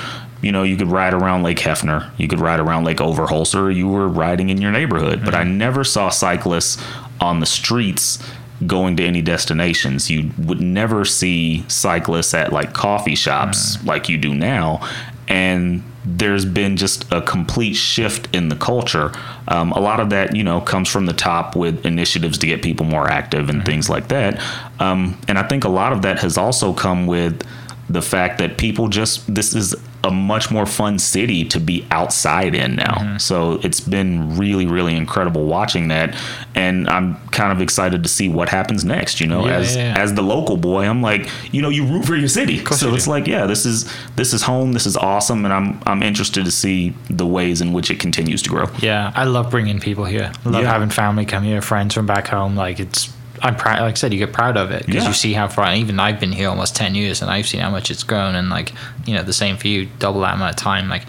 You 0.43 0.53
know 0.53 0.63
you 0.63 0.77
could 0.77 0.89
ride 0.89 1.15
around 1.15 1.43
lake 1.43 1.59
hefner 1.59 2.11
you 2.17 2.29
could 2.29 2.41
ride 2.41 2.61
around 2.61 2.85
lake 2.85 2.99
overholser 2.99 3.75
you 3.75 3.89
were 3.89 4.09
riding 4.09 4.49
in 4.49 4.59
your 4.59 4.73
neighborhood 4.73 5.23
but 5.23 5.35
i 5.35 5.43
mm-hmm. 5.43 5.59
never 5.59 5.85
saw 5.85 6.09
cyclists 6.09 6.83
on 7.21 7.41
the 7.41 7.47
streets 7.47 8.19
going 8.67 8.97
to 8.97 9.05
any 9.05 9.23
destinations. 9.23 10.11
You 10.11 10.31
would 10.39 10.61
never 10.61 11.05
see 11.05 11.65
cyclists 11.69 12.35
at 12.35 12.53
like 12.53 12.73
coffee 12.73 13.15
shops 13.15 13.77
mm. 13.77 13.87
like 13.87 14.09
you 14.09 14.19
do 14.19 14.35
now 14.35 14.87
and 15.29 15.83
there's 16.05 16.45
been 16.45 16.77
just 16.77 17.11
a 17.13 17.21
complete 17.21 17.75
shift 17.75 18.35
in 18.35 18.49
the 18.49 18.57
culture. 18.57 19.13
Um, 19.49 19.73
a 19.73 19.81
lot 19.81 20.01
of 20.01 20.11
that, 20.11 20.35
you 20.35 20.43
know, 20.43 20.61
comes 20.61 20.89
from 20.89 21.07
the 21.07 21.13
top 21.13 21.55
with 21.55 21.85
initiatives 21.85 22.39
to 22.39 22.47
get 22.47 22.63
people 22.63 22.87
more 22.87 23.09
active 23.09 23.51
and 23.51 23.65
things 23.65 23.91
like 23.91 24.09
that. 24.09 24.43
Um, 24.81 25.21
and 25.29 25.39
I 25.39 25.47
think 25.47 25.65
a 25.65 25.69
lot 25.69 25.93
of 25.93 26.03
that 26.03 26.21
has 26.21 26.39
also 26.39 26.73
come 26.73 27.07
with 27.07 27.47
the 27.89 28.01
fact 28.01 28.39
that 28.39 28.57
people 28.57 28.89
just 28.89 29.33
this 29.33 29.55
is 29.55 29.75
a 30.03 30.11
much 30.11 30.51
more 30.51 30.65
fun 30.65 30.99
city 30.99 31.45
to 31.45 31.61
be 31.61 31.87
outside 31.91 32.55
in 32.55 32.75
now. 32.77 32.95
Mm-hmm. 32.95 33.19
So 33.19 33.61
it's 33.63 33.81
been 33.81 34.37
really, 34.39 34.67
really 34.67 34.97
incredible 34.97 35.47
watching 35.47 35.89
that, 35.89 36.17
and 36.55 36.89
I'm 36.89 37.17
kind 37.29 37.53
of 37.53 37.61
excited 37.61 38.03
to 38.03 38.09
see 38.09 38.29
what 38.29 38.49
happens 38.49 38.85
next. 38.85 39.21
You 39.21 39.27
know, 39.27 39.45
Yeah, 39.47 39.57
as 39.57 39.77
yeah, 39.77 39.95
yeah. 39.95 40.03
as 40.03 40.15
the 40.15 40.23
local 40.23 40.57
boy, 40.57 40.85
I'm 40.87 41.03
like, 41.03 41.29
you 41.53 41.61
know, 41.61 41.69
you 41.69 41.85
root 41.85 42.07
for 42.07 42.17
your 42.17 42.29
city. 42.29 42.65
So 42.65 42.89
you 42.89 42.95
it's 42.95 43.05
do. 43.05 43.11
like, 43.11 43.27
yeah, 43.27 43.47
this 43.47 43.67
is 43.67 43.93
this 44.17 44.33
is 44.33 44.43
home. 44.43 44.73
This 44.73 44.87
is 44.87 44.97
awesome, 44.97 45.45
and 45.45 45.53
I'm 45.53 45.81
I'm 45.87 46.03
interested 46.03 46.45
to 46.45 46.51
see 46.51 46.95
the 47.11 47.27
ways 47.27 47.61
in 47.61 47.73
which 47.73 47.91
it 47.91 48.01
continues 48.01 48.43
to 48.43 48.51
grow. 48.51 48.67
Yeah, 48.81 49.13
I 49.15 49.25
love 49.25 49.51
bringing 49.51 49.81
people 49.81 50.05
here. 50.07 50.33
I 50.45 50.49
love 50.49 50.65
having 50.65 50.89
family 50.91 51.27
come 51.27 51.43
here, 51.43 51.61
friends 51.61 51.95
from 51.95 52.07
back 52.07 52.29
home. 52.29 52.57
Like 52.57 52.81
it's, 52.81 53.13
I'm 53.43 53.57
proud. 53.57 53.81
Like 53.81 53.93
I 53.93 53.95
said, 53.97 54.13
you 54.13 54.19
get 54.19 54.33
proud 54.33 54.57
of 54.57 54.71
it 54.71 54.87
because 54.87 55.03
Yeah. 55.03 55.09
you 55.09 55.15
see 55.15 55.33
how 55.33 55.49
far. 55.49 55.73
Even 55.75 55.99
I've 56.01 56.21
been 56.21 56.33
here 56.33 56.49
almost 56.49 56.77
ten 56.77 56.95
years, 56.95 57.23
and 57.23 57.31
I've 57.31 57.47
seen 57.49 57.61
how 57.61 57.71
much 57.71 57.91
it's 57.91 58.03
grown. 58.03 58.35
And 58.35 58.51
like 58.51 58.73
you 59.07 59.15
know, 59.15 59.23
the 59.23 59.33
same 59.33 59.57
for 59.57 59.69
you, 59.69 59.89
double 59.99 60.21
that 60.23 60.35
amount 60.35 60.51
of 60.51 60.57
time. 60.57 60.89
Like, 60.89 61.03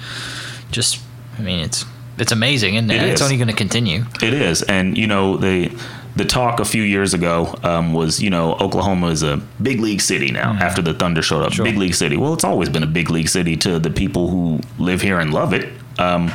just, 0.71 0.99
I 1.37 1.41
mean, 1.41 1.59
it's 1.59 1.85
it's 2.17 2.31
amazing, 2.31 2.77
and 2.77 2.91
It 2.91 3.01
it's 3.01 3.21
is. 3.21 3.25
only 3.25 3.37
going 3.37 3.47
to 3.49 3.53
continue. 3.53 4.05
It 4.21 4.33
is, 4.33 4.61
and 4.63 4.97
you 4.97 5.07
know 5.07 5.37
the 5.37 5.71
the 6.15 6.25
talk 6.25 6.59
a 6.59 6.65
few 6.65 6.83
years 6.83 7.13
ago 7.13 7.55
um, 7.63 7.93
was 7.93 8.21
you 8.21 8.29
know 8.29 8.53
Oklahoma 8.55 9.07
is 9.07 9.23
a 9.23 9.37
big 9.61 9.79
league 9.79 10.01
city 10.01 10.29
now 10.31 10.51
after 10.53 10.81
the 10.81 10.93
Thunder 10.93 11.21
showed 11.21 11.41
up. 11.43 11.53
Sure. 11.53 11.65
Big 11.65 11.77
league 11.77 11.95
city. 11.95 12.17
Well, 12.17 12.33
it's 12.33 12.43
always 12.43 12.69
been 12.69 12.83
a 12.83 12.87
big 12.87 13.09
league 13.09 13.29
city 13.29 13.55
to 13.57 13.79
the 13.79 13.89
people 13.89 14.29
who 14.29 14.59
live 14.77 15.01
here 15.01 15.19
and 15.19 15.33
love 15.33 15.53
it. 15.53 15.69
Um, 15.99 16.31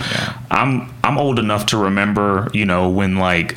I'm 0.51 0.93
I'm 1.05 1.19
old 1.19 1.39
enough 1.39 1.67
to 1.67 1.77
remember 1.79 2.49
you 2.53 2.65
know 2.67 2.89
when 2.89 3.17
like 3.17 3.57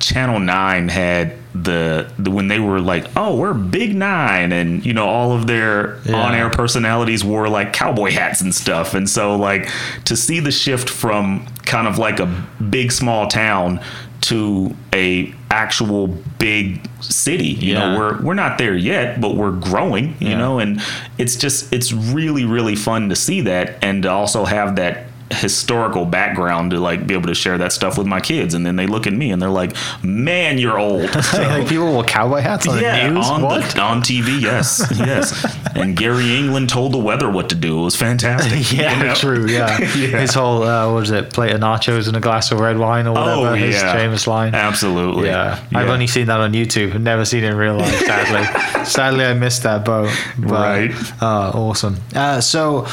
Channel 0.00 0.40
Nine 0.40 0.88
had 0.88 1.34
the, 1.54 2.10
the 2.18 2.30
when 2.30 2.48
they 2.48 2.58
were 2.58 2.80
like, 2.80 3.06
oh, 3.16 3.36
we're 3.36 3.54
Big 3.54 3.94
Nine, 3.94 4.50
and 4.52 4.84
you 4.84 4.92
know 4.92 5.06
all 5.06 5.32
of 5.32 5.46
their 5.46 5.98
Yeah. 6.04 6.16
on-air 6.16 6.50
personalities 6.50 7.24
wore 7.24 7.48
like 7.48 7.72
cowboy 7.72 8.10
hats 8.10 8.40
and 8.40 8.54
stuff, 8.54 8.94
and 8.94 9.08
so 9.08 9.36
like 9.36 9.68
to 10.06 10.16
see 10.16 10.40
the 10.40 10.52
shift 10.52 10.88
from 10.88 11.46
kind 11.64 11.86
of 11.86 11.98
like 11.98 12.18
a 12.20 12.26
big 12.70 12.90
small 12.92 13.28
town 13.28 13.80
to 14.22 14.74
a 14.94 15.32
actual 15.50 16.06
big 16.38 16.80
city 17.00 17.48
you 17.48 17.72
Yeah. 17.72 17.92
know 17.92 17.98
we're 17.98 18.22
we're 18.22 18.34
not 18.34 18.58
there 18.58 18.76
yet 18.76 19.18
but 19.20 19.34
we're 19.34 19.50
growing 19.52 20.14
you 20.20 20.28
Yeah. 20.28 20.36
know 20.38 20.58
and 20.58 20.80
it's 21.16 21.36
just 21.36 21.72
it's 21.72 21.90
really 21.92 22.44
really 22.44 22.76
fun 22.76 23.08
to 23.08 23.16
see 23.16 23.40
that 23.42 23.78
and 23.82 24.02
to 24.02 24.10
also 24.10 24.44
have 24.44 24.76
that 24.76 25.04
historical 25.32 26.04
background 26.04 26.72
to 26.72 26.78
like 26.80 27.06
be 27.06 27.14
able 27.14 27.28
to 27.28 27.34
share 27.34 27.56
that 27.58 27.72
stuff 27.72 27.96
with 27.96 28.06
my 28.06 28.20
kids 28.20 28.52
and 28.54 28.66
then 28.66 28.76
they 28.76 28.86
look 28.86 29.06
at 29.06 29.12
me 29.12 29.30
and 29.30 29.40
they're 29.40 29.48
like 29.48 29.74
man 30.02 30.58
you're 30.58 30.78
old 30.78 31.02
like 31.34 31.68
people 31.68 31.96
with 31.96 32.06
cowboy 32.06 32.40
hats 32.40 32.66
on 32.66 32.80
yeah, 32.80 33.06
the 33.06 33.14
news. 33.14 33.26
on 33.26 33.42
what? 33.42 33.74
the 33.74 33.80
on 33.80 34.00
TV, 34.02 34.40
yes, 34.40 34.86
yes. 34.98 35.56
And 35.76 35.96
Gary 35.96 36.36
England 36.36 36.68
told 36.68 36.92
the 36.92 36.98
weather 36.98 37.30
what 37.30 37.48
to 37.50 37.54
do. 37.54 37.80
It 37.80 37.84
was 37.84 37.96
fantastic. 37.96 38.72
yeah, 38.76 38.98
you 38.98 39.04
know? 39.06 39.14
true. 39.14 39.46
Yeah. 39.46 39.78
Yeah. 39.80 40.18
his 40.18 40.34
whole 40.34 40.64
uh, 40.64 40.86
what 40.92 41.00
was 41.00 41.10
it? 41.10 41.32
Plate 41.32 41.52
of 41.52 41.60
nachos 41.60 42.08
and 42.08 42.16
a 42.16 42.20
glass 42.20 42.50
of 42.50 42.58
red 42.58 42.76
wine 42.76 43.06
or 43.06 43.14
whatever. 43.14 43.48
Oh 43.48 43.54
his 43.54 43.76
yeah, 43.76 43.92
famous 43.92 44.26
line. 44.26 44.54
Absolutely. 44.54 45.26
Yeah. 45.28 45.64
I've 45.72 45.88
only 45.88 46.06
seen 46.08 46.26
that 46.26 46.40
on 46.40 46.52
YouTube. 46.52 46.92
I've 46.94 47.00
never 47.00 47.24
seen 47.24 47.44
it 47.44 47.50
in 47.50 47.56
real 47.56 47.76
life. 47.76 47.94
Sadly, 48.00 48.84
sadly, 48.84 49.24
I 49.24 49.34
missed 49.34 49.62
that 49.62 49.84
boat. 49.84 50.10
But, 50.38 50.50
Right. 50.50 51.22
Uh, 51.22 51.50
awesome. 51.54 51.96
Uh, 52.14 52.40
so, 52.40 52.86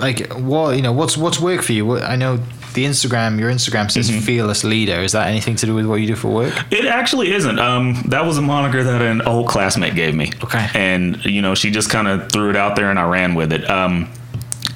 like, 0.00 0.32
what 0.32 0.76
you 0.76 0.82
know, 0.82 0.92
what's 0.92 1.16
what's 1.16 1.40
work 1.40 1.62
for 1.62 1.72
you? 1.72 1.84
What, 1.86 2.02
I 2.02 2.16
know 2.16 2.38
the 2.74 2.84
Instagram. 2.86 3.38
Your 3.38 3.50
Instagram 3.50 3.90
says 3.90 4.10
Mm-hmm. 4.10 4.20
fearless 4.20 4.64
leader. 4.64 5.00
Is 5.02 5.12
that 5.12 5.26
anything 5.28 5.56
to 5.56 5.66
do 5.66 5.74
with 5.74 5.86
what 5.86 5.96
you 5.96 6.06
do 6.06 6.16
for 6.16 6.28
work? 6.28 6.54
It 6.72 6.86
actually 6.86 7.32
isn't. 7.32 7.58
Um, 7.58 8.02
that 8.08 8.24
was 8.24 8.38
a 8.38 8.42
moniker 8.42 8.82
that 8.82 9.02
an 9.02 9.22
old 9.22 9.46
classmate 9.48 9.94
gave 9.94 10.14
me. 10.14 10.32
Okay. 10.42 10.68
And 10.74 11.22
you 11.24 11.42
know, 11.42 11.54
she 11.54 11.70
just 11.70 11.90
kind 11.90 12.08
of 12.08 12.30
threw 12.32 12.50
it 12.50 12.56
out 12.56 12.76
there, 12.76 12.90
and 12.90 12.98
I 12.98 13.06
ran 13.08 13.34
with 13.34 13.52
it. 13.52 13.68
Um, 13.68 14.08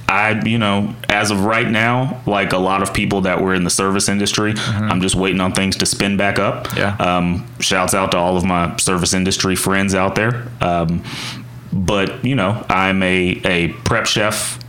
I, 0.09 0.41
you 0.45 0.57
know, 0.57 0.95
as 1.09 1.31
of 1.31 1.43
right 1.43 1.67
now, 1.67 2.21
like 2.25 2.53
a 2.53 2.57
lot 2.57 2.81
of 2.81 2.93
people 2.93 3.21
that 3.21 3.41
were 3.41 3.53
in 3.53 3.65
the 3.65 3.69
service 3.69 4.07
industry, 4.07 4.53
I'm 4.55 5.01
just 5.01 5.15
waiting 5.15 5.41
on 5.41 5.51
things 5.51 5.75
to 5.77 5.85
spin 5.85 6.15
back 6.15 6.39
up. 6.39 6.67
Mm-hmm. 6.67 6.77
Yeah. 6.77 6.95
Um, 7.17 7.45
shouts 7.59 7.93
out 7.93 8.11
to 8.11 8.17
all 8.17 8.37
of 8.37 8.45
my 8.45 8.77
service 8.77 9.13
industry 9.13 9.57
friends 9.57 9.93
out 9.95 10.15
there. 10.15 10.47
Um, 10.61 11.03
but 11.73 12.23
you 12.23 12.35
know, 12.35 12.65
I'm 12.69 13.03
a 13.03 13.41
a 13.43 13.67
prep 13.83 14.05
chef 14.05 14.59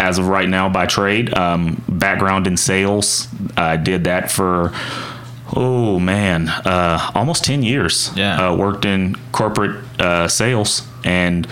as 0.00 0.18
of 0.18 0.26
right 0.26 0.48
now 0.48 0.68
by 0.68 0.86
trade. 0.86 1.36
Um, 1.36 1.82
background 1.88 2.46
in 2.46 2.56
sales. 2.56 3.28
I 3.56 3.76
did 3.76 4.04
that 4.04 4.30
for 4.30 4.72
oh 5.54 5.98
man, 6.00 6.48
uh, 6.48 7.10
almost 7.14 7.44
ten 7.44 7.62
years. 7.62 8.10
Yeah. 8.16 8.48
uh, 8.48 8.56
worked 8.56 8.84
in 8.84 9.16
corporate 9.32 9.84
uh, 10.00 10.26
sales, 10.26 10.86
and 11.04 11.46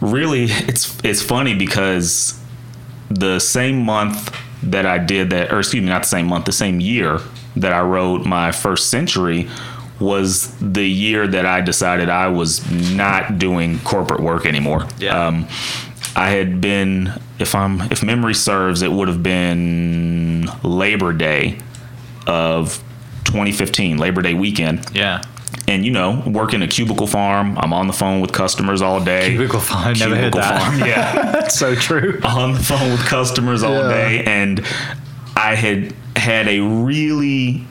really, 0.00 0.44
it's 0.68 0.98
it's 1.04 1.22
funny 1.22 1.54
because 1.54 2.38
the 3.10 3.38
same 3.38 3.84
month 3.84 4.36
that 4.62 4.86
I 4.86 4.98
did 4.98 5.30
that, 5.30 5.52
or 5.52 5.60
excuse 5.60 5.82
me, 5.82 5.88
not 5.88 6.02
the 6.02 6.08
same 6.08 6.26
month, 6.26 6.46
the 6.46 6.52
same 6.52 6.80
year 6.80 7.20
that 7.56 7.72
I 7.72 7.82
wrote 7.82 8.26
my 8.26 8.50
first 8.50 8.90
century 8.90 9.48
was 10.00 10.56
the 10.58 10.84
year 10.84 11.28
that 11.28 11.46
I 11.46 11.60
decided 11.60 12.08
I 12.08 12.26
was 12.26 12.68
not 12.70 13.38
doing 13.38 13.78
corporate 13.80 14.20
work 14.20 14.44
anymore. 14.44 14.88
Yeah. 14.98 15.26
Um, 15.26 15.46
I 16.16 16.30
had 16.30 16.60
been, 16.60 17.12
if 17.38 17.54
I'm, 17.54 17.80
if 17.90 18.02
memory 18.02 18.34
serves, 18.34 18.82
it 18.82 18.92
would 18.92 19.08
have 19.08 19.22
been 19.22 20.48
Labor 20.62 21.12
Day 21.12 21.58
of 22.26 22.82
2015, 23.24 23.98
Labor 23.98 24.22
Day 24.22 24.34
weekend. 24.34 24.86
Yeah. 24.94 25.22
And 25.66 25.84
you 25.84 25.90
know, 25.92 26.22
working 26.26 26.62
a 26.62 26.68
cubicle 26.68 27.06
farm, 27.06 27.56
I'm 27.58 27.72
on 27.72 27.86
the 27.86 27.92
phone 27.92 28.20
with 28.20 28.32
customers 28.32 28.82
all 28.82 29.02
day. 29.02 29.30
Cubicle 29.30 29.60
farm, 29.60 29.88
I 29.88 29.92
never 29.94 30.14
heard 30.14 30.32
Cubicle 30.32 30.40
that. 30.40 30.86
yeah 30.86 31.32
That's 31.32 31.58
so 31.58 31.74
true. 31.74 32.20
on 32.24 32.52
the 32.52 32.58
phone 32.60 32.90
with 32.92 33.04
customers 33.06 33.62
all 33.62 33.72
Yeah. 33.74 33.88
day, 33.88 34.24
and 34.24 34.60
I 35.36 35.54
had 35.54 35.94
had 36.16 36.48
a 36.48 36.60
really 36.60 37.64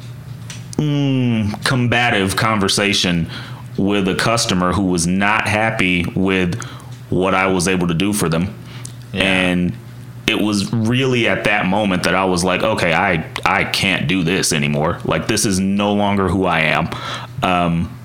mm, 0.77 1.63
combative 1.65 2.35
conversation 2.35 3.29
with 3.77 4.07
a 4.07 4.15
customer 4.15 4.73
who 4.73 4.83
was 4.83 5.07
not 5.07 5.47
happy 5.47 6.05
with 6.15 6.59
what 7.09 7.33
I 7.33 7.47
was 7.47 7.67
able 7.67 7.87
to 7.87 7.93
do 7.93 8.13
for 8.13 8.29
them, 8.29 8.53
and 9.13 9.75
it 10.25 10.39
was 10.39 10.71
really 10.73 11.27
at 11.27 11.43
that 11.43 11.65
moment 11.65 12.03
that 12.03 12.15
I 12.15 12.25
was 12.25 12.43
like, 12.43 12.63
okay, 12.63 12.93
I 12.93 13.29
I 13.45 13.65
can't 13.65 14.07
do 14.07 14.23
this 14.23 14.53
anymore. 14.53 14.99
Like 15.03 15.27
this 15.27 15.45
is 15.45 15.59
no 15.59 15.93
longer 15.93 16.27
who 16.29 16.45
I 16.45 16.61
am. 16.61 16.89
Um, 17.41 17.99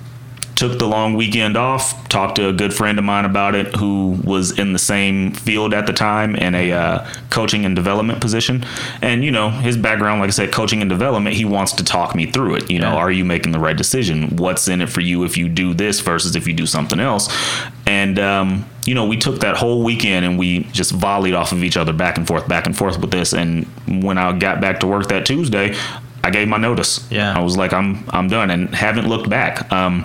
took 0.58 0.76
the 0.80 0.86
long 0.88 1.14
weekend 1.14 1.56
off 1.56 2.08
talked 2.08 2.34
to 2.34 2.48
a 2.48 2.52
good 2.52 2.74
friend 2.74 2.98
of 2.98 3.04
mine 3.04 3.24
about 3.24 3.54
it 3.54 3.76
who 3.76 4.18
was 4.24 4.58
in 4.58 4.72
the 4.72 4.78
same 4.78 5.30
field 5.32 5.72
at 5.72 5.86
the 5.86 5.92
time 5.92 6.34
in 6.34 6.52
a 6.52 6.72
uh, 6.72 7.06
coaching 7.30 7.64
and 7.64 7.76
development 7.76 8.20
position. 8.20 8.64
And 9.00 9.24
you 9.24 9.30
know 9.30 9.50
his 9.50 9.76
background 9.76 10.18
like 10.20 10.26
i 10.26 10.30
said 10.32 10.50
coaching 10.50 10.80
and 10.80 10.90
development 10.90 11.36
he 11.36 11.44
wants 11.44 11.72
to 11.74 11.84
talk 11.84 12.16
me 12.16 12.26
through 12.26 12.56
it. 12.56 12.68
You 12.70 12.80
know 12.80 12.90
Yeah. 12.90 12.96
are 12.96 13.10
you 13.12 13.24
making 13.24 13.52
the 13.52 13.60
right 13.60 13.76
decision? 13.76 14.36
What's 14.36 14.66
in 14.66 14.80
it 14.80 14.88
for 14.88 15.00
you 15.00 15.22
if 15.22 15.36
you 15.36 15.48
do 15.48 15.74
this 15.74 16.00
versus 16.00 16.34
if 16.34 16.48
you 16.48 16.54
do 16.54 16.66
something 16.66 16.98
else? 16.98 17.32
And 17.86 18.18
um, 18.18 18.68
you 18.84 18.94
know 18.96 19.06
we 19.06 19.16
took 19.16 19.38
that 19.42 19.56
whole 19.56 19.84
weekend 19.84 20.26
and 20.26 20.36
we 20.40 20.64
just 20.72 20.90
volleyed 20.92 21.34
off 21.34 21.52
of 21.52 21.62
each 21.62 21.76
other 21.76 21.92
back 21.92 22.18
and 22.18 22.26
forth 22.26 22.48
back 22.48 22.66
and 22.66 22.76
forth 22.76 22.98
with 23.00 23.12
this. 23.12 23.32
And 23.32 23.64
when 24.02 24.18
i 24.18 24.36
got 24.36 24.60
back 24.60 24.80
to 24.80 24.88
work 24.88 25.06
that 25.08 25.24
tuesday 25.24 25.76
i 26.24 26.30
gave 26.30 26.48
my 26.48 26.56
notice. 26.58 27.06
Yeah. 27.12 27.32
i 27.38 27.40
was 27.40 27.56
like 27.56 27.72
i'm 27.72 28.04
i'm 28.10 28.26
done 28.28 28.50
and 28.50 28.74
haven't 28.74 29.08
looked 29.08 29.30
back. 29.30 29.70
Um, 29.72 30.04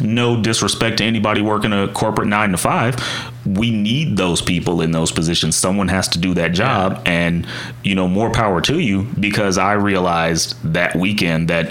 no 0.00 0.40
disrespect 0.40 0.98
to 0.98 1.04
anybody 1.04 1.42
working 1.42 1.72
a 1.72 1.88
corporate 1.88 2.28
nine 2.28 2.50
to 2.52 2.56
five. 2.56 2.96
We 3.44 3.70
need 3.70 4.16
those 4.16 4.40
people 4.40 4.80
in 4.80 4.92
those 4.92 5.12
positions. 5.12 5.56
Someone 5.56 5.88
has 5.88 6.08
to 6.08 6.18
do 6.18 6.34
that 6.34 6.52
job. 6.52 7.02
And, 7.06 7.46
you 7.84 7.94
know, 7.94 8.08
more 8.08 8.30
power 8.30 8.60
to 8.62 8.78
you 8.78 9.06
because 9.20 9.58
I 9.58 9.74
realized 9.74 10.56
that 10.72 10.94
weekend 10.94 11.48
that 11.48 11.70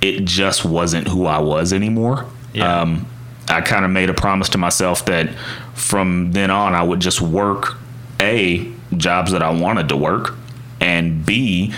it 0.00 0.24
just 0.24 0.64
wasn't 0.64 1.08
who 1.08 1.26
I 1.26 1.38
was 1.38 1.72
anymore. 1.72 2.26
Yeah. 2.52 2.80
Um, 2.80 3.06
I 3.48 3.60
kind 3.60 3.84
of 3.84 3.90
made 3.90 4.10
a 4.10 4.14
promise 4.14 4.48
to 4.50 4.58
myself 4.58 5.04
that 5.06 5.34
from 5.74 6.32
then 6.32 6.50
on, 6.50 6.74
I 6.74 6.82
would 6.82 7.00
just 7.00 7.20
work 7.20 7.76
A, 8.20 8.70
jobs 8.96 9.32
that 9.32 9.42
I 9.42 9.50
wanted 9.50 9.88
to 9.88 9.96
work, 9.96 10.34
and 10.80 11.24
B, 11.26 11.74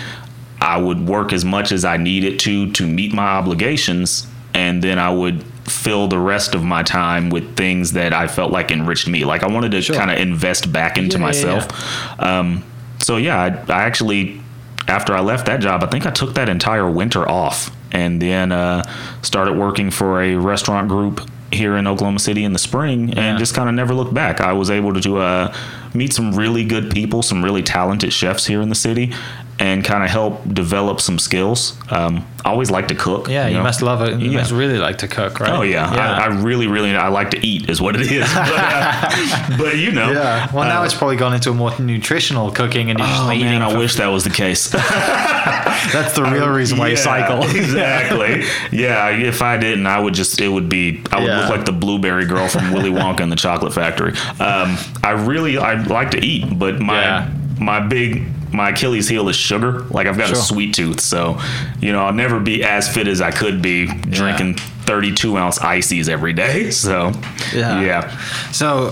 I 0.61 0.77
would 0.77 1.07
work 1.07 1.33
as 1.33 1.43
much 1.43 1.71
as 1.71 1.83
I 1.83 1.97
needed 1.97 2.39
to 2.41 2.71
to 2.71 2.87
meet 2.87 3.13
my 3.13 3.25
obligations, 3.25 4.27
and 4.53 4.81
then 4.83 4.99
I 4.99 5.09
would 5.09 5.43
fill 5.65 6.07
the 6.07 6.19
rest 6.19 6.55
of 6.55 6.63
my 6.63 6.83
time 6.83 7.29
with 7.29 7.55
things 7.55 7.93
that 7.93 8.13
I 8.13 8.27
felt 8.27 8.51
like 8.51 8.71
enriched 8.71 9.07
me. 9.07 9.23
Like 9.25 9.43
I 9.43 9.47
wanted 9.47 9.71
to 9.71 9.81
Sure. 9.81 9.95
kind 9.95 10.11
of 10.11 10.17
invest 10.17 10.71
back 10.73 10.97
into 10.97 11.17
Yeah, 11.17 11.19
yeah, 11.19 11.25
myself. 11.25 12.19
Um, 12.19 12.63
so 12.99 13.17
yeah, 13.17 13.39
I, 13.41 13.47
I 13.71 13.83
actually 13.83 14.41
after 14.87 15.13
I 15.15 15.21
left 15.21 15.45
that 15.45 15.61
job, 15.61 15.81
I 15.83 15.87
think 15.87 16.05
I 16.05 16.11
took 16.11 16.33
that 16.33 16.49
entire 16.49 16.89
winter 16.89 17.27
off, 17.27 17.73
and 17.93 18.21
then 18.21 18.51
uh, 18.51 18.83
started 19.21 19.53
working 19.53 19.89
for 19.91 20.21
a 20.21 20.35
restaurant 20.35 20.89
group 20.89 21.21
here 21.53 21.77
in 21.77 21.87
Oklahoma 21.87 22.19
City 22.19 22.43
in 22.43 22.51
the 22.51 22.59
spring, 22.59 23.09
Yeah. 23.09 23.21
and 23.21 23.39
just 23.39 23.53
kind 23.55 23.69
of 23.69 23.75
never 23.75 23.93
looked 23.93 24.13
back. 24.13 24.41
I 24.41 24.51
was 24.51 24.69
able 24.69 24.93
to 24.99 25.17
uh, 25.19 25.53
meet 25.93 26.11
some 26.11 26.33
really 26.35 26.65
good 26.65 26.91
people, 26.91 27.21
some 27.21 27.43
really 27.43 27.63
talented 27.63 28.11
chefs 28.11 28.45
here 28.45 28.59
in 28.59 28.67
the 28.69 28.75
city, 28.75 29.13
and 29.59 29.83
kind 29.85 30.03
of 30.03 30.09
help 30.09 30.41
develop 30.53 30.99
some 30.99 31.19
skills. 31.19 31.77
Um, 31.91 32.25
I 32.43 32.49
always 32.49 32.71
like 32.71 32.87
to 32.89 32.95
cook. 32.95 33.29
Yeah, 33.29 33.47
you, 33.47 33.57
know? 33.57 33.63
must 33.63 33.81
love 33.81 34.01
it. 34.01 34.19
You 34.19 34.31
Yeah. 34.31 34.39
must 34.39 34.51
really 34.51 34.77
like 34.79 34.97
to 34.97 35.07
cook, 35.07 35.39
right? 35.39 35.51
Oh 35.51 35.61
yeah, 35.61 35.87
I, 35.89 36.23
I 36.25 36.27
really, 36.41 36.67
really, 36.67 36.93
I 36.95 37.07
like 37.09 37.29
to 37.31 37.45
eat, 37.45 37.69
is 37.69 37.79
what 37.79 37.95
it 37.95 38.11
is. 38.11 38.27
but, 38.33 38.51
uh, 38.51 39.57
but, 39.57 39.77
you 39.77 39.91
know, 39.91 40.11
yeah. 40.11 40.51
Well, 40.53 40.63
now 40.67 40.81
uh, 40.81 40.85
it's 40.85 40.93
probably 40.95 41.15
gone 41.17 41.33
into 41.33 41.51
a 41.51 41.53
more 41.53 41.71
nutritional 41.79 42.51
cooking, 42.51 42.89
and 42.89 42.97
you're 42.99 43.07
just 43.07 43.21
Oh 43.23 43.31
eating. 43.31 43.45
man, 43.45 43.61
I 43.61 43.77
wish 43.77 43.95
that 43.95 44.07
was 44.07 44.23
the 44.23 44.29
case. 44.31 44.69
That's 44.71 46.13
the 46.15 46.23
real 46.23 46.49
reason 46.49 46.77
why 46.77 46.89
you 46.89 46.97
cycle. 46.97 47.43
exactly. 47.43 48.43
Yeah, 48.77 49.09
if 49.09 49.41
I 49.41 49.57
didn't, 49.57 49.85
I 49.87 49.99
would 49.99 50.13
just 50.13 50.41
it 50.41 50.47
would 50.49 50.67
be 50.69 51.01
I 51.11 51.19
would 51.19 51.27
Yeah. 51.27 51.41
look 51.41 51.49
like 51.49 51.65
the 51.65 51.71
blueberry 51.71 52.25
girl 52.25 52.47
from 52.47 52.73
Willy 52.73 52.89
Wonka 52.89 53.21
and 53.21 53.31
the 53.31 53.35
Chocolate 53.35 53.73
Factory. 53.73 54.13
Um, 54.39 54.77
I 55.03 55.11
really 55.11 55.57
I 55.57 55.75
like 55.83 56.11
to 56.11 56.19
eat, 56.25 56.57
but 56.57 56.79
my 56.79 57.01
Yeah. 57.01 57.29
my 57.59 57.79
big 57.79 58.25
my 58.53 58.69
Achilles 58.69 59.07
heel 59.09 59.27
is 59.29 59.35
sugar. 59.35 59.81
Like 59.89 60.07
I've 60.07 60.17
got 60.17 60.27
Sure. 60.29 60.37
a 60.37 60.41
sweet 60.41 60.73
tooth, 60.73 60.99
so 61.01 61.39
you 61.81 61.91
know 61.91 62.05
I'll 62.05 62.13
never 62.13 62.39
be 62.39 62.63
as 62.63 62.87
fit 62.93 63.07
as 63.07 63.19
I 63.21 63.31
could 63.31 63.61
be 63.61 63.87
drinking 63.87 64.55
32 64.85 65.37
ounce 65.37 65.59
ices 65.59 66.07
every 66.09 66.33
day. 66.33 66.69
So 66.83 67.11
Yeah. 67.53 67.81
yeah. 67.81 68.17
So, 68.51 68.91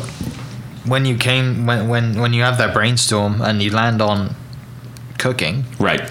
when 0.85 1.05
you 1.05 1.15
came, 1.17 1.65
when 1.65 1.87
when 1.89 2.19
when 2.19 2.33
you 2.33 2.41
have 2.43 2.57
that 2.57 2.73
brainstorm 2.73 3.41
and 3.41 3.61
you 3.61 3.71
land 3.71 4.01
on 4.01 4.35
cooking, 5.19 5.65
right. 5.79 6.01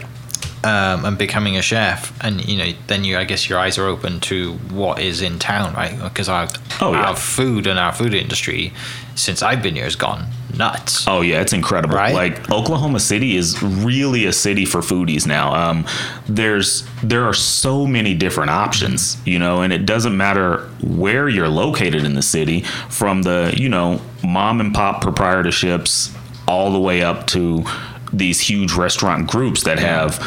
Um, 0.62 1.04
and 1.04 1.16
becoming 1.18 1.56
a 1.56 1.62
chef, 1.62 2.12
and 2.22 2.46
you 2.46 2.58
know, 2.58 2.72
then 2.86 3.04
you 3.04 3.16
I 3.16 3.24
guess 3.24 3.48
your 3.48 3.58
eyes 3.58 3.78
are 3.78 3.86
open 3.86 4.20
to 4.20 4.54
what 4.70 5.00
is 5.00 5.22
in 5.22 5.38
town, 5.38 5.74
right? 5.74 5.98
Because 6.02 6.28
our 6.28 6.48
Oh, 6.82 6.92
yeah. 6.92 7.08
our 7.08 7.16
food 7.16 7.66
and 7.66 7.78
our 7.78 7.92
food 7.92 8.14
industry 8.14 8.72
since 9.14 9.42
I've 9.42 9.62
been 9.62 9.74
here 9.74 9.84
has 9.84 9.96
gone 9.96 10.26
nuts. 10.56 11.06
Oh 11.06 11.20
yeah, 11.20 11.40
it's 11.42 11.52
incredible. 11.52 11.94
Right? 11.94 12.14
Like 12.14 12.50
Oklahoma 12.50 13.00
City 13.00 13.36
is 13.36 13.62
really 13.62 14.24
a 14.26 14.32
city 14.32 14.64
for 14.64 14.80
foodies 14.80 15.26
now. 15.26 15.54
Um, 15.54 15.86
there's 16.26 16.86
there 17.02 17.24
are 17.24 17.34
so 17.34 17.86
many 17.86 18.14
different 18.14 18.50
options, 18.50 19.16
you 19.26 19.38
know, 19.38 19.60
and 19.62 19.72
it 19.72 19.84
doesn't 19.86 20.16
matter 20.16 20.68
where 20.82 21.28
you're 21.28 21.48
located 21.48 22.04
in 22.04 22.14
the 22.14 22.22
city, 22.22 22.62
from 22.88 23.22
the 23.22 23.52
you 23.56 23.68
know 23.68 24.00
mom 24.24 24.60
and 24.60 24.72
pop 24.74 25.02
proprietorships 25.02 26.14
all 26.48 26.72
the 26.72 26.80
way 26.80 27.02
up 27.02 27.26
to 27.28 27.64
these 28.12 28.40
huge 28.40 28.72
restaurant 28.72 29.28
groups 29.30 29.62
that 29.64 29.78
have 29.78 30.18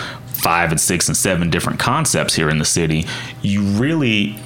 five 0.43 0.71
and 0.71 0.79
six 0.79 1.07
and 1.07 1.15
seven 1.15 1.49
different 1.49 1.79
concepts 1.79 2.35
here 2.35 2.49
in 2.49 2.59
the 2.59 2.65
city. 2.65 3.05
You 3.41 3.61
really 3.61 4.37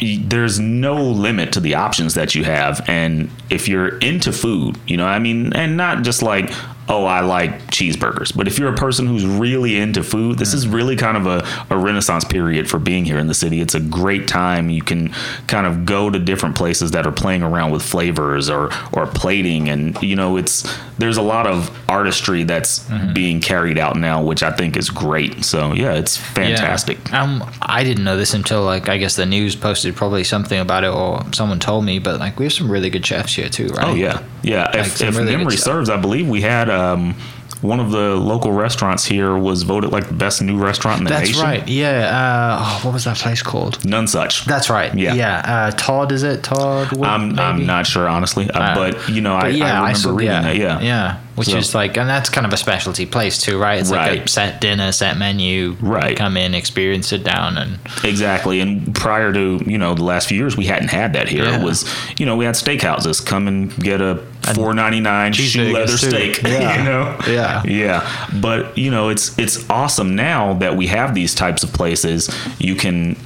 there's 0.00 0.58
no 0.58 0.94
limit 1.02 1.52
to 1.52 1.60
the 1.60 1.74
options 1.74 2.14
that 2.14 2.34
you 2.34 2.42
have 2.44 2.84
and 2.88 3.30
if 3.50 3.68
you're 3.68 3.98
into 3.98 4.32
food 4.32 4.76
you 4.86 4.96
know 4.96 5.06
i 5.06 5.18
mean 5.18 5.52
and 5.52 5.76
not 5.76 6.02
just 6.02 6.22
like 6.22 6.50
oh 6.88 7.04
i 7.04 7.20
like 7.20 7.66
cheeseburgers 7.68 8.36
but 8.36 8.46
if 8.48 8.58
you're 8.58 8.72
a 8.72 8.76
person 8.76 9.06
who's 9.06 9.24
really 9.24 9.76
into 9.78 10.02
food 10.02 10.38
this 10.38 10.52
is 10.52 10.66
really 10.66 10.96
kind 10.96 11.16
of 11.16 11.26
a, 11.26 11.46
a 11.70 11.78
renaissance 11.78 12.24
period 12.24 12.68
for 12.68 12.78
being 12.78 13.04
here 13.04 13.18
in 13.18 13.26
the 13.28 13.34
city 13.34 13.60
it's 13.60 13.74
a 13.74 13.80
great 13.80 14.26
time 14.26 14.68
you 14.68 14.82
can 14.82 15.08
kind 15.46 15.66
of 15.66 15.84
go 15.86 16.10
to 16.10 16.18
different 16.18 16.56
places 16.56 16.90
that 16.90 17.06
are 17.06 17.12
playing 17.12 17.42
around 17.42 17.70
with 17.70 17.82
flavors 17.82 18.50
or 18.50 18.70
or 18.92 19.06
plating 19.06 19.68
and 19.68 20.00
you 20.02 20.16
know 20.16 20.36
it's 20.36 20.76
there's 20.98 21.16
a 21.16 21.22
lot 21.22 21.46
of 21.46 21.70
artistry 21.88 22.42
that's 22.44 22.80
being 23.14 23.40
carried 23.40 23.78
out 23.78 23.96
now 23.96 24.22
which 24.22 24.42
i 24.42 24.50
think 24.50 24.76
is 24.76 24.90
great 24.90 25.44
so 25.44 25.72
yeah 25.72 25.92
it's 25.94 26.16
fantastic 26.16 26.98
Yeah. 27.10 27.22
Um, 27.22 27.48
I 27.62 27.84
didn't 27.84 28.04
know 28.04 28.16
this 28.16 28.34
until 28.34 28.62
like 28.64 28.88
I 28.88 28.96
guess 28.98 29.16
the 29.16 29.26
news 29.26 29.54
posted 29.56 29.94
probably 29.96 30.24
something 30.24 30.58
about 30.58 30.84
it 30.84 30.90
or 30.92 31.22
someone 31.32 31.58
told 31.58 31.84
me. 31.84 31.98
But 31.98 32.18
like 32.20 32.38
we 32.38 32.44
have 32.46 32.52
some 32.52 32.70
really 32.70 32.90
good 32.90 33.04
chefs 33.06 33.34
here 33.34 33.48
too, 33.48 33.68
right? 33.68 33.88
Oh 33.88 33.94
yeah, 33.94 34.22
yeah. 34.42 34.64
Like 34.66 34.74
if 34.86 35.00
if 35.02 35.16
really 35.16 35.36
memory 35.36 35.56
serves, 35.56 35.88
I 35.90 35.96
believe 35.96 36.28
we 36.28 36.40
had 36.40 36.68
um, 36.72 37.14
one 37.60 37.78
of 37.78 37.92
the 37.92 38.16
local 38.16 38.50
restaurants 38.52 39.04
here 39.04 39.36
was 39.38 39.62
voted 39.62 39.92
like 39.92 40.08
the 40.08 40.14
best 40.14 40.42
new 40.42 40.56
restaurant 40.58 40.98
in 40.98 41.04
the 41.04 41.10
that's 41.10 41.28
nation. 41.28 41.42
right. 41.44 41.68
Yeah. 41.68 42.08
Uh, 42.10 42.58
oh, 42.60 42.80
what 42.86 42.92
was 42.94 43.04
that 43.04 43.16
place 43.18 43.40
called? 43.42 43.78
Nonesuch. 43.80 44.44
That's 44.46 44.68
right. 44.68 44.92
Yeah. 44.94 45.14
Yeah. 45.14 45.42
Uh, 45.46 45.70
Todd, 45.70 46.10
is 46.10 46.24
it 46.24 46.42
Todd? 46.42 46.90
Wood, 46.90 47.06
I'm 47.06 47.38
I'm 47.38 47.64
not 47.64 47.86
sure 47.86 48.08
honestly, 48.08 48.50
uh, 48.50 48.58
Uh, 48.60 48.74
but 48.74 49.08
you 49.08 49.20
know 49.20 49.36
I, 49.36 49.48
yeah, 49.48 49.74
I 49.74 49.78
remember 49.92 49.98
saw- 49.98 50.10
reading 50.10 50.32
yeah, 50.32 50.42
that. 50.42 50.56
Yeah, 50.56 50.80
yeah. 50.80 51.20
Which 51.34 51.48
So- 51.48 51.56
is 51.56 51.74
like, 51.74 51.96
and 51.96 52.08
that's 52.10 52.28
kind 52.28 52.46
of 52.46 52.52
a 52.52 52.58
specialty 52.58 53.06
place 53.06 53.38
too, 53.38 53.58
right? 53.58 53.80
It's 53.80 53.90
like 53.90 54.10
a 54.10 54.18
Right. 54.18 54.28
set 54.28 54.60
dinner, 54.60 54.92
set 54.92 55.16
menu. 55.18 55.76
Right. 55.80 56.14
Come 56.16 56.36
in, 56.36 56.54
experience, 56.54 57.08
sit 57.08 57.24
down, 57.24 57.56
and 57.56 57.78
Exactly. 58.04 58.60
And 58.60 58.94
prior 58.94 59.32
to, 59.32 59.62
you 59.66 59.78
know, 59.78 59.94
the 59.94 60.04
last 60.04 60.28
few 60.28 60.36
years 60.36 60.58
we 60.58 60.66
hadn't 60.66 60.88
had 60.90 61.14
that 61.14 61.28
here. 61.30 61.44
Yeah. 61.44 61.56
It 61.58 61.62
was, 61.62 61.86
you 62.18 62.26
know, 62.26 62.36
we 62.36 62.44
had 62.44 62.54
steakhouses 62.54 63.24
come 63.24 63.48
and 63.48 63.74
get 63.82 64.02
a 64.02 64.18
four 64.54 64.74
ninety 64.74 65.00
nine 65.00 65.32
shoe 65.32 65.72
leather 65.72 65.96
too. 65.96 66.10
steak. 66.10 66.42
Yeah. 66.46 66.76
You 66.78 66.84
know? 66.84 67.16
Yeah. 67.26 67.62
Yeah. 67.64 68.02
But, 68.34 68.76
you 68.76 68.90
know, 68.90 69.08
it's 69.08 69.32
it's 69.38 69.64
awesome 69.70 70.14
now 70.14 70.52
that 70.54 70.76
we 70.76 70.88
have 70.88 71.14
these 71.14 71.34
types 71.34 71.62
of 71.62 71.72
places 71.72 72.28
you 72.58 72.74
can 72.74 73.16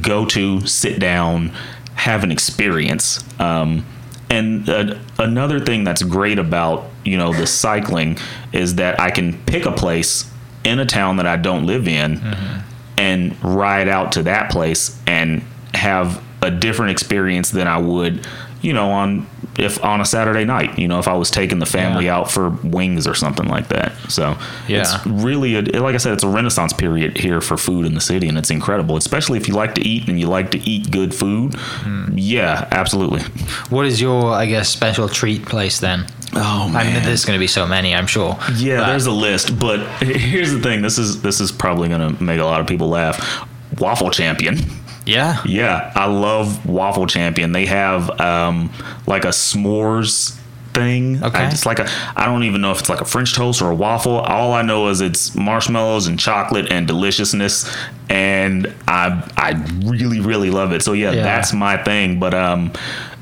go 0.00 0.24
to, 0.26 0.66
sit 0.66 0.98
down, 0.98 1.52
have 1.94 2.24
an 2.24 2.32
experience. 2.32 3.22
Um 3.38 3.84
and 4.30 4.68
uh, 4.68 4.94
another 5.18 5.60
thing 5.60 5.84
that's 5.84 6.02
great 6.02 6.38
about 6.38 6.88
you 7.04 7.16
know 7.16 7.32
the 7.32 7.46
cycling 7.46 8.18
is 8.52 8.76
that 8.76 9.00
I 9.00 9.10
can 9.10 9.42
pick 9.44 9.66
a 9.66 9.72
place 9.72 10.30
in 10.64 10.78
a 10.78 10.86
town 10.86 11.16
that 11.16 11.26
I 11.26 11.36
don't 11.36 11.66
live 11.66 11.88
in 11.88 12.18
mm-hmm. 12.18 12.60
and 12.96 13.44
ride 13.44 13.88
out 13.88 14.12
to 14.12 14.22
that 14.24 14.50
place 14.50 15.00
and 15.06 15.42
have 15.74 16.22
a 16.42 16.50
different 16.50 16.92
experience 16.92 17.50
than 17.50 17.66
I 17.66 17.78
would, 17.78 18.26
you 18.60 18.72
know, 18.72 18.90
on 18.90 19.26
if 19.58 19.82
on 19.84 20.00
a 20.00 20.04
Saturday 20.04 20.44
night, 20.44 20.78
you 20.78 20.88
know, 20.88 20.98
if 20.98 21.06
I 21.06 21.12
was 21.14 21.30
taking 21.30 21.58
the 21.58 21.66
family 21.66 22.06
Yeah. 22.06 22.16
out 22.16 22.30
for 22.30 22.48
wings 22.50 23.06
or 23.06 23.14
something 23.14 23.46
like 23.48 23.68
that. 23.68 23.92
So 24.08 24.36
Yeah. 24.66 24.80
it's 24.80 25.06
really, 25.06 25.56
a, 25.56 25.60
like 25.80 25.94
I 25.94 25.98
said, 25.98 26.14
it's 26.14 26.24
a 26.24 26.28
renaissance 26.28 26.72
period 26.72 27.18
here 27.18 27.40
for 27.42 27.56
food 27.58 27.84
in 27.84 27.94
the 27.94 28.00
city, 28.00 28.28
and 28.28 28.38
it's 28.38 28.50
incredible, 28.50 28.96
especially 28.96 29.38
if 29.38 29.48
you 29.48 29.54
like 29.54 29.74
to 29.74 29.82
eat 29.86 30.08
and 30.08 30.18
you 30.18 30.26
like 30.26 30.50
to 30.52 30.58
eat 30.68 30.90
good 30.90 31.14
food. 31.14 31.54
Hmm. 31.54 32.06
Yeah, 32.16 32.66
absolutely. 32.70 33.20
what 33.68 33.84
is 33.86 34.00
your, 34.00 34.32
I 34.32 34.46
guess, 34.46 34.68
special 34.70 35.08
treat 35.08 35.44
place 35.44 35.78
then? 35.80 36.06
Oh 36.34 36.72
I 36.74 36.84
mean, 36.84 37.02
there's 37.02 37.26
going 37.26 37.36
to 37.36 37.40
be 37.40 37.46
so 37.46 37.66
many, 37.66 37.94
I'm 37.94 38.06
sure. 38.06 38.38
Yeah, 38.56 38.78
But- 38.78 38.86
there's 38.86 39.06
a 39.06 39.10
list, 39.10 39.58
but 39.58 39.80
here's 40.00 40.50
the 40.52 40.60
thing. 40.60 40.80
This 40.80 40.96
is 40.96 41.20
this 41.20 41.40
is 41.40 41.52
probably 41.52 41.90
gonna 41.90 42.16
make 42.22 42.40
a 42.40 42.44
lot 42.44 42.60
of 42.62 42.66
people 42.66 42.88
laugh. 42.88 43.46
Waffle 43.78 44.10
Champion. 44.10 44.58
Yeah. 45.04 45.42
Yeah, 45.44 45.92
I 45.94 46.06
love 46.06 46.64
Waffle 46.66 47.06
Champion. 47.06 47.52
They 47.52 47.66
have 47.66 48.08
um, 48.20 48.70
like 49.06 49.24
a 49.24 49.28
s'mores 49.28 50.38
thing. 50.74 51.22
Okay. 51.22 51.38
I, 51.38 51.48
it's 51.50 51.66
like 51.66 51.78
a. 51.80 51.88
I 52.16 52.26
don't 52.26 52.44
even 52.44 52.60
know 52.60 52.70
if 52.72 52.80
it's 52.80 52.88
like 52.88 53.00
a 53.00 53.04
French 53.04 53.34
toast 53.34 53.60
or 53.62 53.70
a 53.70 53.74
waffle. 53.74 54.12
All 54.18 54.52
I 54.52 54.62
know 54.62 54.88
is 54.88 55.00
it's 55.00 55.34
marshmallows 55.34 56.06
and 56.06 56.18
chocolate 56.18 56.70
and 56.70 56.86
deliciousness, 56.86 57.74
and 58.08 58.72
I 58.86 59.28
I 59.36 59.52
really 59.84 60.20
really 60.20 60.50
love 60.50 60.72
it. 60.72 60.82
So 60.82 60.92
yeah, 60.92 61.10
Yeah. 61.12 61.22
that's 61.24 61.52
my 61.52 61.82
thing. 61.82 62.20
But 62.20 62.32
um, 62.34 62.72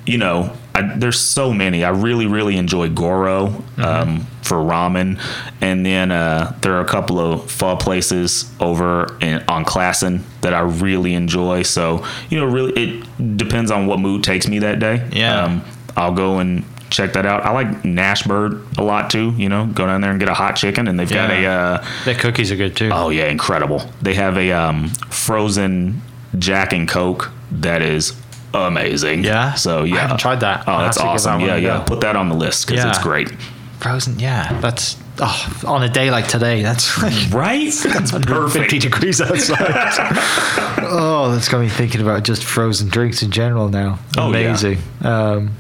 you 0.06 0.18
know, 0.18 0.52
I, 0.74 0.82
there's 0.96 1.20
so 1.20 1.52
many. 1.52 1.84
I 1.84 1.90
really 1.90 2.26
really 2.26 2.56
enjoy 2.56 2.88
Goro 2.90 3.62
um, 3.76 4.26
for 4.42 4.58
ramen, 4.58 5.20
and 5.60 5.84
then 5.84 6.10
uh, 6.12 6.56
there 6.62 6.74
are 6.74 6.80
a 6.80 6.88
couple 6.88 7.18
of 7.18 7.50
pho 7.50 7.76
places 7.76 8.50
over 8.60 9.16
in, 9.20 9.42
on 9.48 9.64
Classen 9.64 10.22
that 10.42 10.54
I 10.54 10.60
really 10.60 11.14
enjoy. 11.14 11.62
So 11.62 12.06
you 12.28 12.38
know, 12.38 12.46
really 12.46 12.72
it 12.72 13.36
depends 13.36 13.70
on 13.70 13.86
what 13.86 13.98
mood 13.98 14.22
takes 14.24 14.46
me 14.48 14.60
that 14.60 14.78
day. 14.78 15.08
Yeah. 15.12 15.44
um, 15.44 15.64
I'll 15.96 16.14
go 16.14 16.38
and 16.38 16.64
check 16.90 17.12
that 17.14 17.26
out. 17.26 17.44
I 17.44 17.50
like 17.52 17.82
Nashbird 17.82 18.78
a 18.78 18.82
lot 18.82 19.10
too. 19.10 19.32
You 19.36 19.48
know, 19.48 19.66
go 19.66 19.86
down 19.86 20.00
there 20.00 20.10
and 20.10 20.20
get 20.20 20.28
a 20.28 20.34
hot 20.34 20.56
chicken, 20.56 20.88
and 20.88 20.98
they've 20.98 21.10
got 21.10 21.30
a. 21.30 21.40
Yeah. 21.40 21.58
Uh, 21.58 21.86
Their 22.04 22.14
cookies 22.14 22.52
are 22.52 22.56
good 22.56 22.76
too. 22.76 22.90
Oh 22.92 23.10
yeah, 23.10 23.26
incredible. 23.26 23.82
They 24.02 24.14
have 24.14 24.36
a 24.36 24.52
um, 24.52 24.88
frozen 25.10 26.00
Jack 26.38 26.72
and 26.72 26.88
Coke 26.88 27.30
that 27.50 27.82
is 27.82 28.19
amazing. 28.54 29.24
Yeah? 29.24 29.54
So 29.54 29.84
yeah, 29.84 29.96
I 29.96 30.00
haven't 30.00 30.18
tried 30.18 30.40
that. 30.40 30.64
Oh, 30.66 30.72
I'll 30.72 30.84
that's 30.84 30.96
have 30.98 31.06
to 31.06 31.08
give 31.08 31.14
awesome. 31.26 31.40
that 31.40 31.46
Yeah, 31.46 31.56
yeah. 31.56 31.78
go. 31.78 31.84
Put 31.84 32.00
that 32.02 32.16
on 32.16 32.28
the 32.28 32.34
list 32.34 32.66
because 32.66 32.84
it's 32.84 32.98
great. 32.98 33.30
Frozen, 33.78 34.18
yeah. 34.18 34.60
That's 34.60 34.96
oh, 35.20 35.62
on 35.66 35.82
a 35.82 35.88
day 35.88 36.10
like 36.10 36.28
today. 36.28 36.62
That's 36.62 37.02
like 37.02 37.32
Right? 37.32 37.72
That's 37.72 38.10
50 38.52 38.78
degrees 38.78 39.20
outside. 39.20 39.56
oh, 40.82 41.30
that's 41.32 41.48
got 41.48 41.60
me 41.60 41.68
thinking 41.68 42.00
about 42.00 42.24
just 42.24 42.44
frozen 42.44 42.88
drinks 42.88 43.22
in 43.22 43.30
general 43.30 43.68
now. 43.68 43.98
Oh, 44.18 44.32
yeah. 44.32 44.40
Amazing. 44.40 44.78
Um, 45.00 45.52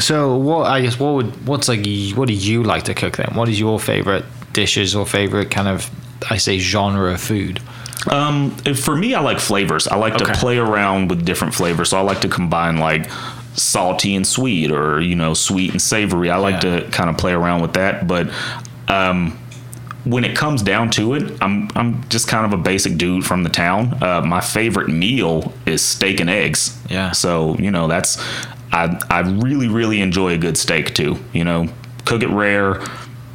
so 0.00 0.36
what? 0.36 0.66
I 0.66 0.80
guess 0.80 0.98
what 0.98 1.14
would 1.14 1.46
what's 1.46 1.68
like? 1.68 1.84
What 2.14 2.28
do 2.28 2.34
you 2.34 2.62
like 2.62 2.84
to 2.84 2.94
cook 2.94 3.16
then? 3.16 3.32
What 3.34 3.48
is 3.48 3.58
your 3.58 3.80
favorite 3.80 4.24
dishes 4.52 4.94
or 4.94 5.04
favorite 5.04 5.50
kind 5.50 5.68
of 5.68 5.90
I 6.30 6.36
say 6.36 6.58
genre 6.58 7.12
of 7.12 7.20
food? 7.20 7.60
Um, 8.10 8.50
for 8.74 8.96
me, 8.96 9.14
I 9.14 9.20
like 9.20 9.38
flavors. 9.38 9.86
I 9.88 9.96
like 9.96 10.16
to 10.18 10.24
play 10.34 10.58
around 10.58 11.08
with 11.08 11.24
different 11.24 11.54
flavors. 11.54 11.90
So 11.90 11.98
I 11.98 12.00
like 12.00 12.20
to 12.22 12.28
combine 12.28 12.78
like 12.78 13.10
salty 13.54 14.14
and 14.14 14.26
sweet, 14.26 14.70
or 14.70 15.00
you 15.00 15.14
know, 15.14 15.34
sweet 15.34 15.72
and 15.72 15.80
savory. 15.82 16.30
I 16.30 16.36
like 16.36 16.62
Yeah. 16.62 16.80
to 16.80 16.90
kind 16.90 17.10
of 17.10 17.16
play 17.18 17.32
around 17.32 17.60
with 17.62 17.74
that. 17.74 18.06
But 18.06 18.30
um, 18.88 19.38
when 20.04 20.24
it 20.24 20.36
comes 20.36 20.62
down 20.62 20.90
to 20.90 21.14
it, 21.14 21.36
I'm 21.42 21.68
I'm 21.74 22.08
just 22.08 22.28
kind 22.28 22.46
of 22.46 22.58
a 22.58 22.62
basic 22.62 22.96
dude 22.96 23.24
from 23.24 23.42
the 23.42 23.50
town. 23.50 23.98
Uh, 24.02 24.22
my 24.22 24.40
favorite 24.40 24.88
meal 24.88 25.52
is 25.66 25.82
steak 25.82 26.20
and 26.20 26.30
eggs. 26.30 26.78
Yeah. 26.88 27.10
So 27.12 27.56
you 27.58 27.70
know, 27.70 27.88
that's 27.88 28.16
I 28.72 28.98
I 29.10 29.20
really 29.20 29.68
really 29.68 30.00
enjoy 30.00 30.32
a 30.32 30.38
good 30.38 30.56
steak 30.56 30.94
too. 30.94 31.18
You 31.32 31.44
know, 31.44 31.68
cook 32.04 32.22
it 32.22 32.30
rare. 32.30 32.80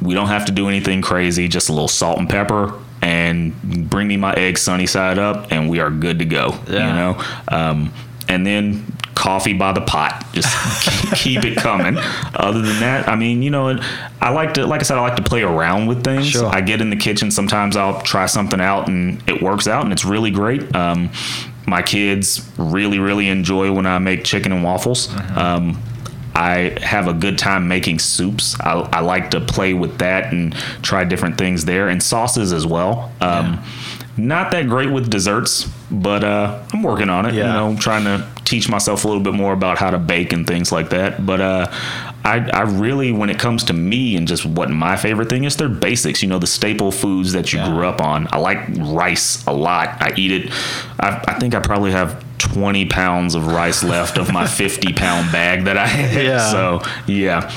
We 0.02 0.14
don't 0.14 0.28
have 0.28 0.44
to 0.46 0.52
do 0.52 0.68
anything 0.68 1.00
crazy. 1.00 1.48
Just 1.48 1.68
a 1.68 1.72
little 1.72 1.88
salt 1.88 2.18
and 2.18 2.28
pepper, 2.28 2.74
and 3.04 3.90
bring 3.90 4.08
me 4.08 4.16
my 4.16 4.32
eggs 4.32 4.62
sunny 4.62 4.86
side 4.86 5.18
up, 5.18 5.52
and 5.52 5.68
we 5.68 5.78
are 5.78 5.90
good 5.90 6.18
to 6.20 6.24
go. 6.24 6.58
Yeah. 6.66 6.88
You 6.88 6.94
know, 6.94 7.24
um, 7.48 7.92
and 8.28 8.46
then 8.46 8.86
coffee 9.14 9.52
by 9.52 9.72
the 9.72 9.82
pot. 9.82 10.24
Just 10.32 10.48
keep, 10.82 11.12
keep 11.42 11.44
it 11.44 11.56
coming. 11.58 11.98
Other 12.34 12.62
than 12.62 12.80
that, 12.80 13.06
I 13.06 13.14
mean, 13.14 13.42
you 13.42 13.50
know, 13.50 13.78
I 14.22 14.30
like 14.30 14.54
to, 14.54 14.66
like 14.66 14.80
I 14.80 14.84
said, 14.84 14.96
I 14.96 15.02
like 15.02 15.16
to 15.16 15.22
play 15.22 15.42
around 15.42 15.86
with 15.86 16.02
things. 16.02 16.28
Sure. 16.28 16.46
I 16.46 16.62
get 16.62 16.80
in 16.80 16.88
the 16.88 16.96
kitchen. 16.96 17.30
Sometimes 17.30 17.76
I'll 17.76 18.00
try 18.00 18.24
something 18.24 18.60
out, 18.60 18.88
and 18.88 19.22
it 19.28 19.42
works 19.42 19.68
out, 19.68 19.84
and 19.84 19.92
it's 19.92 20.06
really 20.06 20.30
great. 20.30 20.74
Um, 20.74 21.10
my 21.66 21.82
kids 21.82 22.50
really, 22.56 22.98
really 22.98 23.28
enjoy 23.28 23.70
when 23.70 23.84
I 23.84 23.98
make 23.98 24.24
chicken 24.24 24.50
and 24.50 24.64
waffles. 24.64 25.14
Um, 25.36 25.82
I 26.34 26.76
have 26.82 27.06
a 27.08 27.12
good 27.14 27.38
time 27.38 27.68
making 27.68 27.98
soups. 28.00 28.58
I, 28.60 28.72
I 28.92 29.00
like 29.00 29.30
to 29.32 29.40
play 29.40 29.72
with 29.74 29.98
that 29.98 30.32
and 30.32 30.52
try 30.82 31.04
different 31.04 31.38
things 31.38 31.64
there, 31.64 31.88
and 31.88 32.02
sauces 32.02 32.52
as 32.52 32.66
well. 32.66 33.12
Um, 33.20 33.62
Not 34.16 34.52
that 34.52 34.68
great 34.68 34.92
with 34.92 35.10
desserts, 35.10 35.68
but 35.90 36.22
uh, 36.22 36.62
I'm 36.72 36.82
working 36.84 37.10
on 37.10 37.26
it. 37.26 37.34
You 37.34 37.40
Yeah. 37.40 37.52
know, 37.52 37.76
trying 37.76 38.04
to 38.04 38.24
teach 38.44 38.68
myself 38.68 39.04
a 39.04 39.08
little 39.08 39.22
bit 39.22 39.34
more 39.34 39.52
about 39.52 39.78
how 39.78 39.90
to 39.90 39.98
bake 39.98 40.32
and 40.32 40.46
things 40.46 40.70
like 40.70 40.90
that. 40.90 41.26
But 41.26 41.40
uh, 41.40 41.66
I, 42.24 42.48
I 42.52 42.60
really, 42.62 43.10
when 43.10 43.28
it 43.28 43.40
comes 43.40 43.64
to 43.64 43.72
me 43.72 44.14
and 44.16 44.28
just 44.28 44.46
what 44.46 44.70
my 44.70 44.96
favorite 44.96 45.28
thing 45.28 45.42
is, 45.44 45.56
they're 45.56 45.68
basics. 45.68 46.22
You 46.22 46.28
know, 46.28 46.38
the 46.38 46.46
staple 46.46 46.92
foods 46.92 47.32
that 47.32 47.52
you 47.52 47.58
Yeah. 47.58 47.68
grew 47.68 47.86
up 47.86 48.00
on. 48.00 48.28
I 48.30 48.38
like 48.38 48.60
rice 48.78 49.44
a 49.46 49.52
lot. 49.52 49.88
I 50.00 50.12
eat 50.16 50.30
it. 50.30 50.52
I, 51.00 51.20
I 51.26 51.34
think 51.40 51.54
I 51.56 51.60
probably 51.60 51.90
have 51.90 52.23
20 52.52 52.86
pounds 52.86 53.34
of 53.34 53.46
rice 53.46 53.82
left 53.82 54.18
of 54.18 54.32
my 54.32 54.46
50 54.46 54.92
pound 54.92 55.30
bag 55.32 55.64
that 55.64 55.76
I 55.76 55.86
had. 55.86 56.24
Yeah. 56.24 56.50
So, 56.50 56.80
yeah. 57.06 57.50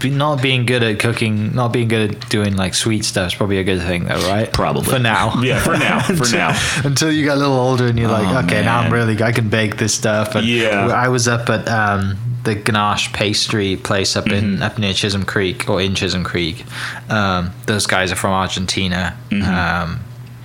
Be- 0.00 0.10
Not 0.10 0.42
being 0.42 0.66
good 0.66 0.82
at 0.82 0.98
cooking, 0.98 1.54
not 1.54 1.72
being 1.72 1.88
good 1.88 2.14
at 2.16 2.28
doing 2.28 2.56
like 2.56 2.74
sweet 2.74 3.04
stuff 3.04 3.28
is 3.28 3.34
probably 3.34 3.58
a 3.58 3.64
good 3.64 3.80
thing, 3.80 4.04
though, 4.04 4.16
right? 4.28 4.52
Probably. 4.52 4.84
for 4.84 4.98
now. 4.98 5.40
Yeah, 5.40 5.60
for 5.62 5.76
now. 5.78 6.00
For 6.02 6.30
now. 6.34 6.58
Until 6.84 7.10
you 7.10 7.24
get 7.24 7.36
a 7.36 7.40
little 7.40 7.56
older 7.56 7.86
and 7.86 7.98
you're 7.98 8.10
like, 8.10 8.26
Oh, 8.26 8.44
okay, 8.46 8.62
now 8.62 8.78
I'm 8.80 8.84
man. 8.84 8.92
really, 8.92 9.22
I 9.22 9.32
can 9.32 9.48
bake 9.48 9.78
this 9.78 9.94
stuff. 9.94 10.34
And 10.34 10.46
Yeah. 10.46 10.88
I 10.88 11.08
was 11.08 11.26
up 11.26 11.48
at 11.48 11.66
um, 11.68 12.18
the 12.44 12.54
Ganache 12.54 13.12
pastry 13.14 13.76
place 13.76 14.14
up 14.16 14.26
in 14.28 14.44
Mm-hmm. 14.54 14.62
up 14.62 14.78
near 14.78 14.92
Chisholm 14.92 15.24
Creek 15.24 15.70
or 15.70 15.80
in 15.80 15.94
Chisholm 15.94 16.22
Creek. 16.24 16.64
Um, 17.08 17.52
those 17.66 17.86
guys 17.86 18.12
are 18.12 18.16
from 18.16 18.32
Argentina. 18.32 19.16
Mm-hmm. 19.30 19.54
Um, 19.92 20.00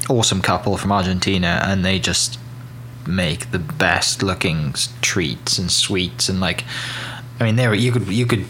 awesome 0.10 0.42
couple 0.42 0.78
from 0.78 0.94
Argentina, 0.94 1.62
and 1.66 1.84
they 1.84 2.00
just 2.00 2.40
make 3.08 3.52
the 3.52 3.60
best 3.60 4.22
looking 4.24 4.74
treats 5.02 5.58
and 5.58 5.72
sweets 5.72 6.30
and 6.30 6.39
like, 6.39 6.64
I 7.39 7.43
mean, 7.45 7.56
there 7.56 7.74
you 7.74 7.91
could 7.91 8.08
you 8.08 8.26
could 8.26 8.45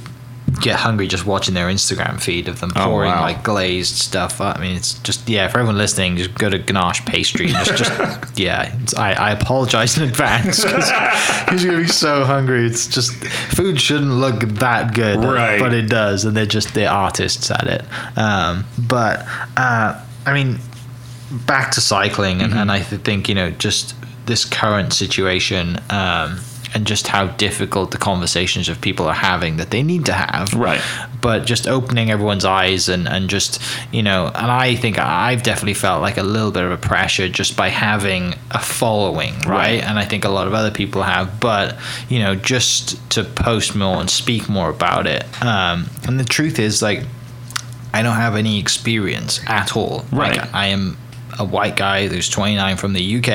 get 0.62 0.78
hungry 0.80 1.08
just 1.08 1.28
watching 1.28 1.54
their 1.54 1.68
Instagram 1.68 2.20
feed 2.20 2.48
of 2.48 2.60
them 2.60 2.72
Oh, 2.76 2.86
pouring 2.86 3.12
wow. 3.12 3.22
like 3.22 3.44
glazed 3.44 3.96
stuff. 3.98 4.42
I 4.42 4.60
mean, 4.60 4.76
it's 4.76 4.98
just 5.00 5.30
yeah. 5.30 5.48
For 5.48 5.60
everyone 5.60 5.78
listening, 5.78 6.18
just 6.18 6.34
go 6.34 6.50
to 6.50 6.58
Ganache 6.58 7.06
Pastry. 7.06 7.52
And 7.52 7.66
just, 7.66 7.78
just 7.78 8.40
yeah. 8.40 8.76
I 8.98 9.14
I 9.14 9.32
apologize 9.32 9.96
in 9.98 10.04
advance 10.10 10.64
because 10.64 10.90
you're 11.64 11.72
gonna 11.74 11.84
be 11.84 11.88
so 11.88 12.26
hungry. 12.26 12.66
It's 12.66 12.88
just 12.88 13.14
food 13.54 13.80
shouldn't 13.80 14.12
look 14.12 14.40
that 14.42 14.96
good, 14.96 15.24
Right. 15.24 15.60
But 15.60 15.74
it 15.74 15.88
does, 15.88 16.26
and 16.26 16.36
they're 16.36 16.48
just 16.48 16.74
they're 16.74 16.90
artists 16.90 17.52
at 17.52 17.68
it. 17.68 17.86
Um, 18.18 18.66
but 18.80 19.26
uh, 19.56 20.04
I 20.26 20.34
mean, 20.34 20.58
back 21.46 21.72
to 21.74 21.82
cycling, 21.82 22.42
and, 22.42 22.54
and 22.56 22.72
I 22.72 22.80
think 22.80 23.30
you 23.30 23.36
know 23.36 23.52
just 23.52 23.94
this 24.30 24.46
current 24.46 24.94
situation. 24.94 25.78
Um, 25.90 26.40
and 26.76 26.86
just 26.86 27.08
how 27.08 27.26
difficult 27.26 27.90
the 27.90 27.98
conversations 27.98 28.70
of 28.70 28.80
people 28.80 29.08
are 29.08 29.16
having 29.16 29.58
that 29.58 29.72
they 29.72 29.82
need 29.82 30.06
to 30.06 30.14
have 30.14 30.54
Right. 30.54 30.80
but 31.20 31.48
just 31.48 31.68
opening 31.68 32.12
everyone's 32.12 32.46
eyes 32.46 32.90
and, 32.90 33.08
and 33.08 33.28
just 33.28 33.60
you 33.92 34.04
know 34.04 34.28
and 34.28 34.52
i 34.52 34.76
think 34.76 35.00
i've 35.00 35.42
definitely 35.42 35.74
felt 35.74 36.04
like 36.04 36.18
a 36.18 36.22
little 36.22 36.52
bit 36.52 36.64
of 36.64 36.72
a 36.72 36.78
pressure 36.78 37.28
just 37.28 37.58
by 37.58 37.70
having 37.70 38.36
a 38.52 38.60
following 38.60 39.34
right, 39.40 39.48
Right. 39.48 39.84
and 39.84 39.98
i 39.98 40.06
think 40.06 40.26
a 40.26 40.30
lot 40.30 40.46
of 40.46 40.54
other 40.54 40.70
people 40.70 41.02
have 41.02 41.40
but 41.40 41.76
you 42.08 42.20
know 42.20 42.36
just 42.36 42.82
to 43.14 43.24
post 43.24 43.76
more 43.76 44.00
and 44.00 44.08
speak 44.08 44.48
more 44.48 44.70
about 44.70 45.08
it 45.08 45.24
um, 45.44 45.88
and 46.08 46.20
the 46.20 46.24
truth 46.24 46.60
is 46.60 46.84
like 46.84 47.04
i 47.96 48.04
don't 48.04 48.16
have 48.18 48.36
any 48.36 48.60
experience 48.60 49.40
at 49.48 49.76
all 49.76 50.06
Right. 50.12 50.38
like 50.38 50.54
i 50.54 50.68
am 50.68 51.00
a 51.40 51.46
white 51.46 51.76
guy 51.78 52.08
who's 52.08 52.30
29 52.30 52.78
from 52.78 52.94
the 52.94 53.18
uk 53.18 53.28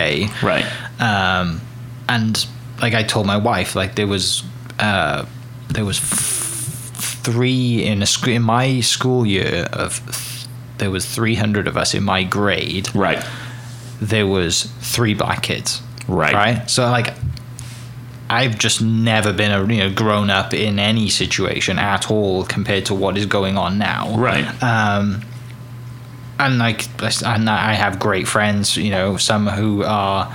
Right. 0.42 0.66
Um, 1.00 1.60
and 2.08 2.46
like 2.80 2.94
I 2.94 3.02
told 3.02 3.26
my 3.26 3.36
wife, 3.36 3.74
like 3.74 3.94
there 3.94 4.06
was 4.06 4.42
uh, 4.78 5.24
there 5.68 5.84
was 5.84 5.98
f- 5.98 6.92
three 7.24 7.84
in 7.84 8.02
a 8.02 8.06
sc- 8.06 8.28
in 8.28 8.42
my 8.42 8.80
school 8.80 9.26
year 9.26 9.68
of 9.72 10.00
th- 10.04 10.46
there 10.78 10.90
was 10.90 11.06
300 11.06 11.68
of 11.68 11.76
us 11.76 11.94
in 11.94 12.02
my 12.04 12.24
grade. 12.24 12.94
Right. 12.94 13.24
There 14.00 14.26
was 14.26 14.64
three 14.80 15.14
black 15.14 15.42
kids. 15.42 15.80
Right. 16.08 16.34
Right. 16.34 16.70
So 16.70 16.84
like. 16.90 17.14
I've 18.30 18.58
just 18.58 18.80
never 18.80 19.34
been 19.34 19.52
a 19.52 19.60
you 19.72 19.80
know 19.80 19.94
grown 19.94 20.30
up 20.30 20.54
in 20.54 20.78
any 20.78 21.10
situation 21.10 21.78
at 21.78 22.10
all 22.10 22.44
compared 22.46 22.86
to 22.86 22.94
what 22.94 23.18
is 23.18 23.26
going 23.26 23.58
on 23.58 23.76
now 23.78 24.16
Right. 24.16 24.46
um, 24.62 25.20
and 26.38 26.58
like 26.58 26.86
and 27.22 27.48
I 27.50 27.74
have 27.74 27.98
great 28.00 28.26
friends, 28.26 28.78
you 28.78 28.90
know, 28.90 29.18
some 29.18 29.46
who 29.46 29.84
are 29.84 30.34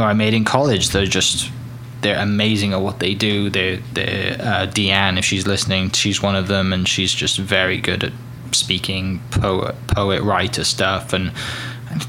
I 0.00 0.12
made 0.12 0.34
in 0.34 0.44
college. 0.44 0.90
They're 0.90 1.06
just 1.06 1.50
they're 2.02 2.18
amazing 2.18 2.72
at 2.72 2.80
what 2.80 2.98
they 2.98 3.14
do. 3.14 3.48
They're 3.50 3.78
they're 3.92 4.36
uh, 4.40 4.66
Deanne, 4.66 5.18
if 5.18 5.24
she's 5.24 5.46
listening, 5.46 5.90
she's 5.90 6.20
one 6.22 6.34
of 6.36 6.48
them, 6.48 6.72
and 6.72 6.86
she's 6.88 7.12
just 7.12 7.38
very 7.38 7.78
good 7.78 8.04
at 8.04 8.12
speaking 8.52 9.20
poet, 9.30 9.74
poet, 9.88 10.22
writer 10.22 10.64
stuff, 10.64 11.12
and. 11.12 11.32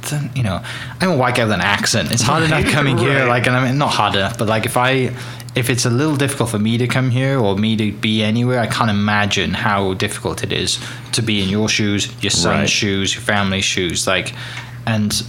then, 0.10 0.32
You 0.34 0.44
know, 0.44 0.64
I'm 1.02 1.10
a 1.12 1.18
white 1.18 1.36
guy 1.36 1.44
with 1.44 1.52
an 1.54 1.60
accent. 1.62 2.12
It's 2.12 2.22
hard 2.22 2.44
enough 2.44 2.66
coming 2.72 2.98
here, 2.98 3.26
like, 3.26 3.48
and 3.48 3.56
I 3.56 3.68
mean, 3.68 3.78
not 3.78 3.92
hard 3.92 4.16
enough, 4.16 4.38
but 4.38 4.48
like, 4.48 4.66
if 4.66 4.78
I, 4.78 5.12
if 5.56 5.70
it's 5.70 5.86
a 5.86 5.90
little 5.90 6.16
difficult 6.16 6.50
for 6.52 6.58
me 6.60 6.78
to 6.78 6.88
come 6.88 7.10
here 7.10 7.38
or 7.38 7.58
me 7.58 7.76
to 7.76 7.92
be 7.92 8.24
anywhere, 8.24 8.60
I 8.62 8.68
can't 8.68 8.90
imagine 8.90 9.54
how 9.54 9.94
difficult 9.96 10.42
it 10.42 10.54
is 10.54 10.80
to 11.12 11.22
be 11.22 11.44
in 11.44 11.50
your 11.50 11.68
shoes, 11.68 12.08
your 12.24 12.32
son's 12.32 12.60
Right. 12.62 12.70
shoes, 12.70 13.14
your 13.14 13.24
family's 13.24 13.66
shoes, 13.66 14.08
like, 14.08 14.34
and 14.86 15.22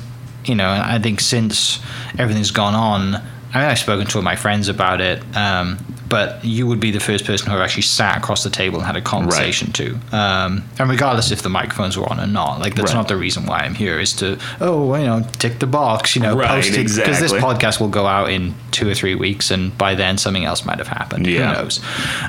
you 0.45 0.55
know, 0.55 0.69
I 0.71 0.99
think 0.99 1.21
since 1.21 1.81
everything's 2.19 2.51
gone 2.51 2.75
on, 2.75 3.15
I 3.55 3.59
mean, 3.61 3.69
I've 3.71 3.79
spoken 3.79 4.07
to 4.07 4.19
all 4.19 4.25
my 4.25 4.37
friends 4.37 4.69
about 4.69 5.01
it, 5.01 5.23
um, 5.37 5.79
but 6.09 6.45
you 6.45 6.67
would 6.67 6.81
be 6.81 6.91
the 6.91 7.01
first 7.01 7.25
person 7.25 7.47
who 7.47 7.53
have 7.53 7.61
actually 7.63 7.83
sat 7.83 8.19
across 8.19 8.43
the 8.45 8.51
table 8.51 8.79
and 8.79 8.87
had 8.87 8.97
a 8.97 9.01
conversation 9.01 9.73
to. 9.73 9.99
Um, 10.13 10.65
and 10.79 10.91
regardless 10.91 11.31
if 11.31 11.43
the 11.43 11.49
microphones 11.49 11.97
were 11.97 12.09
on 12.11 12.21
or 12.21 12.27
not, 12.27 12.59
like 12.61 12.75
that's 12.75 12.91
Right. 12.93 12.99
not 12.99 13.09
the 13.09 13.17
reason 13.17 13.47
why 13.47 13.61
I'm 13.61 13.75
here. 13.75 13.99
Is 14.01 14.13
to 14.15 14.39
oh, 14.61 14.95
you 14.97 15.07
know, 15.07 15.25
tick 15.39 15.61
the 15.61 15.67
box, 15.67 16.15
you 16.17 16.23
know, 16.23 16.37
Right, 16.37 16.49
post 16.49 16.71
it 16.71 16.95
because 16.97 17.21
this 17.21 17.33
podcast 17.33 17.81
will 17.81 17.89
go 17.89 18.07
out 18.07 18.29
in 18.31 18.55
two 18.71 18.89
or 18.89 18.95
three 18.95 19.15
weeks, 19.15 19.51
and 19.51 19.77
by 19.79 19.95
then 19.95 20.19
something 20.19 20.45
else 20.45 20.65
might 20.65 20.79
have 20.79 20.89
happened. 20.89 21.27
Yeah. 21.27 21.55
Who 21.55 21.63
knows? 21.63 21.81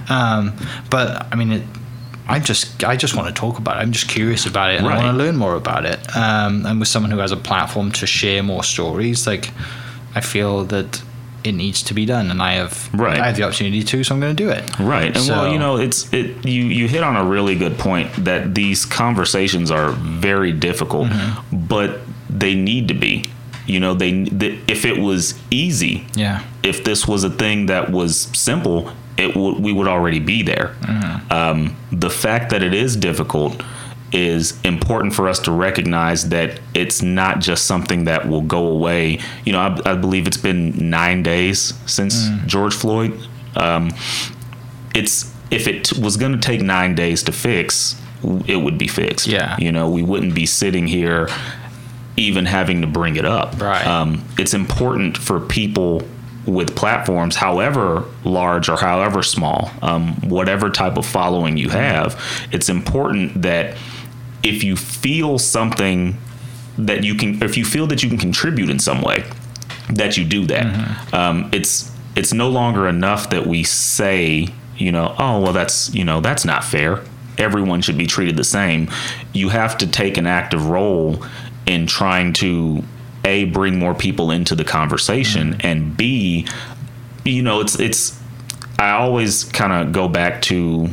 Um, 0.09 0.53
but 0.89 1.25
I 1.31 1.35
mean, 1.35 1.51
it, 1.51 1.63
I 2.27 2.39
just 2.39 2.83
I 2.83 2.95
just 2.95 3.15
want 3.15 3.27
to 3.27 3.39
talk 3.39 3.57
about 3.59 3.77
it. 3.77 3.81
I'm 3.81 3.91
just 3.91 4.07
curious 4.09 4.45
about 4.45 4.71
it, 4.71 4.79
and 4.79 4.87
I 4.87 4.95
want 4.97 5.17
to 5.17 5.23
learn 5.23 5.35
more 5.35 5.55
about 5.55 5.85
it. 5.85 5.99
Um, 6.15 6.65
and 6.65 6.79
with 6.79 6.87
someone 6.89 7.11
who 7.11 7.19
has 7.19 7.31
a 7.31 7.37
platform 7.37 7.91
to 7.93 8.07
share 8.07 8.41
more 8.43 8.63
stories, 8.63 9.27
like 9.27 9.51
I 10.15 10.21
feel 10.21 10.63
that 10.65 11.01
it 11.43 11.51
needs 11.51 11.83
to 11.83 11.93
be 11.93 12.05
done, 12.05 12.31
and 12.31 12.41
I 12.41 12.53
have 12.53 12.89
Right. 12.93 13.19
I 13.19 13.27
have 13.27 13.35
the 13.35 13.43
opportunity 13.43 13.83
to, 13.83 14.03
so 14.03 14.15
I'm 14.15 14.21
going 14.21 14.35
to 14.35 14.43
do 14.43 14.49
it. 14.49 14.63
Right. 14.79 15.15
And 15.15 15.23
So- 15.23 15.33
well, 15.33 15.51
you 15.53 15.59
know, 15.59 15.77
it's 15.77 16.11
it 16.11 16.43
you 16.45 16.63
you 16.63 16.87
hit 16.87 17.03
on 17.03 17.15
a 17.15 17.23
really 17.23 17.55
good 17.55 17.77
point 17.77 18.09
that 18.25 18.55
these 18.55 18.85
conversations 18.85 19.69
are 19.69 19.91
very 19.91 20.51
difficult, 20.51 21.09
Mm-hmm. 21.09 21.67
but 21.67 21.99
they 22.29 22.55
need 22.55 22.87
to 22.87 22.95
be. 22.95 23.25
You 23.67 23.79
know, 23.79 23.93
they, 23.95 24.23
they 24.23 24.59
if 24.67 24.85
it 24.85 24.97
was 24.99 25.33
easy, 25.51 26.05
Yeah, 26.15 26.41
if 26.63 26.83
this 26.83 27.07
was 27.07 27.23
a 27.23 27.29
thing 27.29 27.65
that 27.67 27.89
was 27.91 28.29
simple, 28.33 28.91
it 29.17 29.35
would 29.35 29.59
we 29.59 29.71
would 29.71 29.87
already 29.87 30.19
be 30.19 30.41
there. 30.43 30.75
Um, 31.29 31.75
the 31.91 32.09
fact 32.09 32.49
that 32.51 32.61
it 32.63 32.73
is 32.73 32.95
difficult 32.95 33.61
is 34.11 34.59
important 34.63 35.13
for 35.13 35.27
us 35.27 35.39
to 35.39 35.51
recognize 35.51 36.29
that 36.29 36.59
it's 36.73 37.01
not 37.01 37.39
just 37.39 37.65
something 37.65 38.05
that 38.05 38.27
will 38.27 38.41
go 38.41 38.67
away. 38.67 39.19
You 39.45 39.53
know, 39.53 39.59
I, 39.59 39.91
I 39.91 39.95
believe 39.95 40.27
it's 40.27 40.37
been 40.37 40.89
nine 40.89 41.23
days 41.23 41.73
since 41.85 42.29
George 42.45 42.73
Floyd. 42.73 43.13
Um, 43.55 43.91
it's 44.93 45.33
if 45.51 45.67
it 45.67 45.97
was 45.97 46.17
going 46.17 46.31
to 46.31 46.37
take 46.39 46.61
nine 46.61 46.95
days 46.95 47.23
to 47.23 47.31
fix, 47.31 47.99
it 48.47 48.57
would 48.57 48.77
be 48.77 48.87
fixed. 48.87 49.27
Yeah. 49.27 49.55
you 49.59 49.71
know, 49.71 49.89
we 49.89 50.03
wouldn't 50.03 50.33
be 50.35 50.45
sitting 50.45 50.87
here 50.87 51.27
even 52.17 52.45
having 52.45 52.81
to 52.81 52.87
bring 52.87 53.17
it 53.17 53.25
up. 53.25 53.59
Right. 53.59 53.85
Um, 53.85 54.23
it's 54.37 54.53
important 54.53 55.17
for 55.17 55.39
people 55.39 56.01
with 56.45 56.75
platforms, 56.75 57.35
however 57.35 58.05
large 58.23 58.69
or 58.69 58.77
however 58.77 59.23
small, 59.23 59.71
um, 59.81 60.13
whatever 60.29 60.69
type 60.69 60.97
of 60.97 61.05
following 61.05 61.57
you 61.57 61.69
have, 61.69 62.21
it's 62.51 62.69
important 62.69 63.41
that 63.41 63.77
if 64.43 64.63
you 64.63 64.75
feel 64.75 65.39
something 65.39 66.17
that 66.77 67.03
you 67.03 67.15
can, 67.15 67.41
if 67.41 67.57
you 67.57 67.65
feel 67.65 67.87
that 67.87 68.03
you 68.03 68.09
can 68.09 68.17
contribute 68.17 68.69
in 68.69 68.79
some 68.79 69.01
way, 69.01 69.23
that 69.89 70.17
you 70.17 70.25
do 70.25 70.45
that. 70.45 71.13
Um, 71.13 71.49
it's 71.51 71.91
it's 72.15 72.33
no 72.33 72.49
longer 72.49 72.87
enough 72.87 73.29
that 73.31 73.45
we 73.45 73.63
say, 73.63 74.47
you 74.77 74.91
know, 74.91 75.15
oh 75.17 75.41
well, 75.41 75.53
that's 75.53 75.93
you 75.93 76.03
know 76.03 76.21
that's 76.21 76.45
not 76.45 76.63
fair. 76.63 77.03
Everyone 77.37 77.81
should 77.81 77.97
be 77.97 78.07
treated 78.07 78.37
the 78.37 78.43
same. 78.43 78.89
You 79.33 79.49
have 79.49 79.77
to 79.79 79.87
take 79.87 80.17
an 80.17 80.25
active 80.25 80.67
role 80.67 81.23
in 81.65 81.87
trying 81.87 82.33
to 82.33 82.83
a 83.25 83.43
bring 83.45 83.77
more 83.77 83.93
people 83.93 84.31
into 84.31 84.55
the 84.55 84.63
conversation 84.63 85.57
and 85.61 85.97
b 85.97 86.47
you 87.25 87.41
know 87.41 87.59
it's 87.59 87.79
it's 87.79 88.17
i 88.79 88.91
always 88.91 89.43
kind 89.45 89.73
of 89.73 89.91
go 89.91 90.07
back 90.07 90.41
to 90.41 90.87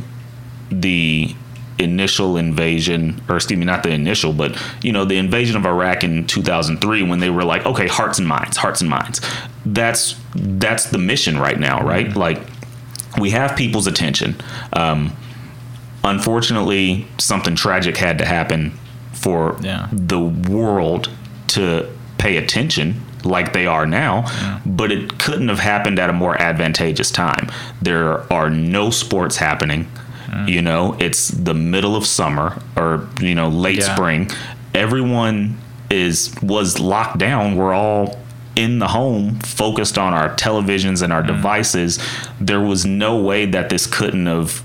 the 0.71 1.33
initial 1.79 2.37
invasion 2.37 3.21
or 3.27 3.35
excuse 3.35 3.57
me 3.59 3.65
not 3.65 3.83
the 3.83 3.89
initial 3.89 4.31
but 4.33 4.55
you 4.83 4.91
know 4.91 5.05
the 5.05 5.17
invasion 5.17 5.55
of 5.57 5.65
iraq 5.65 6.03
in 6.03 6.25
2003 6.27 7.03
when 7.03 7.19
they 7.19 7.29
were 7.29 7.43
like 7.43 7.65
okay 7.65 7.87
hearts 7.87 8.19
and 8.19 8.27
minds 8.27 8.57
hearts 8.57 8.81
and 8.81 8.89
minds. 8.89 9.21
That's 9.65 10.15
that's 10.35 10.85
the 10.89 10.97
mission 10.97 11.37
right 11.39 11.59
now 11.59 11.81
right? 11.85 12.15
Like 12.15 12.41
we 13.19 13.29
have 13.31 13.55
people's 13.55 13.87
attention. 13.87 14.35
Um, 14.73 15.15
unfortunately 16.03 17.07
something 17.17 17.55
tragic 17.55 17.97
had 17.97 18.17
to 18.19 18.25
happen 18.25 18.71
for 19.11 19.57
Yeah. 19.61 19.87
the 19.91 20.19
world 20.19 21.09
to 21.49 21.87
pay 22.17 22.37
attention 22.37 23.01
like 23.23 23.53
they 23.53 23.65
are 23.65 23.85
now, 23.85 24.25
but 24.65 24.91
it 24.91 25.17
couldn't 25.17 25.47
have 25.47 25.59
happened 25.59 25.97
at 25.99 26.09
a 26.09 26.13
more 26.13 26.39
advantageous 26.41 27.09
time. 27.11 27.49
There 27.81 28.31
are 28.33 28.49
no 28.49 28.89
sports 28.89 29.37
happening. 29.37 29.87
You 30.47 30.63
know, 30.63 30.95
it's 30.99 31.27
the 31.27 31.53
middle 31.53 31.95
of 31.95 32.07
summer 32.07 32.59
or 32.75 33.07
you 33.21 33.35
know 33.35 33.49
late 33.49 33.77
Yeah. 33.79 33.93
spring. 33.95 34.31
Everyone 34.73 35.57
is 35.91 36.33
was 36.41 36.79
locked 36.79 37.19
down. 37.19 37.55
We're 37.55 37.73
all 37.73 38.17
in 38.55 38.79
the 38.79 38.87
home, 38.87 39.39
focused 39.41 39.97
on 39.97 40.13
our 40.13 40.29
televisions 40.35 41.01
and 41.03 41.13
our 41.13 41.21
devices. 41.23 41.99
There 42.41 42.59
was 42.61 42.83
no 42.85 43.15
way 43.17 43.45
that 43.45 43.69
this 43.69 43.85
couldn't 43.85 44.25
have 44.25 44.63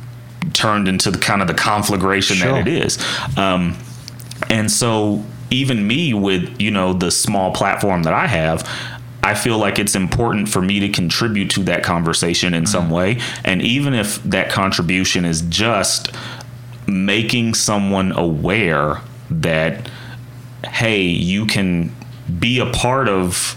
turned 0.55 0.89
into 0.89 1.11
the 1.11 1.19
kind 1.19 1.43
of 1.43 1.49
the 1.49 1.55
conflagration 1.55 2.37
Sure. 2.37 2.53
that 2.53 2.67
it 2.67 2.73
is. 2.87 2.99
Um, 3.37 3.77
and 4.49 4.71
so 4.71 5.23
even 5.51 5.87
me 5.87 6.15
with, 6.15 6.61
you 6.61 6.71
know, 6.71 6.93
the 6.93 7.11
small 7.11 7.53
platform 7.53 8.03
that 8.05 8.15
I 8.15 8.27
have, 8.27 8.69
I 9.23 9.35
feel 9.35 9.59
like 9.59 9.79
it's 9.79 9.95
important 9.95 10.49
for 10.49 10.63
me 10.63 10.81
to 10.81 10.89
contribute 10.89 11.51
to 11.51 11.63
that 11.65 11.83
conversation 11.83 12.55
in 12.55 12.67
some 12.67 12.85
mm-hmm. 12.85 12.95
way. 12.95 13.21
And 13.45 13.61
even 13.63 13.95
if 13.95 14.23
that 14.25 14.51
contribution 14.51 15.25
is 15.25 15.43
just 15.43 16.15
making 16.87 17.55
someone 17.55 18.13
aware 18.13 19.01
that, 19.31 19.91
hey, 20.65 21.03
you 21.03 21.47
can 21.47 21.95
be 22.39 22.59
a 22.61 22.71
part 22.71 23.09
of 23.09 23.57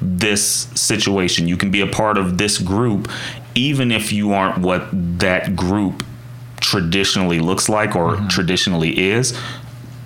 this 0.00 0.68
situation, 0.74 1.48
you 1.48 1.56
can 1.56 1.70
be 1.70 1.80
a 1.80 1.86
part 1.86 2.18
of 2.18 2.36
this 2.36 2.58
group, 2.58 3.08
even 3.54 3.90
if 3.90 4.12
you 4.12 4.32
aren't 4.32 4.58
what 4.58 4.88
that 4.92 5.56
group 5.56 6.04
traditionally 6.60 7.38
looks 7.38 7.68
like 7.68 7.94
or 7.94 8.16
mm-hmm. 8.16 8.28
traditionally 8.28 8.98
is 8.98 9.38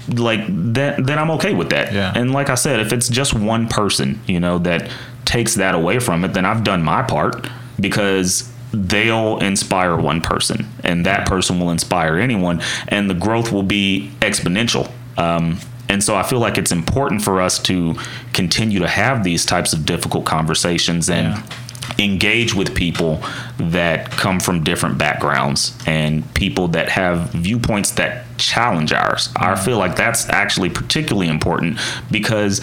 like 0.08 0.40
that 0.74 1.04
then 1.04 1.18
I'm 1.18 1.30
okay 1.32 1.54
with 1.54 1.70
that. 1.70 1.92
Yeah. 1.92 2.12
And 2.14 2.32
like 2.32 2.48
I 2.50 2.54
said, 2.54 2.80
if 2.80 2.92
it's 2.92 3.08
just 3.08 3.34
one 3.34 3.68
person, 3.68 4.20
you 4.26 4.40
know, 4.40 4.58
that 4.58 4.90
takes 5.24 5.54
that 5.54 5.74
away 5.74 5.98
from 5.98 6.24
it, 6.24 6.32
then 6.32 6.44
I've 6.44 6.64
done 6.64 6.82
my 6.82 7.02
part 7.02 7.46
because 7.78 8.50
they'll 8.72 9.38
inspire 9.38 9.96
one 9.96 10.20
person 10.20 10.66
and 10.84 11.04
that 11.06 11.26
person 11.26 11.58
will 11.58 11.70
inspire 11.70 12.16
anyone 12.16 12.62
and 12.88 13.10
the 13.10 13.14
growth 13.14 13.50
will 13.52 13.62
be 13.64 14.10
exponential. 14.20 14.90
Um, 15.18 15.58
and 15.88 16.02
so 16.04 16.14
I 16.14 16.22
feel 16.22 16.38
like 16.38 16.56
it's 16.56 16.70
important 16.70 17.22
for 17.22 17.40
us 17.40 17.58
to 17.64 17.96
continue 18.32 18.78
to 18.78 18.88
have 18.88 19.24
these 19.24 19.44
types 19.44 19.72
of 19.72 19.84
difficult 19.84 20.24
conversations 20.24 21.10
and 21.10 21.34
Yeah. 21.34 21.42
Engage 22.00 22.54
with 22.54 22.74
people 22.74 23.22
that 23.58 24.10
come 24.10 24.40
from 24.40 24.64
different 24.64 24.96
backgrounds 24.96 25.76
and 25.86 26.32
people 26.34 26.68
that 26.68 26.88
have 26.88 27.30
viewpoints 27.30 27.92
that 27.92 28.24
challenge 28.38 28.92
ours. 28.92 29.28
I 29.36 29.54
feel 29.54 29.78
like 29.78 29.96
that's 29.96 30.28
actually 30.30 30.70
particularly 30.70 31.28
important 31.28 31.78
because 32.10 32.60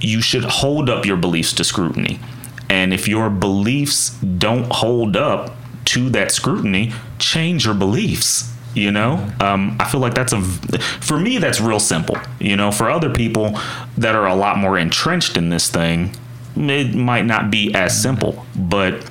you 0.00 0.20
should 0.20 0.44
hold 0.44 0.90
up 0.90 1.06
your 1.06 1.16
beliefs 1.16 1.52
to 1.54 1.64
scrutiny. 1.64 2.18
And 2.68 2.92
if 2.92 3.06
your 3.06 3.30
beliefs 3.30 4.10
don't 4.20 4.70
hold 4.72 5.16
up 5.16 5.54
to 5.86 6.10
that 6.10 6.32
scrutiny, 6.32 6.92
change 7.18 7.64
your 7.64 7.74
beliefs. 7.74 8.50
You 8.74 8.90
know, 8.90 9.30
um, 9.38 9.76
I 9.78 9.86
feel 9.86 10.00
like 10.00 10.14
that's 10.14 10.32
a, 10.32 10.40
for 10.40 11.20
me, 11.20 11.36
that's 11.36 11.60
real 11.60 11.78
simple. 11.78 12.16
You 12.40 12.56
know, 12.56 12.72
for 12.72 12.90
other 12.90 13.12
people 13.12 13.58
that 13.98 14.14
are 14.14 14.26
a 14.26 14.34
lot 14.34 14.56
more 14.56 14.78
entrenched 14.78 15.36
in 15.36 15.50
this 15.50 15.68
thing, 15.68 16.16
it 16.56 16.94
might 16.94 17.24
not 17.24 17.50
be 17.50 17.74
as 17.74 18.00
simple, 18.00 18.44
but 18.56 19.08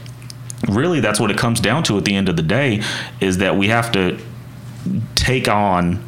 really 0.67 0.99
that's 0.99 1.19
what 1.19 1.31
it 1.31 1.37
comes 1.37 1.59
down 1.59 1.83
to 1.83 1.97
at 1.97 2.05
the 2.05 2.15
end 2.15 2.29
of 2.29 2.35
the 2.35 2.43
day 2.43 2.81
is 3.19 3.37
that 3.39 3.55
we 3.55 3.67
have 3.67 3.91
to 3.91 4.19
take 5.15 5.47
on 5.47 6.03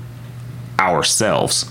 ourselves. 0.79 1.69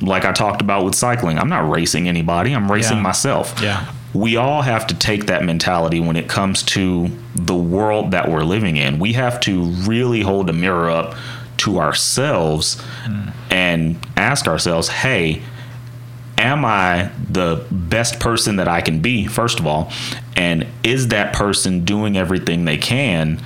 Like 0.00 0.24
I 0.24 0.32
talked 0.32 0.60
about 0.60 0.84
with 0.84 0.94
cycling, 0.94 1.38
I'm 1.38 1.48
not 1.48 1.68
racing 1.70 2.08
anybody, 2.08 2.52
I'm 2.52 2.70
racing 2.70 2.98
Yeah. 2.98 3.02
myself. 3.02 3.54
Yeah. 3.62 3.86
We 4.12 4.36
all 4.36 4.62
have 4.62 4.86
to 4.88 4.94
take 4.94 5.26
that 5.26 5.44
mentality 5.44 6.00
when 6.00 6.16
it 6.16 6.28
comes 6.28 6.62
to 6.64 7.10
the 7.34 7.54
world 7.54 8.12
that 8.12 8.30
we're 8.30 8.44
living 8.44 8.76
in. 8.76 8.98
We 8.98 9.12
have 9.12 9.40
to 9.40 9.64
really 9.64 10.22
hold 10.22 10.48
a 10.48 10.52
mirror 10.52 10.90
up 10.90 11.14
to 11.58 11.78
ourselves 11.78 12.82
mm. 13.04 13.32
and 13.50 13.96
ask 14.16 14.46
ourselves, 14.46 14.88
hey, 14.88 15.42
am 16.38 16.64
I 16.64 17.10
the 17.30 17.66
best 17.70 18.20
person 18.20 18.56
that 18.56 18.68
I 18.68 18.80
can 18.80 19.00
be, 19.00 19.26
first 19.26 19.58
of 19.58 19.66
all? 19.66 19.90
And 20.36 20.66
is 20.82 21.08
that 21.08 21.32
person 21.32 21.84
doing 21.84 22.16
everything 22.16 22.64
they 22.64 22.78
can 22.78 23.40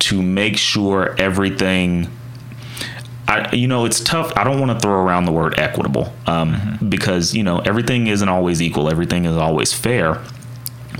to 0.00 0.22
make 0.22 0.56
sure 0.56 1.14
everything 1.18 2.10
I, 3.28 3.52
you 3.54 3.66
know, 3.66 3.86
it's 3.86 4.00
tough. 4.00 4.32
I 4.36 4.44
don't 4.44 4.60
want 4.60 4.70
to 4.72 4.78
throw 4.78 5.02
around 5.02 5.24
the 5.24 5.32
word 5.32 5.58
equitable 5.58 6.12
um, 6.26 6.78
because, 6.88 7.34
you 7.34 7.42
know, 7.42 7.58
everything 7.58 8.06
isn't 8.06 8.28
always 8.28 8.62
equal, 8.62 8.88
everything 8.88 9.24
is 9.24 9.36
always 9.36 9.72
fair. 9.72 10.22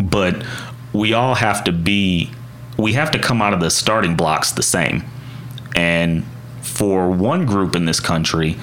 But 0.03 0.45
we 0.93 1.12
all 1.12 1.37
have 1.37 1.62
to 1.64 1.72
be, 1.72 2.33
we 2.77 2.95
have 2.95 3.12
to 3.12 3.18
come 3.18 3.41
out 3.41 3.53
of 3.53 3.61
the 3.61 3.70
starting 3.70 4.16
blocks 4.16 4.51
the 4.51 4.62
same. 4.62 5.05
And 5.77 6.24
for 6.62 7.11
one 7.11 7.47
group 7.47 7.77
in 7.77 7.85
this 7.85 8.01
country, 8.01 8.57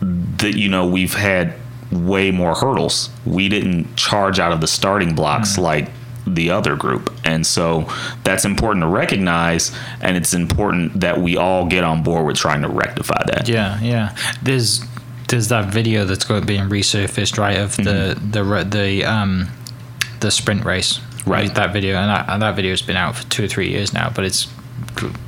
that, 0.00 0.56
you 0.56 0.68
know, 0.68 0.86
we've 0.86 1.14
had 1.14 1.54
way 1.90 2.30
more 2.30 2.54
hurdles. 2.54 3.10
We 3.26 3.48
didn't 3.48 3.96
charge 3.96 4.38
out 4.38 4.52
of 4.52 4.60
the 4.60 4.66
starting 4.66 5.14
blocks 5.14 5.58
like 5.58 5.90
the 6.26 6.50
other 6.50 6.76
group. 6.76 7.12
And 7.24 7.46
so 7.46 7.88
that's 8.24 8.44
important 8.44 8.82
to 8.82 8.88
recognize. 8.88 9.76
And 10.00 10.16
it's 10.16 10.34
important 10.34 11.00
that 11.00 11.20
we 11.20 11.36
all 11.36 11.66
get 11.66 11.84
on 11.84 12.02
board 12.02 12.26
with 12.26 12.36
trying 12.36 12.62
to 12.62 12.68
rectify 12.68 13.22
that. 13.26 13.48
Yeah, 13.48 13.80
yeah. 13.80 14.16
There's 14.42 14.84
there's 15.28 15.48
that 15.48 15.72
video 15.72 16.04
that's 16.04 16.24
going 16.24 16.44
being 16.44 16.68
resurfaced, 16.68 17.38
right? 17.38 17.56
Of 17.58 17.76
the 17.76 18.20
the 18.30 18.44
re- 18.44 18.64
the 18.64 19.04
um 19.04 19.48
the 20.20 20.30
sprint 20.30 20.64
race, 20.64 21.00
Right. 21.26 21.54
That 21.54 21.72
video, 21.72 21.96
and 21.96 22.10
that, 22.10 22.28
and 22.28 22.42
that 22.42 22.56
video 22.56 22.72
has 22.72 22.82
been 22.82 22.96
out 22.96 23.16
for 23.16 23.28
two 23.28 23.44
or 23.44 23.48
three 23.48 23.68
years 23.68 23.92
now, 23.92 24.10
but 24.10 24.24
it's 24.24 24.48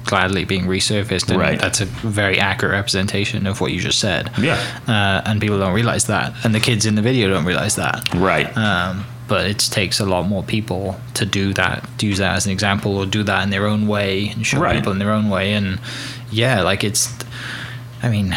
gladly 0.05 0.45
being 0.45 0.67
resurfaced, 0.67 1.31
and 1.31 1.39
Right. 1.41 1.59
that's 1.61 1.81
a 1.81 1.85
very 1.87 2.39
accurate 2.39 2.73
representation 2.73 3.47
of 3.47 3.61
what 3.61 3.73
you 3.73 3.81
just 3.81 3.99
said. 3.99 4.31
Yeah. 4.39 4.59
uh, 4.89 5.23
and 5.25 5.41
people 5.41 5.59
don't 5.59 5.73
realize 5.75 6.07
that, 6.07 6.33
and 6.45 6.55
the 6.55 6.61
kids 6.61 6.87
in 6.87 6.95
the 6.95 7.03
video 7.03 7.29
don't 7.29 7.45
realize 7.45 7.77
that. 7.77 8.09
Right. 8.15 8.55
Um, 8.57 9.05
but 9.29 9.47
it 9.47 9.59
takes 9.59 10.01
a 10.01 10.05
lot 10.05 10.27
more 10.29 10.43
people 10.43 11.01
to 11.15 11.25
do 11.25 11.55
that, 11.55 11.89
to 11.99 12.07
use 12.07 12.19
that 12.19 12.37
as 12.37 12.45
an 12.47 12.53
example, 12.53 12.99
or 12.99 13.07
do 13.07 13.23
that 13.23 13.43
in 13.45 13.51
their 13.51 13.67
own 13.67 13.87
way 13.87 14.29
and 14.29 14.45
show 14.47 14.59
Right. 14.61 14.77
people 14.77 14.93
in 14.93 14.99
their 14.99 15.13
own 15.13 15.31
way. 15.31 15.55
And 15.55 15.79
yeah, 16.31 16.61
like 16.63 16.85
it's, 16.85 17.09
I 18.03 18.09
mean, 18.09 18.37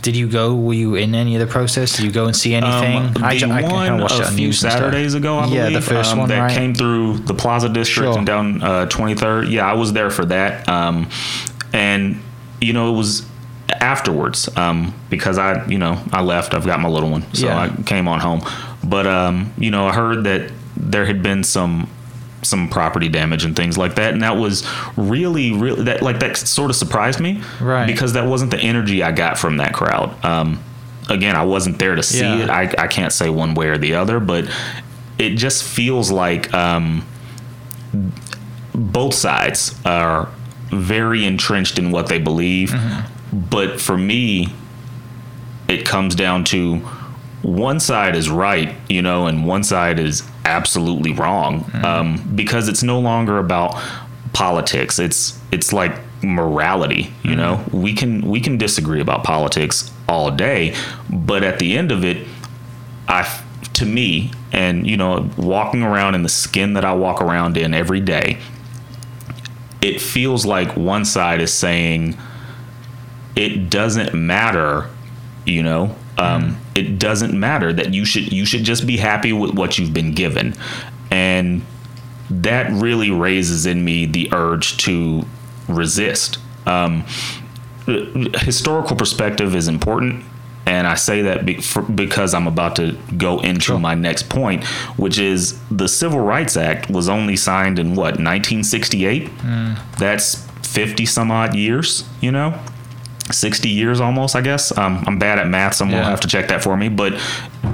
did 0.00 0.16
you 0.16 0.28
go? 0.28 0.54
Were 0.54 0.72
you 0.74 0.94
in 0.94 1.14
any 1.14 1.36
of 1.36 1.40
the 1.40 1.46
process? 1.52 1.96
Did 1.96 2.04
you 2.04 2.12
go 2.12 2.26
and 2.26 2.34
see 2.34 2.54
anything? 2.54 2.98
Um, 2.98 3.14
ju- 3.36 3.50
I 3.50 3.62
one 3.62 4.00
watched 4.00 4.14
it 4.18 4.20
a 4.20 4.26
few 4.32 4.46
news 4.46 4.62
and 4.64 4.72
stuff. 4.72 4.82
Saturdays 4.84 5.14
ago, 5.14 5.38
I 5.38 5.46
yeah, 5.48 5.66
believe, 5.68 5.74
the 5.74 5.80
first 5.94 6.12
um, 6.12 6.18
one 6.20 6.28
that 6.30 6.38
right? 6.40 6.50
came 6.50 6.74
through 6.74 7.18
the 7.18 7.34
Plaza 7.34 7.68
District 7.68 8.06
Sure. 8.08 8.16
and 8.18 8.26
down 8.26 8.62
uh, 8.62 8.86
23rd. 8.86 9.50
Yeah, 9.50 9.70
I 9.70 9.74
was 9.74 9.92
there 9.92 10.10
for 10.10 10.24
that, 10.26 10.68
um, 10.68 11.08
and 11.72 12.20
you 12.60 12.72
know 12.72 12.92
it 12.92 12.96
was 12.96 13.26
afterwards 13.80 14.48
um, 14.56 14.94
because 15.10 15.38
I, 15.38 15.64
you 15.66 15.78
know, 15.78 16.02
I 16.12 16.22
left. 16.22 16.54
I've 16.54 16.66
got 16.66 16.80
my 16.80 16.88
little 16.88 17.10
one, 17.10 17.22
so 17.34 17.46
Yeah. 17.46 17.58
I 17.78 17.82
came 17.82 18.08
on 18.08 18.20
home. 18.20 18.42
But 18.84 19.06
um, 19.06 19.52
you 19.58 19.70
know, 19.70 19.86
I 19.86 19.92
heard 19.94 20.24
that 20.24 20.50
there 20.76 21.04
had 21.06 21.22
been 21.22 21.44
some 21.44 21.88
some 22.42 22.68
property 22.68 23.08
damage 23.08 23.44
and 23.44 23.54
things 23.54 23.78
like 23.78 23.94
that. 23.94 24.12
And 24.12 24.22
that 24.22 24.36
was 24.36 24.66
really 24.96 25.52
really 25.52 25.84
that 25.84 26.02
like 26.02 26.18
that 26.20 26.36
sort 26.36 26.70
of 26.70 26.76
surprised 26.76 27.20
me 27.20 27.40
Right. 27.60 27.86
because 27.86 28.14
that 28.14 28.26
wasn't 28.26 28.50
the 28.50 28.58
energy 28.58 29.02
i 29.02 29.12
got 29.12 29.38
from 29.38 29.58
that 29.58 29.72
crowd. 29.74 30.12
Um 30.24 30.62
again 31.08 31.36
i 31.36 31.44
wasn't 31.44 31.78
there 31.78 31.94
to 31.94 32.02
see 32.02 32.20
Yeah. 32.20 32.38
it. 32.44 32.50
I, 32.50 32.62
I 32.78 32.86
can't 32.88 33.12
say 33.12 33.28
one 33.30 33.54
way 33.54 33.68
or 33.68 33.78
the 33.78 33.94
other 33.94 34.18
but 34.20 34.48
it 35.18 35.30
just 35.36 35.62
feels 35.64 36.10
like 36.10 36.52
um 36.52 37.04
both 38.74 39.14
sides 39.14 39.74
are 39.84 40.28
very 40.70 41.24
entrenched 41.26 41.78
in 41.78 41.90
what 41.90 42.06
they 42.06 42.18
believe. 42.18 42.74
But 43.32 43.80
for 43.80 43.96
me 43.96 44.54
it 45.68 45.84
comes 45.86 46.14
down 46.14 46.44
to 46.44 46.76
one 47.42 47.80
side 47.80 48.14
is 48.16 48.28
right, 48.30 48.74
you 48.88 49.02
know, 49.02 49.26
and 49.26 49.46
one 49.46 49.64
side 49.64 49.98
is 49.98 50.22
absolutely 50.44 51.12
wrong 51.12 51.70
um, 51.84 52.32
because 52.34 52.68
it's 52.68 52.82
no 52.82 52.98
longer 52.98 53.38
about 53.38 53.80
politics. 54.32 54.98
It's 54.98 55.38
it's 55.50 55.72
like 55.72 55.98
morality, 56.22 57.12
you 57.22 57.36
know. 57.36 57.64
We 57.72 57.94
can 57.94 58.28
we 58.28 58.40
can 58.40 58.58
disagree 58.58 59.00
about 59.00 59.24
politics 59.24 59.90
all 60.08 60.30
day, 60.30 60.74
but 61.10 61.42
at 61.42 61.58
the 61.58 61.76
end 61.76 61.92
of 61.92 62.04
it, 62.04 62.26
I 63.08 63.42
to 63.74 63.86
me, 63.86 64.32
and 64.52 64.86
you 64.86 64.96
know, 64.96 65.28
walking 65.36 65.82
around 65.82 66.14
in 66.14 66.22
the 66.22 66.28
skin 66.28 66.74
that 66.74 66.84
I 66.84 66.94
walk 66.94 67.20
around 67.20 67.56
in 67.56 67.74
every 67.74 68.00
day, 68.00 68.38
it 69.80 70.00
feels 70.00 70.46
like 70.46 70.76
one 70.76 71.04
side 71.04 71.40
is 71.40 71.52
saying 71.52 72.16
it 73.34 73.70
doesn't 73.70 74.14
matter 74.14 74.88
you 75.44 75.62
know 75.62 75.96
um, 76.18 76.58
it 76.74 76.98
doesn't 76.98 77.38
matter 77.38 77.72
that 77.72 77.92
you 77.94 78.04
should 78.04 78.32
you 78.32 78.44
should 78.44 78.64
just 78.64 78.86
be 78.86 78.96
happy 78.96 79.32
with 79.32 79.54
what 79.54 79.78
you've 79.78 79.94
been 79.94 80.12
given 80.12 80.54
and 81.10 81.62
that 82.30 82.70
really 82.72 83.10
raises 83.10 83.66
in 83.66 83.84
me 83.84 84.06
the 84.06 84.28
urge 84.32 84.76
to 84.76 85.24
resist 85.68 86.38
um, 86.66 87.04
historical 87.86 88.96
perspective 88.96 89.54
is 89.54 89.68
important 89.68 90.24
and 90.66 90.86
I 90.86 90.94
say 90.94 91.22
that 91.22 91.44
be, 91.44 91.60
for, 91.60 91.82
because 91.82 92.34
I'm 92.34 92.46
about 92.46 92.76
to 92.76 92.96
go 93.16 93.40
into 93.40 93.78
my 93.78 93.94
next 93.94 94.28
point, 94.28 94.64
which 94.96 95.18
is 95.18 95.60
the 95.70 95.88
Civil 95.88 96.20
Rights 96.20 96.56
Act 96.56 96.88
was 96.88 97.08
only 97.08 97.36
signed 97.36 97.78
in 97.78 97.96
what 97.96 98.18
1968. 98.18 99.28
That's 99.98 100.46
50 100.62 101.04
some 101.06 101.30
odd 101.30 101.54
years, 101.56 102.04
you 102.20 102.30
know. 102.30 102.58
60 103.32 103.68
years 103.68 104.00
almost, 104.00 104.36
I 104.36 104.40
guess. 104.40 104.76
Um, 104.76 105.02
I'm 105.06 105.18
bad 105.18 105.38
at 105.38 105.48
math. 105.48 105.74
Someone 105.74 105.98
will 105.98 106.04
have 106.06 106.20
to 106.20 106.28
check 106.28 106.48
that 106.48 106.62
for 106.62 106.76
me. 106.76 106.88
But 106.88 107.14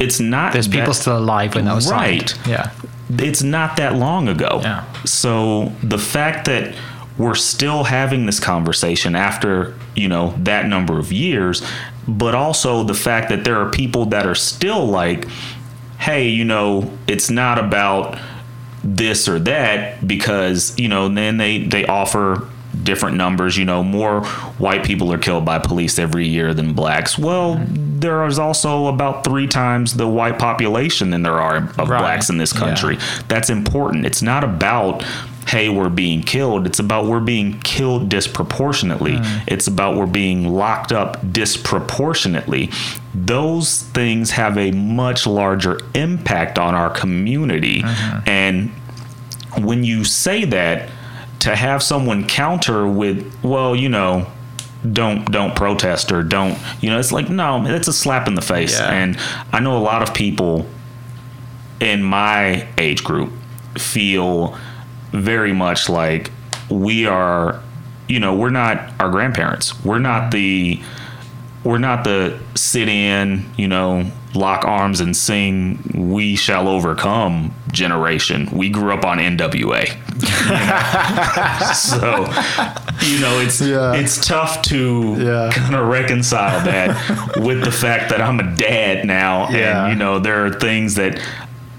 it's 0.00 0.20
not. 0.20 0.52
There's 0.52 0.68
people 0.68 0.94
still 0.94 1.18
alive 1.18 1.54
when 1.54 1.64
that 1.66 1.74
was 1.74 1.90
Right. 1.90 2.28
signed. 2.30 2.46
Yeah. 2.48 2.70
it's 3.10 3.42
not 3.42 3.76
that 3.76 3.94
long 3.94 4.28
ago. 4.28 4.60
Yeah. 4.62 4.84
So 5.04 5.72
the 5.82 5.98
fact 5.98 6.44
that 6.44 6.74
we're 7.16 7.34
still 7.34 7.84
having 7.84 8.26
this 8.26 8.38
conversation 8.38 9.16
after, 9.16 9.74
you 9.96 10.08
know, 10.08 10.34
that 10.38 10.66
number 10.66 10.98
of 10.98 11.10
years, 11.10 11.62
but 12.06 12.34
also 12.34 12.84
the 12.84 12.94
fact 12.94 13.28
that 13.30 13.44
there 13.44 13.58
are 13.60 13.70
people 13.70 14.04
that 14.06 14.26
are 14.26 14.34
still 14.34 14.86
like, 14.86 15.26
hey, 15.98 16.28
you 16.28 16.44
know, 16.44 16.90
it's 17.06 17.30
not 17.30 17.58
about 17.58 18.18
this 18.84 19.26
or 19.28 19.38
that 19.40 20.06
because, 20.06 20.78
you 20.78 20.88
know, 20.88 21.08
then 21.08 21.38
they 21.38 21.58
they 21.64 21.84
offer 21.86 22.46
different 22.82 23.16
numbers, 23.16 23.56
you 23.56 23.64
know, 23.64 23.82
more 23.82 24.24
white 24.58 24.84
people 24.84 25.12
are 25.12 25.18
killed 25.18 25.44
by 25.44 25.58
police 25.58 25.98
every 25.98 26.26
year 26.26 26.54
than 26.54 26.72
blacks. 26.74 27.18
Well, 27.18 27.60
there 27.68 28.24
is 28.26 28.38
also 28.38 28.86
about 28.86 29.24
3 29.24 29.46
times 29.46 29.94
the 29.94 30.06
white 30.06 30.38
population 30.38 31.10
than 31.10 31.22
there 31.22 31.40
are 31.40 31.56
of 31.78 31.88
Right. 31.88 32.00
blacks 32.00 32.28
in 32.30 32.38
this 32.38 32.52
Yeah. 32.54 32.60
country. 32.60 32.98
That's 33.28 33.50
important. 33.50 34.06
It's 34.06 34.22
not 34.22 34.44
about 34.44 35.04
hey, 35.46 35.70
we're 35.70 35.88
being 35.88 36.22
killed. 36.22 36.66
It's 36.66 36.78
about 36.78 37.06
we're 37.06 37.20
being 37.20 37.58
killed 37.60 38.10
disproportionately. 38.10 39.12
Mm. 39.12 39.40
It's 39.46 39.66
about 39.66 39.96
we're 39.96 40.04
being 40.04 40.46
locked 40.52 40.92
up 40.92 41.16
disproportionately. 41.32 42.70
Those 43.14 43.84
things 43.94 44.32
have 44.32 44.58
a 44.58 44.72
much 44.72 45.26
larger 45.26 45.80
impact 45.94 46.58
on 46.58 46.74
our 46.74 46.90
community. 46.90 47.82
Mm-hmm. 47.82 48.28
And 48.28 48.70
when 49.56 49.84
you 49.84 50.04
say 50.04 50.44
that, 50.44 50.90
to 51.40 51.54
have 51.54 51.82
someone 51.82 52.26
counter 52.26 52.86
with, 52.86 53.32
well, 53.42 53.74
you 53.76 53.88
know, 53.88 54.26
don't 54.92 55.30
don't 55.32 55.56
protest 55.56 56.12
or 56.12 56.22
don't 56.22 56.56
you 56.80 56.88
know 56.88 57.00
it's 57.00 57.10
like 57.10 57.28
no 57.28 57.66
it's 57.66 57.88
a 57.88 57.92
slap 57.92 58.28
in 58.28 58.36
the 58.36 58.40
face 58.40 58.78
Yeah. 58.78 58.88
and 58.92 59.18
i 59.52 59.58
know 59.58 59.76
a 59.76 59.82
lot 59.82 60.08
of 60.08 60.14
people 60.14 60.66
in 61.80 62.04
my 62.04 62.64
age 62.78 63.02
group 63.02 63.32
feel 63.76 64.56
very 65.10 65.52
much 65.52 65.88
like 65.88 66.30
we 66.70 67.06
are 67.06 67.60
you 68.08 68.20
know 68.20 68.36
we're 68.36 68.50
not 68.50 68.92
our 69.00 69.10
grandparents 69.10 69.84
we're 69.84 69.98
not 69.98 70.30
the 70.30 70.80
we're 71.64 71.78
not 71.78 72.04
the 72.04 72.38
sit 72.54 72.88
in 72.88 73.44
you 73.56 73.68
know 73.68 74.04
lock 74.34 74.64
arms 74.64 75.00
and 75.00 75.16
sing 75.16 75.78
we 75.94 76.36
shall 76.36 76.68
overcome 76.68 77.52
generation 77.72 78.48
we 78.52 78.68
grew 78.70 78.92
up 78.92 79.04
on 79.04 79.18
nwa 79.18 79.86
so 81.74 82.24
you 83.06 83.20
know 83.20 83.40
it's 83.40 83.60
Yeah. 83.60 83.94
it's 83.94 84.24
tough 84.26 84.62
to 84.62 85.16
Yeah. 85.18 85.50
kind 85.52 85.74
of 85.74 85.88
reconcile 85.88 86.64
that 86.64 87.36
with 87.38 87.62
the 87.64 87.72
fact 87.72 88.10
that 88.10 88.20
i'm 88.20 88.38
a 88.40 88.54
dad 88.56 89.04
now 89.06 89.48
Yeah. 89.50 89.84
and 89.84 89.92
you 89.92 89.98
know 89.98 90.18
there 90.18 90.44
are 90.46 90.50
things 90.52 90.94
that 90.96 91.20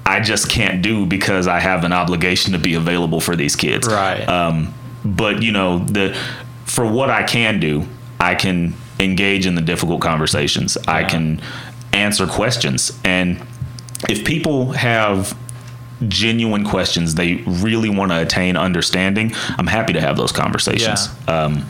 i 0.05 0.19
just 0.19 0.49
can't 0.49 0.81
do 0.81 1.05
because 1.05 1.47
i 1.47 1.59
have 1.59 1.83
an 1.83 1.93
obligation 1.93 2.53
to 2.53 2.59
be 2.59 2.73
available 2.73 3.21
for 3.21 3.35
these 3.35 3.55
kids 3.55 3.87
Right. 3.87 4.27
um, 4.27 4.73
but 5.05 5.41
you 5.43 5.51
know 5.51 5.79
the 5.79 6.17
for 6.65 6.85
what 6.85 7.09
I 7.09 7.23
can 7.23 7.59
do, 7.59 7.87
I 8.19 8.35
can 8.35 8.75
engage 8.99 9.45
in 9.45 9.55
the 9.55 9.61
difficult 9.61 10.01
conversations. 10.01 10.77
I 10.87 11.03
can 11.03 11.41
answer 11.93 12.27
questions, 12.27 12.97
and 13.03 13.41
if 14.09 14.25
people 14.25 14.71
have 14.73 15.37
genuine 16.07 16.63
questions, 16.63 17.15
they 17.15 17.35
really 17.35 17.89
want 17.89 18.11
to 18.11 18.21
attain 18.21 18.55
understanding. 18.55 19.33
I'm 19.57 19.67
happy 19.67 19.93
to 19.93 20.01
have 20.01 20.15
those 20.17 20.31
conversations. 20.31 21.07
Um, 21.27 21.65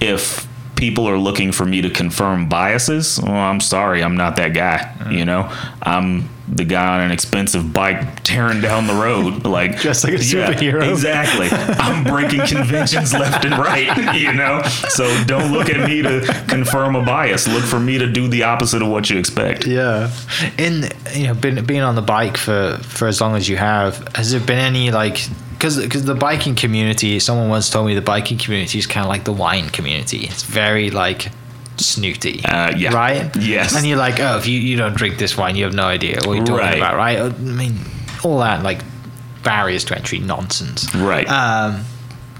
if 0.00 0.46
people 0.76 1.08
are 1.08 1.18
looking 1.18 1.52
for 1.52 1.64
me 1.66 1.80
to 1.82 1.90
confirm 1.90 2.48
biases, 2.48 3.18
well, 3.20 3.32
I'm 3.34 3.60
sorry, 3.60 4.02
I'm 4.04 4.16
not 4.16 4.36
that 4.36 4.54
guy. 4.54 4.92
You 5.10 5.24
know, 5.24 5.50
I'm 5.82 6.28
the 6.48 6.64
guy 6.64 6.94
on 6.96 7.00
an 7.00 7.10
expensive 7.10 7.72
bike 7.72 8.22
tearing 8.22 8.60
down 8.60 8.86
the 8.86 8.94
road, 8.94 9.44
like 9.58 9.78
Just 9.78 10.04
like 10.04 10.12
a 10.12 10.16
Yeah, 10.24 10.52
superhero. 10.52 10.88
exactly. 10.88 11.48
I'm 11.50 12.04
breaking 12.04 12.40
conventions 12.46 13.12
left 13.14 13.44
and 13.44 13.54
right. 13.58 14.14
You 14.14 14.32
know, 14.32 14.62
so 14.90 15.06
don't 15.24 15.50
look 15.52 15.68
at 15.70 15.88
me 15.88 16.02
to 16.02 16.20
confirm 16.48 16.94
a 16.94 17.02
bias. 17.04 17.48
Look 17.48 17.64
for 17.64 17.80
me 17.80 17.98
to 17.98 18.06
do 18.06 18.28
the 18.28 18.44
opposite 18.44 18.82
of 18.82 18.88
what 18.88 19.10
you 19.10 19.18
expect. 19.18 19.66
Yeah. 19.66 20.12
In 20.58 20.88
you 21.14 21.26
know, 21.28 21.34
been 21.34 21.64
being 21.64 21.80
on 21.82 21.94
the 21.96 22.02
bike 22.02 22.36
for 22.36 22.78
for 22.82 23.08
as 23.08 23.20
long 23.20 23.34
as 23.34 23.48
you 23.48 23.56
have, 23.56 24.06
has 24.14 24.30
there 24.30 24.40
been 24.40 24.58
any 24.58 24.90
like 24.90 25.26
because 25.58 25.78
because 25.78 26.04
the 26.04 26.14
biking 26.14 26.54
community? 26.54 27.18
Someone 27.18 27.48
once 27.48 27.70
told 27.70 27.86
me 27.86 27.94
the 27.94 28.00
biking 28.02 28.38
community 28.38 28.78
is 28.78 28.86
kind 28.86 29.04
of 29.04 29.08
like 29.08 29.24
the 29.24 29.32
wine 29.32 29.68
community. 29.70 30.24
It's 30.26 30.42
very 30.42 30.90
like 30.90 31.30
snooty. 31.78 32.44
Uh, 32.44 32.74
yeah. 32.76 32.94
Right. 32.94 33.34
Yes. 33.36 33.76
And 33.76 33.86
you're 33.86 33.98
like, 33.98 34.18
oh, 34.20 34.38
if 34.38 34.46
you 34.46 34.58
you 34.58 34.76
don't 34.76 34.96
drink 34.96 35.18
this 35.18 35.36
wine, 35.36 35.56
you 35.56 35.64
have 35.64 35.74
no 35.74 35.84
idea 35.84 36.18
what 36.24 36.34
you're 36.36 36.46
talking 36.46 36.64
Right. 36.64 36.76
about, 36.78 36.96
right? 36.96 37.18
I 37.18 37.28
mean, 37.38 37.78
all 38.24 38.38
that 38.40 38.62
like 38.62 38.80
barriers 39.42 39.84
to 39.84 39.96
entry 39.96 40.18
nonsense. 40.18 40.94
Right. 40.94 41.28
Um, 41.28 41.84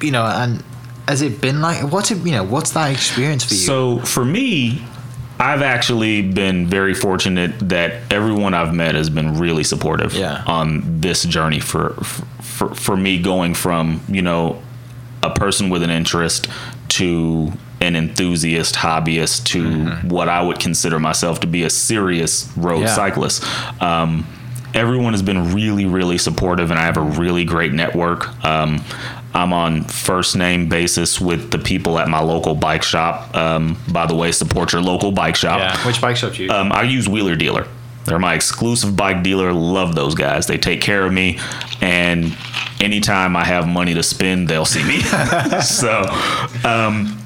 you 0.00 0.10
know, 0.10 0.24
and 0.24 0.62
has 1.08 1.22
it 1.22 1.40
been 1.40 1.60
like 1.60 1.90
what's 1.92 2.10
it? 2.10 2.18
You 2.24 2.32
know, 2.32 2.44
what's 2.44 2.70
that 2.72 2.90
experience 2.92 3.44
for 3.44 3.54
you? 3.54 3.60
So 3.60 3.98
for 4.00 4.24
me, 4.24 4.82
I've 5.39 5.62
actually 5.62 6.22
been 6.22 6.66
very 6.66 6.95
fortunate 6.95 7.53
that 7.68 8.11
everyone 8.12 8.55
I've 8.55 8.74
met 8.74 8.95
has 8.95 9.11
been 9.11 9.39
really 9.39 9.64
supportive 9.64 10.14
Yeah. 10.14 10.43
on 10.47 11.01
this 11.01 11.24
journey 11.24 11.61
for, 11.61 11.91
for 12.41 12.74
for 12.74 12.97
me 12.97 13.20
going 13.20 13.55
from 13.55 14.01
you 14.09 14.22
know 14.22 14.62
a 15.22 15.30
person 15.30 15.68
with 15.68 15.82
an 15.82 15.91
interest 15.91 16.49
to 16.89 17.53
an 17.80 17.95
enthusiast 17.97 18.74
hobbyist 18.76 19.45
to 19.45 20.09
what 20.09 20.28
I 20.28 20.41
would 20.43 20.59
consider 20.59 20.99
myself 20.99 21.41
to 21.41 21.47
be 21.47 21.64
a 21.64 21.70
serious 21.70 22.51
road 22.57 22.80
Yeah. 22.80 22.95
cyclist. 22.95 23.45
Um, 23.82 24.26
everyone 24.72 25.12
has 25.12 25.22
been 25.22 25.53
really, 25.55 25.84
really 25.84 26.16
supportive, 26.18 26.70
and 26.70 26.78
I 26.80 26.84
have 26.84 26.97
a 26.97 27.03
really 27.03 27.45
great 27.45 27.72
network. 27.72 28.43
Um, 28.45 28.82
I'm 29.37 29.53
on 29.53 29.84
first 29.84 30.34
name 30.34 30.68
basis 30.68 31.20
with 31.20 31.51
the 31.51 31.59
people 31.59 31.99
at 31.99 32.09
my 32.09 32.20
local 32.20 32.55
bike 32.55 32.82
shop. 32.82 33.37
Um, 33.37 33.76
by 33.93 34.07
the 34.07 34.14
way, 34.14 34.32
support 34.32 34.72
your 34.72 34.80
local 34.80 35.12
bike 35.12 35.37
shop. 35.37 35.59
yeah. 35.59 35.87
Which 35.87 36.01
bike 36.01 36.16
shop 36.16 36.32
do 36.32 36.45
you? 36.45 36.51
Um, 36.51 36.72
I 36.72 36.82
use 36.82 37.07
Wheeler 37.07 37.37
Dealer. 37.37 37.68
They're 38.07 38.18
my 38.18 38.34
exclusive 38.34 38.97
bike 38.97 39.22
dealer. 39.22 39.53
Love 39.53 39.95
those 39.95 40.14
guys. 40.14 40.47
They 40.47 40.57
take 40.57 40.80
care 40.80 41.05
of 41.05 41.12
me, 41.12 41.39
and 41.80 42.37
anytime 42.80 43.37
I 43.37 43.45
have 43.45 43.68
money 43.68 43.95
to 43.95 44.03
spend, 44.03 44.49
they'll 44.49 44.64
see 44.64 44.84
me. 44.84 45.01
so, 45.61 46.05
um, 46.64 47.18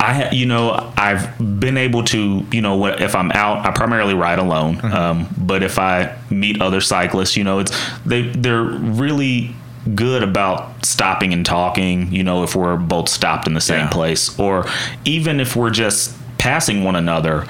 I 0.00 0.30
you 0.30 0.46
know 0.46 0.92
I've 0.96 1.36
been 1.60 1.76
able 1.76 2.04
to 2.04 2.46
you 2.50 2.62
know 2.62 2.76
what 2.76 3.02
if 3.02 3.14
I'm 3.14 3.30
out 3.32 3.66
I 3.66 3.72
primarily 3.72 4.14
ride 4.14 4.38
alone 4.38 4.80
um, 4.84 5.28
but 5.36 5.62
if 5.62 5.78
I 5.78 6.16
meet 6.30 6.62
other 6.62 6.80
cyclists 6.80 7.36
you 7.36 7.42
know 7.42 7.58
it's 7.58 7.72
they 8.06 8.22
they're 8.22 8.62
really 8.62 9.54
good 9.94 10.22
about 10.22 10.84
stopping 10.86 11.32
and 11.32 11.44
talking 11.44 12.12
you 12.12 12.22
know 12.22 12.44
if 12.44 12.54
we're 12.54 12.76
both 12.76 13.08
stopped 13.08 13.46
in 13.46 13.54
the 13.54 13.60
same 13.60 13.80
Yeah. 13.86 13.88
place. 13.90 14.38
Or 14.38 14.64
even 15.04 15.40
if 15.40 15.56
we're 15.56 15.70
just 15.70 16.14
passing 16.38 16.84
one 16.84 16.96
another 16.96 17.46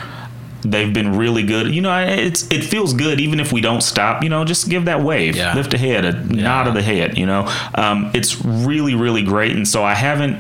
they've 0.65 0.93
been 0.95 1.17
really 1.17 1.43
good. 1.43 1.75
You 1.75 1.83
know 1.83 1.99
it's 2.07 2.49
it 2.51 2.63
feels 2.65 2.93
good 2.95 3.21
even 3.21 3.41
if 3.41 3.53
we 3.53 3.61
don't 3.61 3.81
stop 3.83 4.23
you 4.23 4.29
know 4.29 4.45
just 4.45 4.69
give 4.69 4.85
that 4.87 5.03
wave. 5.03 5.37
Yeah. 5.37 5.55
lift 5.55 5.75
a 5.75 5.79
head 5.79 6.05
a 6.05 6.13
nod 6.25 6.69
of 6.69 6.75
the 6.75 6.83
head 6.83 7.19
you 7.19 7.27
know. 7.27 7.53
Um, 7.75 8.11
it's 8.15 8.43
really 8.45 8.95
really 8.95 9.23
great. 9.25 9.57
And 9.57 9.67
so 9.67 9.83
I 9.85 9.95
haven't 9.95 10.39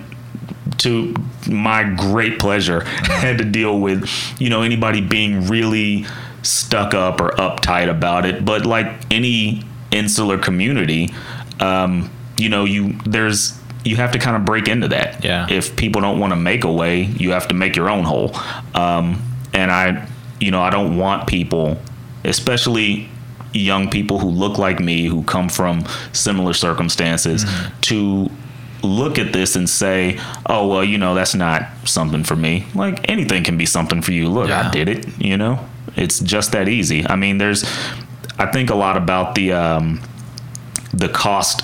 to 0.78 1.14
my 1.50 1.82
great 1.84 2.38
pleasure 2.38 2.80
had 2.84 3.38
to 3.38 3.44
deal 3.44 3.80
with 3.80 4.08
you 4.38 4.48
know 4.48 4.62
anybody 4.62 5.00
being 5.00 5.46
really 5.48 6.06
stuck 6.42 6.94
up 6.94 7.20
or 7.20 7.30
uptight 7.30 7.88
about 7.90 8.24
it. 8.24 8.44
But 8.44 8.64
like 8.64 8.86
any 9.10 9.62
insular 9.90 10.38
community 10.38 11.10
um, 11.62 12.10
you 12.38 12.48
know 12.48 12.64
you 12.64 12.92
there's 13.06 13.58
you 13.84 13.96
have 13.96 14.12
to 14.12 14.18
kind 14.18 14.36
of 14.36 14.44
break 14.44 14.68
into 14.68 14.88
that. 14.88 15.24
Yeah. 15.24 15.46
if 15.50 15.74
people 15.76 16.00
don't 16.00 16.18
want 16.20 16.32
to 16.32 16.36
make 16.36 16.62
a 16.64 16.72
way 16.72 17.02
you 17.02 17.30
have 17.32 17.48
to 17.48 17.54
make 17.54 17.74
your 17.76 17.88
own 17.90 18.04
hole. 18.04 18.30
Um, 18.74 19.22
and 19.54 19.70
i 19.70 20.06
you 20.40 20.50
know 20.50 20.62
i 20.62 20.70
don't 20.70 20.96
want 20.96 21.26
people 21.28 21.78
especially 22.24 23.08
young 23.52 23.90
people 23.90 24.18
who 24.18 24.28
look 24.28 24.56
like 24.58 24.80
me 24.80 25.06
who 25.06 25.22
come 25.24 25.48
from 25.48 25.84
similar 26.12 26.54
circumstances 26.54 27.44
to 27.82 28.30
look 28.82 29.18
at 29.18 29.32
this 29.32 29.54
and 29.56 29.68
say 29.68 30.18
oh 30.46 30.66
well 30.68 30.82
you 30.82 30.96
know 30.98 31.14
that's 31.14 31.34
not 31.34 31.68
something 31.84 32.24
for 32.24 32.34
me. 32.36 32.64
Like 32.74 33.08
anything 33.10 33.44
can 33.44 33.56
be 33.58 33.66
something 33.66 34.00
for 34.02 34.12
you. 34.12 34.28
Look 34.28 34.48
Yeah. 34.48 34.68
i 34.68 34.70
did 34.70 34.88
it 34.88 35.06
you 35.20 35.36
know? 35.36 35.58
It's 35.96 36.18
just 36.20 36.52
that 36.52 36.66
easy. 36.68 37.06
I 37.06 37.16
mean 37.16 37.38
there's 37.38 37.64
i 38.38 38.46
think 38.46 38.70
a 38.70 38.74
lot 38.74 38.96
about 38.96 39.34
the 39.34 39.52
um 39.52 40.00
the 40.92 41.08
cost 41.08 41.62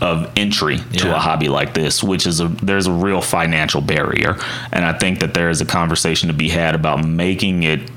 of 0.00 0.30
entry 0.36 0.78
to 0.94 1.14
a 1.14 1.18
hobby 1.18 1.48
like 1.48 1.74
this, 1.74 2.02
which 2.02 2.26
is 2.26 2.40
a 2.40 2.48
there's 2.48 2.86
a 2.86 2.92
real 2.92 3.20
financial 3.20 3.80
barrier, 3.80 4.36
and 4.72 4.84
I 4.84 4.92
think 4.96 5.20
that 5.20 5.34
there 5.34 5.50
is 5.50 5.60
a 5.60 5.66
conversation 5.66 6.28
to 6.28 6.34
be 6.34 6.48
had 6.48 6.74
about 6.74 7.04
making 7.04 7.62
it 7.64 7.90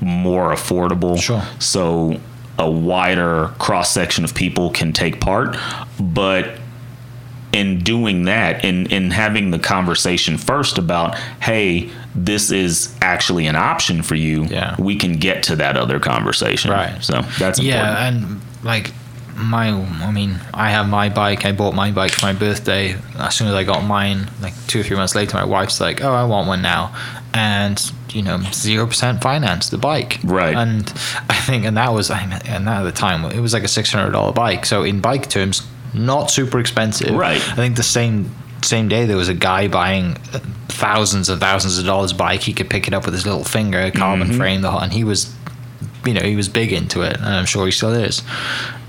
more 0.00 0.52
affordable. 0.54 1.20
Sure. 1.20 1.42
So 1.58 2.18
a 2.58 2.70
wider 2.70 3.48
cross 3.58 3.90
section 3.92 4.24
of 4.24 4.34
people 4.34 4.70
can 4.70 4.92
take 4.92 5.20
part, 5.20 5.56
but 6.00 6.58
in 7.52 7.78
doing 7.84 8.24
that 8.24 8.64
in 8.64 8.86
in 8.86 9.10
having 9.12 9.50
the 9.52 9.58
conversation 9.60 10.36
first 10.36 10.76
about 10.76 11.16
hey 11.40 11.88
this 12.12 12.50
is 12.50 12.92
actually 13.00 13.46
an 13.46 13.54
option 13.54 14.02
for 14.02 14.16
you 14.16 14.42
Yeah. 14.46 14.74
we 14.76 14.96
can 14.96 15.12
get 15.18 15.44
to 15.44 15.56
that 15.56 15.76
other 15.76 16.00
conversation 16.00 16.72
Right. 16.72 17.00
so 17.00 17.20
that's 17.38 17.60
important. 17.60 17.66
Yeah, 17.66 18.06
and 18.08 18.40
like 18.64 18.92
my, 19.36 19.70
I 19.70 20.10
mean, 20.10 20.38
I 20.52 20.70
have 20.70 20.88
my 20.88 21.08
bike. 21.08 21.44
I 21.44 21.52
bought 21.52 21.74
my 21.74 21.90
bike 21.90 22.12
for 22.12 22.26
my 22.26 22.32
birthday. 22.32 22.96
As 23.18 23.34
soon 23.34 23.48
as 23.48 23.54
I 23.54 23.64
got 23.64 23.84
mine, 23.84 24.30
like 24.40 24.54
two 24.66 24.80
or 24.80 24.82
three 24.82 24.96
months 24.96 25.14
later, 25.14 25.36
my 25.36 25.44
wife's 25.44 25.80
like, 25.80 26.02
"Oh, 26.02 26.12
I 26.12 26.24
want 26.24 26.48
one 26.48 26.62
now," 26.62 26.94
and 27.32 27.80
you 28.10 28.22
know, 28.22 28.40
zero 28.52 28.86
percent 28.86 29.22
finance 29.22 29.70
the 29.70 29.78
bike. 29.78 30.20
Right. 30.24 30.54
And 30.54 30.88
I 31.28 31.34
think, 31.34 31.64
and 31.64 31.76
that 31.76 31.92
was, 31.92 32.10
I 32.10 32.24
mean, 32.26 32.40
and 32.46 32.66
that 32.66 32.80
at 32.80 32.84
the 32.84 32.92
time, 32.92 33.24
it 33.32 33.40
was 33.40 33.52
like 33.52 33.64
a 33.64 33.68
six 33.68 33.90
hundred 33.92 34.12
dollar 34.12 34.32
bike. 34.32 34.66
So 34.66 34.82
in 34.84 35.00
bike 35.00 35.28
terms, 35.28 35.66
not 35.92 36.30
super 36.30 36.60
expensive. 36.60 37.14
Right. 37.14 37.40
I 37.40 37.54
think 37.54 37.76
the 37.76 37.82
same 37.82 38.34
same 38.62 38.88
day 38.88 39.04
there 39.04 39.16
was 39.16 39.28
a 39.28 39.34
guy 39.34 39.68
buying 39.68 40.14
thousands 40.68 41.28
and 41.28 41.40
thousands 41.40 41.78
of 41.78 41.84
dollars 41.84 42.12
bike. 42.12 42.40
He 42.40 42.52
could 42.52 42.70
pick 42.70 42.88
it 42.88 42.94
up 42.94 43.04
with 43.04 43.14
his 43.14 43.26
little 43.26 43.44
finger, 43.44 43.90
carbon 43.90 44.28
mm-hmm. 44.28 44.36
frame, 44.38 44.62
the 44.62 44.70
and 44.70 44.92
he 44.92 45.04
was 45.04 45.34
you 46.06 46.12
know, 46.12 46.22
he 46.22 46.36
was 46.36 46.48
big 46.48 46.72
into 46.72 47.02
it, 47.02 47.16
and 47.16 47.26
I'm 47.26 47.46
sure 47.46 47.66
he 47.66 47.72
still 47.72 47.92
is. 47.92 48.22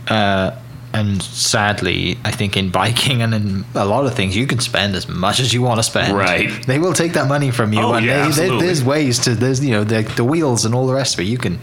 Uh, 0.07 0.51
and 0.93 1.21
sadly, 1.21 2.17
I 2.23 2.31
think 2.31 2.55
in 2.55 2.69
biking 2.69 3.21
and 3.21 3.33
in 3.33 3.65
a 3.75 3.83
lot 3.83 4.05
of 4.05 4.13
things, 4.13 4.35
you 4.35 4.47
can 4.47 4.59
spend 4.59 4.95
as 4.95 5.09
much 5.09 5.41
as 5.41 5.53
you 5.53 5.61
want 5.61 5.77
to 5.79 5.83
spend. 5.83 6.15
Right. 6.15 6.49
They 6.65 6.79
will 6.79 6.93
take 6.93 7.13
that 7.13 7.27
money 7.27 7.51
from 7.51 7.73
you, 7.73 7.81
Oh, 7.81 7.93
and 7.93 8.05
yeah, 8.05 8.29
they, 8.29 8.47
they, 8.47 8.57
there's 8.59 8.81
ways 8.81 9.19
to 9.19 9.35
there's 9.35 9.63
you 9.63 9.71
know 9.71 9.83
the, 9.83 10.03
the 10.15 10.23
wheels 10.23 10.63
and 10.63 10.73
all 10.73 10.87
the 10.87 10.93
rest 10.93 11.15
of 11.15 11.19
it. 11.19 11.23
You 11.23 11.37
can 11.37 11.59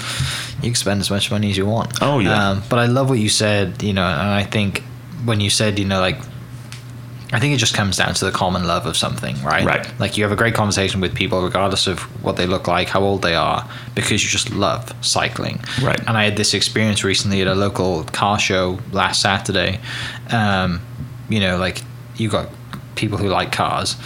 you 0.60 0.68
can 0.70 0.74
spend 0.74 1.00
as 1.00 1.10
much 1.10 1.30
money 1.30 1.48
as 1.50 1.56
you 1.56 1.64
want. 1.64 2.02
Oh, 2.02 2.18
yeah. 2.18 2.50
Um, 2.50 2.62
but 2.68 2.78
I 2.78 2.86
love 2.86 3.08
what 3.08 3.20
you 3.20 3.30
said. 3.30 3.82
You 3.82 3.94
know, 3.94 4.04
and 4.04 4.28
I 4.28 4.44
think 4.44 4.82
when 5.24 5.40
you 5.40 5.48
said 5.48 5.78
you 5.78 5.86
know 5.86 6.00
like 6.00 6.18
I 7.32 7.40
think 7.40 7.54
it 7.54 7.56
just 7.56 7.74
comes 7.74 7.96
down 7.96 8.12
to 8.14 8.24
the 8.26 8.30
common 8.30 8.66
love 8.66 8.84
of 8.84 8.96
something, 8.96 9.42
right? 9.42 9.64
Right. 9.64 10.00
Like 10.00 10.18
you 10.18 10.22
have 10.24 10.32
a 10.32 10.36
great 10.36 10.54
conversation 10.54 11.00
with 11.00 11.14
people, 11.14 11.42
regardless 11.42 11.86
of 11.86 12.00
what 12.22 12.36
they 12.36 12.46
look 12.46 12.68
like, 12.68 12.88
how 12.88 13.02
old 13.02 13.22
they 13.22 13.34
are, 13.34 13.66
because 13.94 14.22
you 14.22 14.28
just 14.28 14.50
love 14.50 14.92
cycling. 15.00 15.60
Right. 15.82 15.98
And 16.00 16.10
I 16.10 16.24
had 16.24 16.36
this 16.36 16.52
experience 16.52 17.04
recently 17.04 17.40
at 17.40 17.46
a 17.46 17.54
local 17.54 18.04
car 18.04 18.38
show 18.38 18.78
last 18.92 19.22
Saturday. 19.22 19.80
Um, 20.30 20.82
you 21.30 21.40
know, 21.40 21.56
like 21.56 21.82
you 22.16 22.28
got 22.28 22.50
people 22.96 23.16
who 23.16 23.28
like 23.28 23.50
cars. 23.50 23.96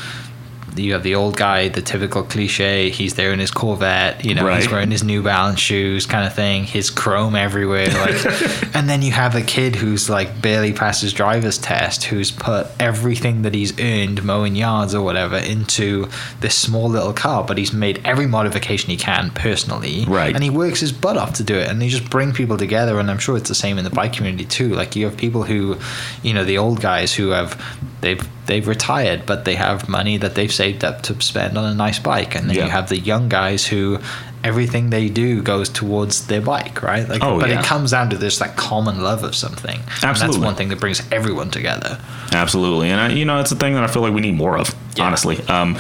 You 0.79 0.93
have 0.93 1.03
the 1.03 1.15
old 1.15 1.37
guy, 1.37 1.69
the 1.69 1.83
typical 1.83 2.23
cliche. 2.23 2.91
He's 2.91 3.15
there 3.15 3.33
in 3.33 3.39
his 3.39 3.51
Corvette, 3.51 4.25
you 4.25 4.35
know, 4.35 4.47
he's 4.55 4.71
wearing 4.71 4.91
his 4.91 5.03
New 5.03 5.23
Balance 5.23 5.61
shoes, 5.61 6.07
kind 6.07 6.27
of 6.27 6.35
thing. 6.35 6.65
His 6.65 6.91
chrome 6.91 7.35
everywhere, 7.35 7.89
like. 7.89 8.75
and 8.75 8.89
then 8.89 9.03
you 9.03 9.13
have 9.13 9.35
a 9.35 9.43
kid 9.43 9.77
who's 9.77 10.11
like 10.11 10.41
barely 10.43 10.73
passed 10.73 11.03
his 11.03 11.13
driver's 11.13 11.59
test, 11.59 12.05
who's 12.05 12.31
put 12.31 12.67
everything 12.81 13.43
that 13.43 13.55
he's 13.55 13.79
earned 13.81 14.23
mowing 14.25 14.57
yards 14.57 14.95
or 14.95 15.03
whatever 15.03 15.37
into 15.37 16.09
this 16.41 16.55
small 16.55 16.89
little 16.89 17.13
car, 17.13 17.45
but 17.45 17.59
he's 17.59 17.73
made 17.73 18.01
every 18.05 18.27
modification 18.27 18.91
he 18.91 18.97
can 18.97 19.31
personally, 19.31 20.05
Right. 20.07 20.35
And 20.35 20.43
he 20.43 20.51
works 20.51 20.81
his 20.81 20.93
butt 20.93 21.17
off 21.17 21.35
to 21.35 21.45
do 21.45 21.57
it, 21.57 21.69
and 21.69 21.83
he 21.83 21.89
just 21.89 22.09
bring 22.11 22.33
people 22.33 22.57
together. 22.57 22.99
And 22.99 23.11
I'm 23.11 23.19
sure 23.19 23.37
it's 23.37 23.49
the 23.49 23.55
same 23.55 23.79
in 23.79 23.85
the 23.85 23.91
bike 23.91 24.13
community 24.13 24.45
too. 24.45 24.75
Like 24.75 24.97
you 24.97 25.05
have 25.07 25.17
people 25.17 25.43
who, 25.43 25.79
you 26.23 26.33
know, 26.33 26.45
the 26.45 26.59
old 26.59 26.81
guys 26.81 27.15
who 27.15 27.31
have 27.31 27.61
they've 28.01 28.27
they've 28.47 28.67
retired, 28.67 29.27
but 29.27 29.45
they 29.45 29.57
have 29.57 29.89
money 29.89 30.17
that 30.17 30.35
they've 30.35 30.53
saved 30.53 30.66
up 30.75 31.03
to 31.03 31.21
spend 31.23 31.57
on 31.59 31.65
a 31.65 31.75
nice 31.75 31.99
bike, 31.99 32.35
and 32.35 32.49
then 32.49 32.57
Yeah. 32.57 32.65
you 32.65 32.71
have 32.71 32.89
the 32.89 32.99
young 32.99 33.29
guys 33.29 33.67
who 33.67 33.99
everything 34.45 34.91
they 34.91 35.09
do 35.09 35.43
goes 35.43 35.69
towards 35.69 36.27
their 36.29 36.41
bike, 36.41 36.81
right? 36.83 37.09
Like, 37.09 37.23
Oh, 37.23 37.41
but 37.41 37.49
yeah. 37.49 37.59
it 37.61 37.65
comes 37.67 37.91
down 37.91 38.11
to 38.11 38.17
this 38.17 38.41
like 38.41 38.55
common 38.57 39.03
love 39.03 39.25
of 39.25 39.35
something. 39.35 39.81
And 40.03 40.17
that's 40.17 40.39
one 40.39 40.55
thing 40.55 40.69
that 40.69 40.79
brings 40.79 41.03
everyone 41.11 41.51
together. 41.51 41.99
Absolutely, 42.33 42.91
and 42.91 43.01
I, 43.01 43.09
you 43.09 43.25
know, 43.25 43.41
it's 43.41 43.51
a 43.53 43.57
thing 43.57 43.75
that 43.75 43.83
I 43.83 43.89
feel 43.89 44.03
like 44.03 44.13
we 44.15 44.21
need 44.21 44.37
more 44.37 44.57
of. 44.57 44.75
Yeah. 44.97 45.05
Honestly, 45.07 45.41
um, 45.49 45.77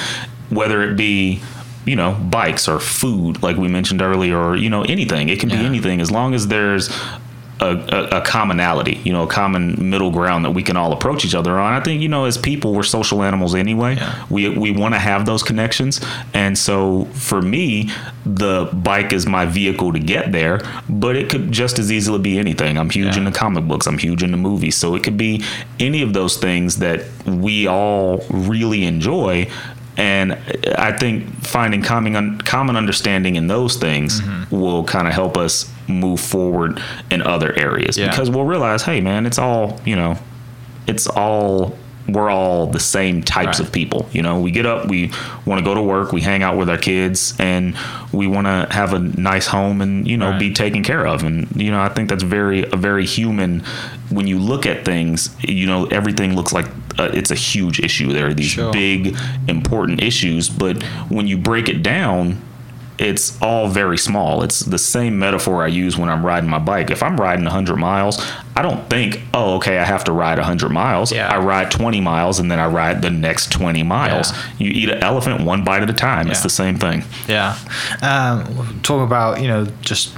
whether 0.50 0.82
it 0.82 0.96
be 0.96 1.40
you 1.84 1.94
know 1.94 2.12
bikes 2.14 2.66
or 2.66 2.80
food, 2.80 3.42
like 3.44 3.56
we 3.56 3.68
mentioned 3.68 4.02
earlier, 4.02 4.36
or 4.36 4.56
you 4.56 4.68
know 4.70 4.82
anything. 4.82 5.28
It 5.28 5.38
can 5.38 5.48
be 5.48 5.56
anything 5.56 6.00
as 6.00 6.10
long 6.10 6.34
as 6.34 6.48
there's. 6.48 6.90
A, 7.58 7.68
a, 7.68 8.18
a 8.18 8.20
commonality, 8.20 9.00
you 9.02 9.14
know, 9.14 9.22
a 9.22 9.26
common 9.26 9.88
middle 9.88 10.10
ground 10.10 10.44
that 10.44 10.50
we 10.50 10.62
can 10.62 10.76
all 10.76 10.92
approach 10.92 11.24
each 11.24 11.34
other 11.34 11.58
on. 11.58 11.72
I 11.72 11.80
think, 11.80 12.02
you 12.02 12.08
know, 12.08 12.26
as 12.26 12.36
people, 12.36 12.74
we're 12.74 12.82
social 12.82 13.22
animals 13.22 13.54
anyway. 13.54 13.96
Yeah. 13.96 14.26
We 14.28 14.50
we 14.50 14.72
want 14.72 14.92
to 14.92 14.98
have 14.98 15.24
those 15.24 15.42
connections, 15.42 16.02
and 16.34 16.58
so 16.58 17.06
for 17.14 17.40
me, 17.40 17.88
the 18.26 18.68
bike 18.74 19.14
is 19.14 19.26
my 19.26 19.46
vehicle 19.46 19.90
to 19.94 19.98
get 19.98 20.32
there. 20.32 20.60
But 20.90 21.16
it 21.16 21.30
could 21.30 21.50
just 21.50 21.78
as 21.78 21.90
easily 21.90 22.18
be 22.18 22.38
anything. 22.38 22.76
I'm 22.76 22.90
huge 22.90 23.16
Yeah. 23.16 23.24
into 23.24 23.38
comic 23.38 23.64
books. 23.64 23.86
I'm 23.86 23.96
huge 23.96 24.22
into 24.22 24.36
movies. 24.36 24.76
So 24.76 24.94
it 24.94 25.02
could 25.02 25.16
be 25.16 25.42
any 25.80 26.02
of 26.02 26.12
those 26.12 26.36
things 26.36 26.76
that 26.80 27.04
we 27.24 27.66
all 27.66 28.22
really 28.28 28.84
enjoy. 28.84 29.48
And 29.96 30.34
I 30.76 30.92
think 30.92 31.24
finding 31.42 31.80
common 31.80 32.38
common 32.42 32.76
understanding 32.76 33.36
in 33.36 33.46
those 33.46 33.76
things 33.76 34.20
Mm-hmm. 34.20 34.54
will 34.60 34.84
kind 34.84 35.08
of 35.08 35.14
help 35.14 35.38
us 35.38 35.72
move 35.88 36.20
forward 36.20 36.82
in 37.10 37.22
other 37.22 37.52
areas 37.58 37.96
Yeah. 37.96 38.10
because 38.10 38.30
we'll 38.30 38.44
realize, 38.44 38.82
hey, 38.82 39.00
man, 39.00 39.26
it's 39.26 39.38
all 39.38 39.80
you 39.84 39.96
know, 39.96 40.18
it's 40.86 41.06
all 41.06 41.76
we're 42.08 42.30
all 42.30 42.68
the 42.68 42.78
same 42.78 43.20
types 43.20 43.58
Right. 43.58 43.66
of 43.66 43.72
people. 43.72 44.08
You 44.12 44.22
know, 44.22 44.38
we 44.38 44.52
get 44.52 44.64
up, 44.64 44.86
we 44.86 45.10
want 45.44 45.58
to 45.58 45.64
go 45.64 45.74
to 45.74 45.82
work, 45.82 46.12
we 46.12 46.20
hang 46.20 46.40
out 46.40 46.56
with 46.56 46.70
our 46.70 46.78
kids, 46.78 47.34
and 47.40 47.74
we 48.12 48.28
want 48.28 48.46
to 48.46 48.68
have 48.70 48.92
a 48.92 49.00
nice 49.00 49.48
home 49.48 49.80
and 49.80 50.06
you 50.06 50.16
know 50.16 50.30
Right. 50.30 50.38
be 50.38 50.52
taken 50.52 50.84
care 50.84 51.04
of. 51.04 51.24
And 51.24 51.48
you 51.56 51.70
know, 51.72 51.80
I 51.80 51.88
think 51.88 52.08
that's 52.08 52.22
very 52.22 52.64
a 52.72 52.76
very 52.76 53.06
human. 53.06 53.64
When 54.10 54.28
you 54.28 54.38
look 54.38 54.66
at 54.66 54.84
things, 54.84 55.30
you 55.42 55.66
know, 55.66 55.86
everything 55.86 56.36
looks 56.36 56.52
like 56.52 56.66
uh, 56.98 57.10
it's 57.12 57.30
a 57.32 57.34
huge 57.34 57.80
issue. 57.80 58.12
There 58.12 58.28
are 58.28 58.34
these 58.34 58.46
Sure. 58.52 58.72
big 58.72 59.16
important 59.48 60.00
issues, 60.02 60.48
but 60.48 60.82
when 61.08 61.26
you 61.26 61.36
break 61.36 61.68
it 61.68 61.82
down. 61.82 62.36
It's 62.98 63.40
all 63.42 63.68
very 63.68 63.98
small. 63.98 64.42
It's 64.42 64.60
the 64.60 64.78
same 64.78 65.18
metaphor 65.18 65.62
I 65.62 65.66
use 65.66 65.98
when 65.98 66.08
I'm 66.08 66.24
riding 66.24 66.48
my 66.48 66.58
bike. 66.58 66.90
If 66.90 67.02
I'm 67.02 67.20
riding 67.20 67.44
100 67.44 67.76
miles, 67.76 68.24
I 68.54 68.62
don't 68.62 68.88
think, 68.88 69.20
oh, 69.34 69.56
okay, 69.56 69.78
I 69.78 69.84
have 69.84 70.04
to 70.04 70.12
ride 70.12 70.38
100 70.38 70.70
miles. 70.70 71.12
Yeah. 71.12 71.28
I 71.28 71.38
ride 71.38 71.70
20 71.70 72.00
miles 72.00 72.38
and 72.38 72.50
then 72.50 72.58
I 72.58 72.66
ride 72.66 73.02
the 73.02 73.10
next 73.10 73.52
20 73.52 73.82
miles. 73.82 74.32
Yeah. 74.32 74.42
You 74.58 74.70
eat 74.70 74.88
an 74.88 75.02
elephant 75.02 75.42
one 75.42 75.62
bite 75.62 75.82
at 75.82 75.90
a 75.90 75.94
time. 75.94 76.30
It's 76.30 76.42
the 76.42 76.48
same 76.48 76.78
thing. 76.78 77.04
Yeah. 77.28 77.58
Um, 78.02 78.80
talk 78.82 79.06
about 79.06 79.40
you 79.40 79.48
know 79.48 79.66
just 79.82 80.16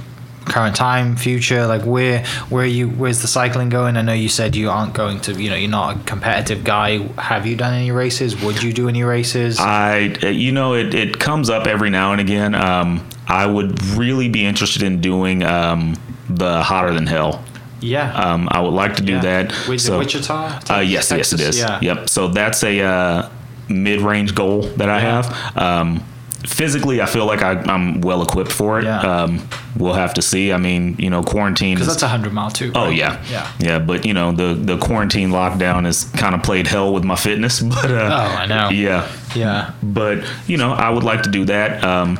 current 0.49 0.75
time, 0.75 1.15
future. 1.15 1.65
Like 1.67 1.83
where 1.83 2.25
where 2.49 2.65
you 2.65 2.89
where's 2.89 3.21
the 3.21 3.27
cycling 3.27 3.69
going? 3.69 3.95
I 3.97 4.01
know 4.01 4.13
you 4.13 4.29
said 4.29 4.55
you 4.55 4.69
aren't 4.69 4.93
going 4.93 5.19
to. 5.21 5.33
You 5.41 5.49
know, 5.49 5.55
you're 5.55 5.69
not 5.69 5.95
a 5.95 5.99
competitive 6.03 6.63
guy. 6.63 6.97
Have 7.21 7.45
you 7.45 7.55
done 7.55 7.73
any 7.73 7.91
races? 7.91 8.41
Would 8.43 8.61
you 8.61 8.73
do 8.73 8.89
any 8.89 9.03
races? 9.03 9.59
I, 9.59 9.99
you 10.27 10.51
know, 10.51 10.73
it, 10.73 10.93
it 10.93 11.19
comes 11.19 11.49
up 11.49 11.67
every 11.67 11.89
now 11.89 12.11
and 12.11 12.19
again. 12.21 12.55
Um, 12.55 13.07
I 13.27 13.45
would 13.45 13.81
really 13.95 14.27
be 14.29 14.45
interested 14.45 14.81
in 14.83 15.01
doing 15.01 15.43
um, 15.43 15.95
the 16.29 16.61
hotter 16.63 16.93
than 16.93 17.05
hell. 17.07 17.43
yeah. 17.81 18.11
Um, 18.13 18.49
I 18.51 18.59
would 18.61 18.73
like 18.73 18.95
to 18.97 19.01
do 19.03 19.13
Yeah. 19.13 19.21
that. 19.21 19.67
With 19.69 19.79
So- 19.81 19.99
Wichita? 19.99 20.59
Uh, 20.69 20.79
yes, 20.79 21.11
yes, 21.11 21.31
it 21.33 21.37
Texas? 21.37 21.41
is. 21.55 21.59
Yeah. 21.59 21.79
Yep. 21.81 22.09
So 22.09 22.27
that's 22.27 22.63
a 22.63 22.81
uh, 22.81 23.29
mid-range 23.69 24.35
goal 24.35 24.63
that 24.77 24.89
I 24.89 24.99
Yeah. 25.01 25.21
have. 25.23 25.57
Um, 25.57 26.03
physically, 26.47 27.01
I 27.01 27.05
feel 27.05 27.25
like 27.25 27.41
I, 27.41 27.51
I'm 27.61 28.01
well 28.01 28.21
equipped 28.21 28.51
for 28.51 28.79
it. 28.79 28.85
Yeah. 28.85 28.99
Um, 29.01 29.47
we'll 29.77 29.93
have 29.93 30.13
to 30.15 30.21
see. 30.21 30.51
I 30.51 30.57
mean, 30.57 30.95
you 30.97 31.09
know, 31.09 31.21
quarantine 31.23 31.75
Because 31.75 31.87
that's 31.87 32.03
a 32.03 32.07
hundred 32.07 32.33
mile 32.33 32.49
too. 32.51 32.71
Oh 32.75 32.85
right? 32.85 32.95
yeah, 32.95 33.23
Yeah. 33.29 33.51
yeah. 33.59 33.79
But 33.79 34.05
you 34.05 34.13
know, 34.13 34.31
the 34.31 34.53
the 34.53 34.77
quarantine 34.77 35.29
lockdown 35.29 35.85
has 35.85 36.05
kind 36.05 36.33
of 36.35 36.43
played 36.43 36.67
hell 36.67 36.93
with 36.93 37.03
my 37.03 37.15
fitness. 37.15 37.61
But 37.81 37.91
uh, 37.91 38.09
Oh, 38.11 38.35
I 38.37 38.45
know. 38.45 38.69
Yeah, 38.69 39.07
Yeah. 39.35 39.71
but 39.83 40.23
you 40.47 40.57
know, 40.57 40.71
I 40.71 40.89
would 40.89 41.03
like 41.03 41.23
to 41.23 41.29
do 41.31 41.45
that. 41.45 41.83
Um, 41.83 42.19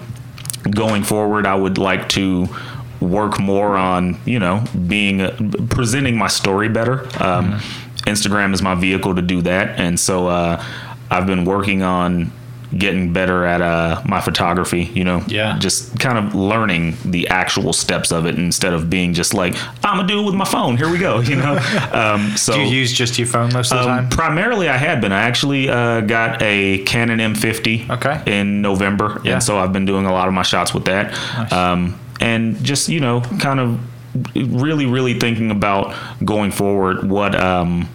going 0.70 1.04
forward, 1.04 1.46
I 1.48 1.56
would 1.56 1.78
like 1.78 2.10
to 2.10 2.48
work 3.00 3.40
more 3.40 3.78
on 3.78 4.20
you 4.26 4.40
know 4.40 4.64
being 4.88 5.22
uh, 5.22 5.36
presenting 5.70 6.18
my 6.18 6.28
story 6.28 6.68
better. 6.70 7.04
Um, 7.24 7.54
Mm-hmm. 7.54 7.86
Instagram 8.10 8.54
is 8.54 8.62
my 8.62 8.74
vehicle 8.76 9.14
to 9.16 9.22
do 9.22 9.42
that, 9.44 9.78
and 9.80 10.00
so 10.00 10.28
uh, 10.28 10.64
I've 11.12 11.28
been 11.28 11.46
working 11.46 11.84
on 11.84 12.32
getting 12.78 13.12
better 13.14 13.46
at 13.46 13.62
uh, 13.62 14.02
my 14.06 14.22
photography. 14.22 14.84
You 14.94 15.04
know, 15.04 15.24
Yeah. 15.28 15.58
just 15.60 16.00
kind 16.00 16.18
of 16.18 16.36
learning 16.36 16.98
the 17.04 17.28
actual 17.30 17.74
steps 17.74 18.12
of 18.12 18.26
it 18.28 18.36
instead 18.36 18.74
of 18.74 18.90
being 18.90 19.14
just 19.14 19.34
like 19.34 19.56
I'm 19.84 19.98
gonna 19.98 20.08
do 20.08 20.20
it 20.22 20.26
with 20.26 20.36
my 20.36 20.46
phone. 20.46 20.78
Here 20.78 20.90
we 20.90 20.98
go. 21.00 21.20
You 21.30 21.36
know, 21.36 21.58
um, 21.94 22.36
so 22.38 22.54
Do 22.54 22.62
you 22.62 22.68
use 22.68 22.92
just 22.94 23.18
your 23.20 23.28
phone 23.28 23.52
most 23.54 23.72
of 23.72 23.84
the 23.84 23.90
um, 23.92 23.98
time? 24.02 24.10
primarily, 24.10 24.68
I 24.70 24.78
had 24.78 25.02
been. 25.02 25.12
I 25.12 25.22
actually 25.22 25.70
uh, 25.70 26.02
got 26.02 26.42
a 26.42 26.80
Canon 26.86 27.20
M50 27.20 27.90
Okay. 27.90 28.22
in 28.26 28.62
November, 28.62 29.20
Yeah. 29.24 29.34
and 29.34 29.44
so 29.44 29.58
I've 29.60 29.74
been 29.74 29.86
doing 29.86 30.06
a 30.06 30.12
lot 30.14 30.28
of 30.28 30.34
my 30.34 30.44
shots 30.44 30.74
with 30.74 30.86
that. 30.86 31.12
Nice. 31.38 31.52
Um, 31.52 32.00
and 32.20 32.64
just 32.64 32.90
you 32.90 33.00
know, 33.00 33.22
kind 33.40 33.60
of 33.60 33.80
really, 34.36 34.86
really 34.86 35.20
thinking 35.20 35.52
about 35.52 35.96
going 36.26 36.52
forward 36.52 37.08
what 37.10 37.36
um, 37.36 37.88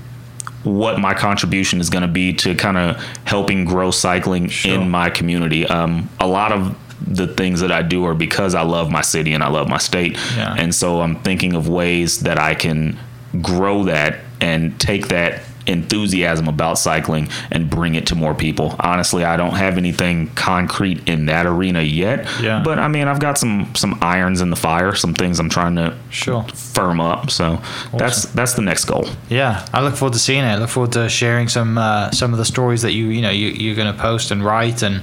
what 0.64 0.98
my 0.98 1.14
contribution 1.14 1.80
is 1.80 1.90
going 1.90 2.02
to 2.02 2.08
be 2.08 2.32
to 2.32 2.54
kind 2.54 2.76
of 2.76 2.96
helping 3.24 3.64
grow 3.64 3.90
cycling 3.90 4.48
Sure. 4.48 4.74
in 4.74 4.90
my 4.90 5.10
community. 5.10 5.66
Um, 5.66 6.08
a 6.18 6.26
lot 6.26 6.52
of 6.52 6.76
the 7.06 7.26
things 7.26 7.60
that 7.60 7.70
I 7.70 7.82
do 7.82 8.04
are 8.06 8.14
because 8.14 8.54
I 8.54 8.62
love 8.62 8.90
my 8.90 9.02
city 9.02 9.34
and 9.34 9.42
I 9.42 9.48
love 9.48 9.68
my 9.68 9.78
state. 9.78 10.16
Yeah. 10.36 10.54
And 10.56 10.74
so 10.74 11.02
I'm 11.02 11.16
thinking 11.16 11.54
of 11.54 11.68
ways 11.68 12.20
that 12.20 12.38
I 12.38 12.54
can 12.54 12.98
grow 13.42 13.84
that 13.84 14.20
and 14.40 14.78
take 14.80 15.08
that 15.08 15.42
enthusiasm 15.66 16.48
about 16.48 16.78
cycling 16.78 17.28
and 17.50 17.68
bring 17.70 17.94
it 17.94 18.06
to 18.08 18.14
more 18.14 18.34
people. 18.34 18.76
Honestly, 18.80 19.24
I 19.24 19.36
don't 19.36 19.54
have 19.54 19.76
anything 19.78 20.28
concrete 20.34 21.08
in 21.08 21.26
that 21.26 21.46
arena 21.46 21.80
yet. 21.82 22.26
Yeah. 22.40 22.62
But 22.64 22.78
I 22.78 22.88
mean, 22.88 23.08
I've 23.08 23.20
got 23.20 23.38
some 23.38 23.74
some 23.74 23.98
irons 24.02 24.40
in 24.40 24.50
the 24.50 24.56
fire, 24.56 24.94
some 24.94 25.14
things 25.14 25.38
I'm 25.40 25.50
trying 25.50 25.76
to 25.76 25.96
Sure. 26.10 26.44
firm 26.54 27.00
up. 27.00 27.30
So 27.30 27.60
that's 27.96 28.24
that's 28.26 28.54
the 28.54 28.62
next 28.62 28.84
goal. 28.84 29.08
Yeah, 29.28 29.66
I 29.72 29.82
look 29.82 29.94
forward 29.96 30.12
to 30.14 30.18
seeing 30.18 30.44
it. 30.44 30.48
I 30.48 30.56
look 30.56 30.70
forward 30.70 30.92
to 30.92 31.08
sharing 31.08 31.48
some 31.48 31.78
uh, 31.78 32.10
some 32.10 32.32
of 32.32 32.38
the 32.38 32.44
stories 32.44 32.82
that 32.82 32.92
you 32.92 33.06
you 33.06 33.22
know 33.22 33.30
you, 33.30 33.48
you're 33.48 33.76
going 33.76 33.92
to 33.92 33.98
post 34.00 34.30
and 34.30 34.44
write, 34.44 34.82
and 34.82 35.02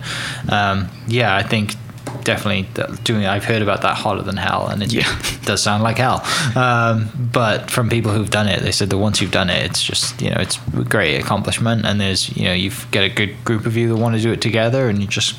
um, 0.50 0.90
yeah, 1.08 1.36
I 1.36 1.44
think 1.44 1.76
definitely 2.24 2.68
doing. 3.04 3.26
I've 3.26 3.46
heard 3.46 3.62
about 3.62 3.82
that 3.82 3.96
hotter 3.98 4.22
than 4.22 4.38
hell, 4.38 4.68
and 4.68 4.82
it 4.84 4.92
Yeah. 4.94 5.22
does 5.46 5.62
sound 5.64 5.84
like 5.84 5.98
hell. 5.98 6.24
Um, 6.56 7.10
but 7.32 7.70
from 7.72 7.90
people 7.90 8.12
who've 8.12 8.30
done 8.30 8.48
it, 8.48 8.62
they 8.62 8.72
said 8.72 8.90
that 8.90 8.98
once 8.98 9.22
you've 9.22 9.32
done 9.32 9.50
it, 9.50 9.64
it's 9.66 9.82
just 9.84 10.22
you 10.22 10.30
know 10.30 10.38
it's 10.40 10.60
a 10.78 10.84
great 10.84 11.18
accomplishment, 11.20 11.86
and 11.86 12.00
there's 12.00 12.36
you 12.36 12.46
know 12.46 12.54
you 12.54 12.72
get 12.92 13.04
a 13.04 13.10
good 13.10 13.36
group 13.46 13.66
of 13.66 13.76
you 13.78 13.90
that 13.90 13.96
want 13.98 14.16
to 14.16 14.22
do 14.22 14.32
it 14.32 14.42
together, 14.42 14.90
and 14.90 15.02
you 15.02 15.08
just 15.08 15.36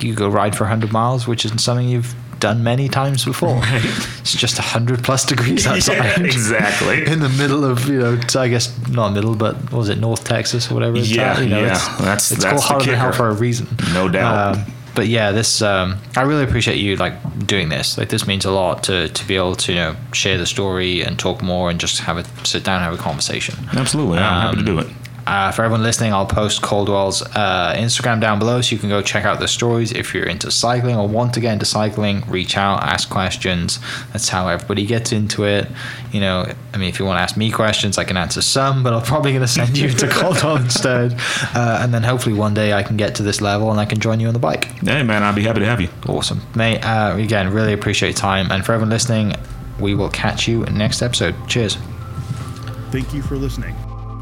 you 0.00 0.14
go 0.14 0.28
ride 0.28 0.56
for 0.56 0.64
100 0.64 0.90
miles, 0.92 1.28
which 1.28 1.44
isn't 1.44 1.58
something 1.58 1.88
you've 1.88 2.14
done 2.40 2.64
many 2.64 2.88
times 2.88 3.24
before. 3.24 3.60
It's 3.62 4.34
just 4.34 4.58
100 4.58 5.04
plus 5.04 5.24
degrees 5.24 5.64
outside. 5.68 5.94
Yeah, 5.94 6.20
exactly. 6.24 7.06
In 7.06 7.20
the 7.20 7.28
middle 7.28 7.64
of, 7.64 7.86
you 7.88 8.00
know, 8.00 8.18
I 8.36 8.48
guess 8.48 8.76
not 8.88 9.12
middle, 9.12 9.36
but 9.36 9.70
was 9.70 9.88
it 9.88 9.98
North 9.98 10.24
Texas 10.24 10.68
or 10.68 10.74
whatever? 10.74 10.96
It's 10.96 11.08
Yeah, 11.08 11.38
you 11.38 11.48
know, 11.48 11.60
yeah. 11.60 11.70
It's, 11.76 11.86
That's- 11.98 12.32
it's 12.32 12.42
that's 12.42 12.66
called 12.66 12.80
the 12.80 12.86
hotter 12.86 12.90
than 12.90 12.98
hell 12.98 13.12
for 13.12 13.28
a 13.28 13.32
reason. 13.32 13.68
No 13.94 14.08
doubt. 14.08 14.56
Um, 14.56 14.64
but 14.94 15.08
yeah, 15.08 15.32
this 15.32 15.62
um, 15.62 15.96
I 16.16 16.22
really 16.22 16.44
appreciate 16.44 16.78
you 16.78 16.96
like 16.96 17.46
doing 17.46 17.68
this. 17.68 17.98
Like 17.98 18.08
this 18.08 18.26
means 18.26 18.44
a 18.44 18.50
lot 18.50 18.84
to 18.84 19.08
to 19.08 19.26
be 19.26 19.36
able 19.36 19.56
to 19.56 19.72
you 19.72 19.78
know 19.78 19.96
share 20.12 20.38
the 20.38 20.46
story 20.46 21.02
and 21.02 21.18
talk 21.18 21.42
more 21.42 21.70
and 21.70 21.80
just 21.80 22.00
have 22.00 22.18
a 22.18 22.24
sit 22.44 22.64
down 22.64 22.76
and 22.76 22.84
have 22.84 22.94
a 22.94 23.02
conversation. 23.02 23.56
Absolutely. 23.72 24.18
I'm 24.18 24.54
happy 24.54 24.58
to 24.58 24.64
do 24.64 24.78
it. 24.78 24.86
Uh, 25.26 25.52
for 25.52 25.62
everyone 25.62 25.82
listening, 25.82 26.12
I'll 26.12 26.26
post 26.26 26.62
Coldwell's 26.62 27.22
uh, 27.22 27.74
Instagram 27.76 28.20
down 28.20 28.38
below 28.38 28.60
so 28.60 28.74
you 28.74 28.78
can 28.78 28.88
go 28.88 29.02
check 29.02 29.24
out 29.24 29.40
the 29.40 29.48
stories. 29.48 29.92
If 29.92 30.14
you're 30.14 30.26
into 30.26 30.50
cycling 30.50 30.96
or 30.96 31.06
want 31.06 31.34
to 31.34 31.40
get 31.40 31.52
into 31.52 31.64
cycling, 31.64 32.22
reach 32.28 32.56
out, 32.56 32.82
ask 32.82 33.08
questions. 33.08 33.78
That's 34.12 34.28
how 34.28 34.48
everybody 34.48 34.86
gets 34.86 35.12
into 35.12 35.44
it. 35.44 35.68
You 36.10 36.20
know, 36.20 36.52
I 36.74 36.76
mean, 36.76 36.88
if 36.88 36.98
you 36.98 37.04
want 37.04 37.18
to 37.18 37.22
ask 37.22 37.36
me 37.36 37.50
questions, 37.50 37.98
I 37.98 38.04
can 38.04 38.16
answer 38.16 38.42
some, 38.42 38.82
but 38.82 38.92
I'm 38.92 39.02
probably 39.02 39.32
going 39.32 39.42
to 39.42 39.48
send 39.48 39.76
you 39.78 39.90
to 39.90 40.08
Coldwell 40.08 40.56
instead. 40.62 41.14
Uh, 41.54 41.78
and 41.82 41.94
then 41.94 42.02
hopefully 42.02 42.34
one 42.34 42.54
day 42.54 42.72
I 42.72 42.82
can 42.82 42.96
get 42.96 43.14
to 43.16 43.22
this 43.22 43.40
level 43.40 43.70
and 43.70 43.78
I 43.78 43.84
can 43.84 44.00
join 44.00 44.20
you 44.20 44.28
on 44.28 44.34
the 44.34 44.40
bike. 44.40 44.64
Hey, 44.80 45.02
man, 45.02 45.22
I'd 45.22 45.34
be 45.34 45.42
happy 45.42 45.60
to 45.60 45.66
have 45.66 45.80
you. 45.80 45.88
Awesome. 46.08 46.40
Mate, 46.54 46.84
uh, 46.84 47.14
again, 47.16 47.52
really 47.52 47.72
appreciate 47.72 48.10
your 48.10 48.16
time. 48.16 48.50
And 48.50 48.64
for 48.64 48.72
everyone 48.72 48.90
listening, 48.90 49.34
we 49.80 49.94
will 49.94 50.10
catch 50.10 50.48
you 50.48 50.64
next 50.66 51.02
episode. 51.02 51.34
Cheers. 51.48 51.76
Thank 52.90 53.14
you 53.14 53.22
for 53.22 53.36
listening. 53.36 53.74